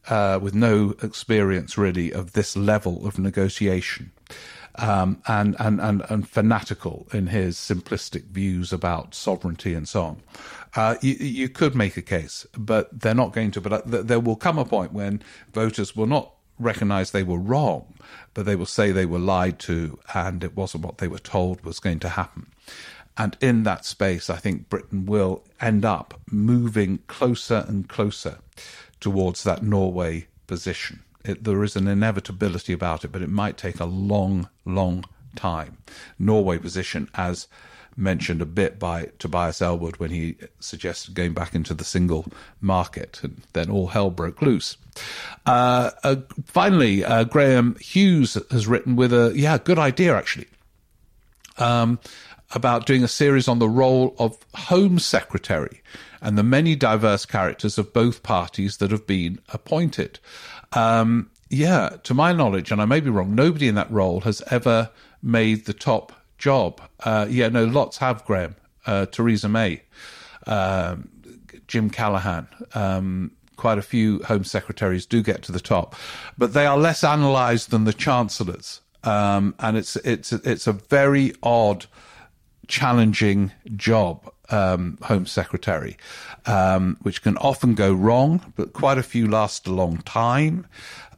uh, 0.08 0.38
with 0.40 0.54
no 0.54 0.94
experience 1.02 1.78
really 1.78 2.12
of 2.12 2.32
this 2.32 2.56
level 2.56 3.06
of 3.06 3.18
negotiation. 3.18 4.12
Um, 4.76 5.22
and, 5.28 5.54
and, 5.58 5.82
and, 5.82 6.02
and 6.08 6.26
fanatical 6.26 7.06
in 7.12 7.26
his 7.26 7.58
simplistic 7.58 8.28
views 8.28 8.72
about 8.72 9.14
sovereignty 9.14 9.74
and 9.74 9.86
so 9.86 10.02
on. 10.02 10.22
Uh, 10.74 10.94
you, 11.02 11.12
you 11.12 11.48
could 11.50 11.74
make 11.74 11.98
a 11.98 12.02
case, 12.02 12.46
but 12.56 12.88
they're 12.98 13.14
not 13.14 13.34
going 13.34 13.50
to. 13.50 13.60
But 13.60 13.72
uh, 13.72 14.02
there 14.02 14.18
will 14.18 14.36
come 14.36 14.56
a 14.58 14.64
point 14.64 14.94
when 14.94 15.22
voters 15.52 15.94
will 15.94 16.06
not 16.06 16.32
recognize 16.58 17.10
they 17.10 17.22
were 17.22 17.38
wrong, 17.38 17.94
but 18.34 18.46
they 18.46 18.56
will 18.56 18.66
say 18.66 18.90
they 18.90 19.06
were 19.06 19.18
lied 19.18 19.58
to 19.60 19.98
and 20.14 20.42
it 20.44 20.56
wasn't 20.56 20.84
what 20.84 20.98
they 20.98 21.08
were 21.08 21.18
told 21.18 21.64
was 21.64 21.80
going 21.80 22.00
to 22.00 22.10
happen. 22.10 22.46
And 23.16 23.36
in 23.40 23.62
that 23.64 23.84
space, 23.84 24.30
I 24.30 24.36
think 24.36 24.68
Britain 24.68 25.04
will 25.04 25.44
end 25.60 25.84
up 25.84 26.18
moving 26.30 26.98
closer 27.08 27.64
and 27.68 27.88
closer 27.88 28.38
towards 29.00 29.42
that 29.44 29.62
Norway 29.62 30.28
position. 30.46 31.02
It, 31.24 31.44
there 31.44 31.62
is 31.62 31.76
an 31.76 31.86
inevitability 31.86 32.72
about 32.72 33.04
it, 33.04 33.12
but 33.12 33.22
it 33.22 33.28
might 33.28 33.56
take 33.56 33.80
a 33.80 33.84
long, 33.84 34.48
long 34.64 35.04
time. 35.36 35.78
Norway 36.18 36.58
position 36.58 37.08
as 37.14 37.48
mentioned 37.96 38.40
a 38.40 38.46
bit 38.46 38.78
by 38.78 39.10
Tobias 39.18 39.60
Ellwood 39.60 39.96
when 39.96 40.10
he 40.10 40.36
suggested 40.60 41.14
going 41.14 41.32
back 41.32 41.54
into 41.54 41.74
the 41.74 41.84
single 41.84 42.26
market, 42.60 43.20
and 43.22 43.42
then 43.52 43.70
all 43.70 43.88
hell 43.88 44.10
broke 44.10 44.42
loose. 44.42 44.76
Uh, 45.46 45.90
uh, 46.02 46.16
finally, 46.44 47.04
uh, 47.04 47.24
Graham 47.24 47.76
Hughes 47.76 48.36
has 48.50 48.66
written 48.66 48.96
with 48.96 49.12
a 49.12 49.32
yeah 49.34 49.58
good 49.58 49.78
idea 49.78 50.16
actually 50.16 50.48
um, 51.58 51.98
about 52.54 52.86
doing 52.86 53.04
a 53.04 53.08
series 53.08 53.48
on 53.48 53.58
the 53.58 53.68
role 53.68 54.14
of 54.18 54.36
Home 54.54 54.98
Secretary 54.98 55.80
and 56.20 56.38
the 56.38 56.42
many 56.42 56.76
diverse 56.76 57.26
characters 57.26 57.78
of 57.78 57.92
both 57.92 58.22
parties 58.22 58.76
that 58.76 58.90
have 58.90 59.06
been 59.06 59.40
appointed. 59.48 60.18
Um, 60.72 61.30
yeah, 61.50 61.96
to 62.04 62.14
my 62.14 62.32
knowledge, 62.32 62.70
and 62.70 62.80
I 62.80 62.86
may 62.86 63.00
be 63.00 63.10
wrong, 63.10 63.34
nobody 63.34 63.68
in 63.68 63.74
that 63.74 63.90
role 63.90 64.20
has 64.20 64.42
ever 64.50 64.90
made 65.22 65.66
the 65.66 65.74
top 65.74 66.12
job. 66.42 66.80
Uh, 67.04 67.24
yeah, 67.30 67.48
no, 67.48 67.64
lots 67.64 67.98
have, 67.98 68.24
Graham. 68.24 68.56
Uh, 68.84 69.06
Theresa 69.06 69.48
May, 69.48 69.82
um, 70.48 71.08
Jim 71.68 71.88
Callaghan, 71.88 72.48
um, 72.74 73.30
quite 73.54 73.78
a 73.78 73.82
few 73.82 74.20
Home 74.24 74.42
Secretaries 74.42 75.06
do 75.06 75.22
get 75.22 75.42
to 75.44 75.52
the 75.52 75.60
top, 75.60 75.94
but 76.36 76.52
they 76.52 76.66
are 76.66 76.76
less 76.76 77.04
analysed 77.04 77.70
than 77.70 77.84
the 77.84 77.92
Chancellors. 77.92 78.80
Um, 79.04 79.54
and 79.60 79.76
it's 79.76 79.94
it's 79.96 80.32
it's 80.32 80.66
a 80.66 80.72
very 80.72 81.32
odd, 81.44 81.86
challenging 82.66 83.52
job, 83.76 84.28
um, 84.52 84.98
Home 85.02 85.26
Secretary, 85.26 85.96
um, 86.46 86.96
which 87.02 87.22
can 87.22 87.36
often 87.38 87.74
go 87.74 87.92
wrong, 87.92 88.52
but 88.56 88.72
quite 88.72 88.98
a 88.98 89.02
few 89.02 89.26
last 89.26 89.66
a 89.66 89.72
long 89.72 89.98
time. 89.98 90.66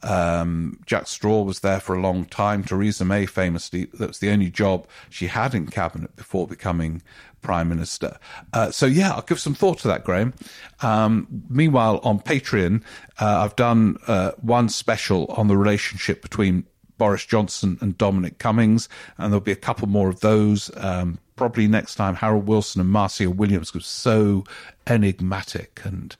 Um, 0.03 0.79
Jack 0.85 1.07
Straw 1.07 1.41
was 1.41 1.59
there 1.59 1.79
for 1.79 1.95
a 1.95 2.01
long 2.01 2.25
time. 2.25 2.63
Theresa 2.63 3.03
May 3.05 3.25
famously, 3.25 3.85
that 3.93 4.07
was 4.07 4.19
the 4.19 4.29
only 4.29 4.49
job 4.49 4.87
she 5.09 5.27
had 5.27 5.55
in 5.55 5.67
cabinet 5.67 6.15
before 6.15 6.47
becoming 6.47 7.01
prime 7.41 7.69
minister. 7.69 8.17
Uh, 8.53 8.71
so 8.71 8.85
yeah, 8.85 9.11
I'll 9.11 9.21
give 9.21 9.39
some 9.39 9.53
thought 9.55 9.79
to 9.79 9.87
that, 9.87 10.03
Graham. 10.03 10.33
Um, 10.81 11.27
meanwhile, 11.49 11.99
on 12.03 12.19
Patreon, 12.19 12.83
uh, 13.19 13.43
I've 13.43 13.55
done 13.55 13.97
uh, 14.07 14.31
one 14.41 14.69
special 14.69 15.25
on 15.27 15.47
the 15.47 15.57
relationship 15.57 16.21
between 16.21 16.65
Boris 16.97 17.25
Johnson 17.25 17.77
and 17.81 17.97
Dominic 17.97 18.37
Cummings, 18.37 18.87
and 19.17 19.31
there'll 19.31 19.41
be 19.41 19.51
a 19.51 19.55
couple 19.55 19.87
more 19.87 20.09
of 20.09 20.21
those. 20.21 20.71
Um, 20.77 21.19
probably 21.35 21.67
next 21.67 21.95
time, 21.95 22.15
Harold 22.15 22.47
Wilson 22.47 22.81
and 22.81 22.89
Marcia 22.89 23.29
Williams 23.29 23.73
was 23.73 23.85
so 23.85 24.43
enigmatic 24.87 25.81
and 25.83 26.15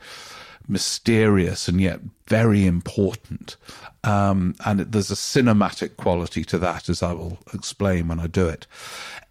mysterious 0.67 1.67
and 1.67 1.79
yet 1.79 1.99
very 2.27 2.65
important. 2.65 3.55
Um, 4.03 4.55
and 4.65 4.79
there's 4.81 5.11
a 5.11 5.15
cinematic 5.15 5.97
quality 5.97 6.43
to 6.45 6.57
that, 6.59 6.89
as 6.89 7.01
I 7.01 7.13
will 7.13 7.39
explain 7.53 8.07
when 8.07 8.19
I 8.19 8.27
do 8.27 8.47
it. 8.47 8.67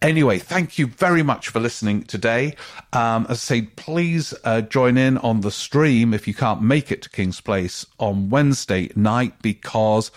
Anyway, 0.03 0.39
thank 0.39 0.79
you 0.79 0.87
very 0.87 1.23
much 1.23 1.49
for 1.49 1.61
listening 1.61 2.03
today. 2.05 2.57
Um, 2.93 3.27
as 3.29 3.39
I 3.39 3.41
say, 3.41 3.63
please 3.63 4.35
uh, 4.45 4.63
join 4.63 4.97
in 4.97 5.19
on 5.19 5.41
the 5.41 5.51
stream 5.51 6.13
if 6.13 6.27
you 6.27 6.35
can't 6.35 6.63
make 6.63 6.91
it 6.91 7.03
to 7.03 7.11
King's 7.11 7.41
Place 7.41 7.87
on 7.99 8.31
Wednesday 8.31 8.91
night 8.97 9.41
because 9.43 10.11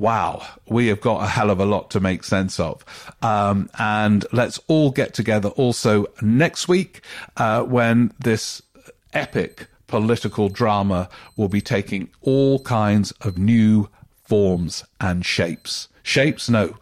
wow, 0.00 0.44
we 0.66 0.86
have 0.86 1.00
got 1.00 1.22
a 1.22 1.26
hell 1.26 1.50
of 1.50 1.60
a 1.60 1.66
lot 1.66 1.90
to 1.90 2.00
make 2.00 2.24
sense 2.24 2.58
of. 2.58 2.84
Um, 3.20 3.68
and 3.78 4.24
let's 4.32 4.58
all 4.66 4.90
get 4.90 5.12
together 5.12 5.50
also 5.50 6.06
next 6.22 6.68
week 6.68 7.02
uh, 7.36 7.62
when 7.64 8.12
this 8.18 8.62
epic 9.12 9.68
political 9.86 10.48
drama 10.48 11.08
will 11.36 11.48
be 11.48 11.60
taking 11.60 12.08
all 12.22 12.60
kinds 12.60 13.10
of 13.20 13.36
new 13.36 13.88
forms 14.24 14.84
and 15.00 15.26
shapes. 15.26 15.88
Shapes, 16.02 16.48
no. 16.48 16.76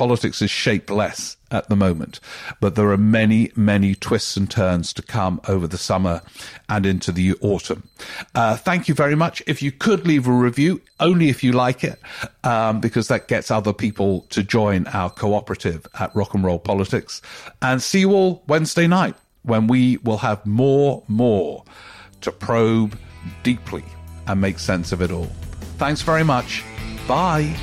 Politics 0.00 0.40
is 0.40 0.50
shapeless 0.50 1.36
at 1.50 1.68
the 1.68 1.76
moment, 1.76 2.20
but 2.58 2.74
there 2.74 2.88
are 2.90 2.96
many, 2.96 3.52
many 3.54 3.94
twists 3.94 4.34
and 4.34 4.50
turns 4.50 4.94
to 4.94 5.02
come 5.02 5.42
over 5.46 5.66
the 5.66 5.76
summer 5.76 6.22
and 6.70 6.86
into 6.86 7.12
the 7.12 7.34
autumn. 7.42 7.86
Uh, 8.34 8.56
thank 8.56 8.88
you 8.88 8.94
very 8.94 9.14
much. 9.14 9.42
If 9.46 9.60
you 9.60 9.70
could 9.70 10.06
leave 10.06 10.26
a 10.26 10.32
review, 10.32 10.80
only 11.00 11.28
if 11.28 11.44
you 11.44 11.52
like 11.52 11.84
it, 11.84 12.00
um, 12.44 12.80
because 12.80 13.08
that 13.08 13.28
gets 13.28 13.50
other 13.50 13.74
people 13.74 14.22
to 14.30 14.42
join 14.42 14.86
our 14.86 15.10
cooperative 15.10 15.86
at 15.98 16.16
Rock 16.16 16.32
and 16.32 16.44
Roll 16.44 16.58
Politics. 16.58 17.20
And 17.60 17.82
see 17.82 18.00
you 18.00 18.12
all 18.12 18.42
Wednesday 18.46 18.86
night 18.86 19.16
when 19.42 19.66
we 19.66 19.98
will 19.98 20.16
have 20.16 20.46
more, 20.46 21.02
more 21.08 21.62
to 22.22 22.32
probe 22.32 22.98
deeply 23.42 23.84
and 24.26 24.40
make 24.40 24.60
sense 24.60 24.92
of 24.92 25.02
it 25.02 25.10
all. 25.10 25.28
Thanks 25.76 26.00
very 26.00 26.24
much. 26.24 26.64
Bye. 27.06 27.54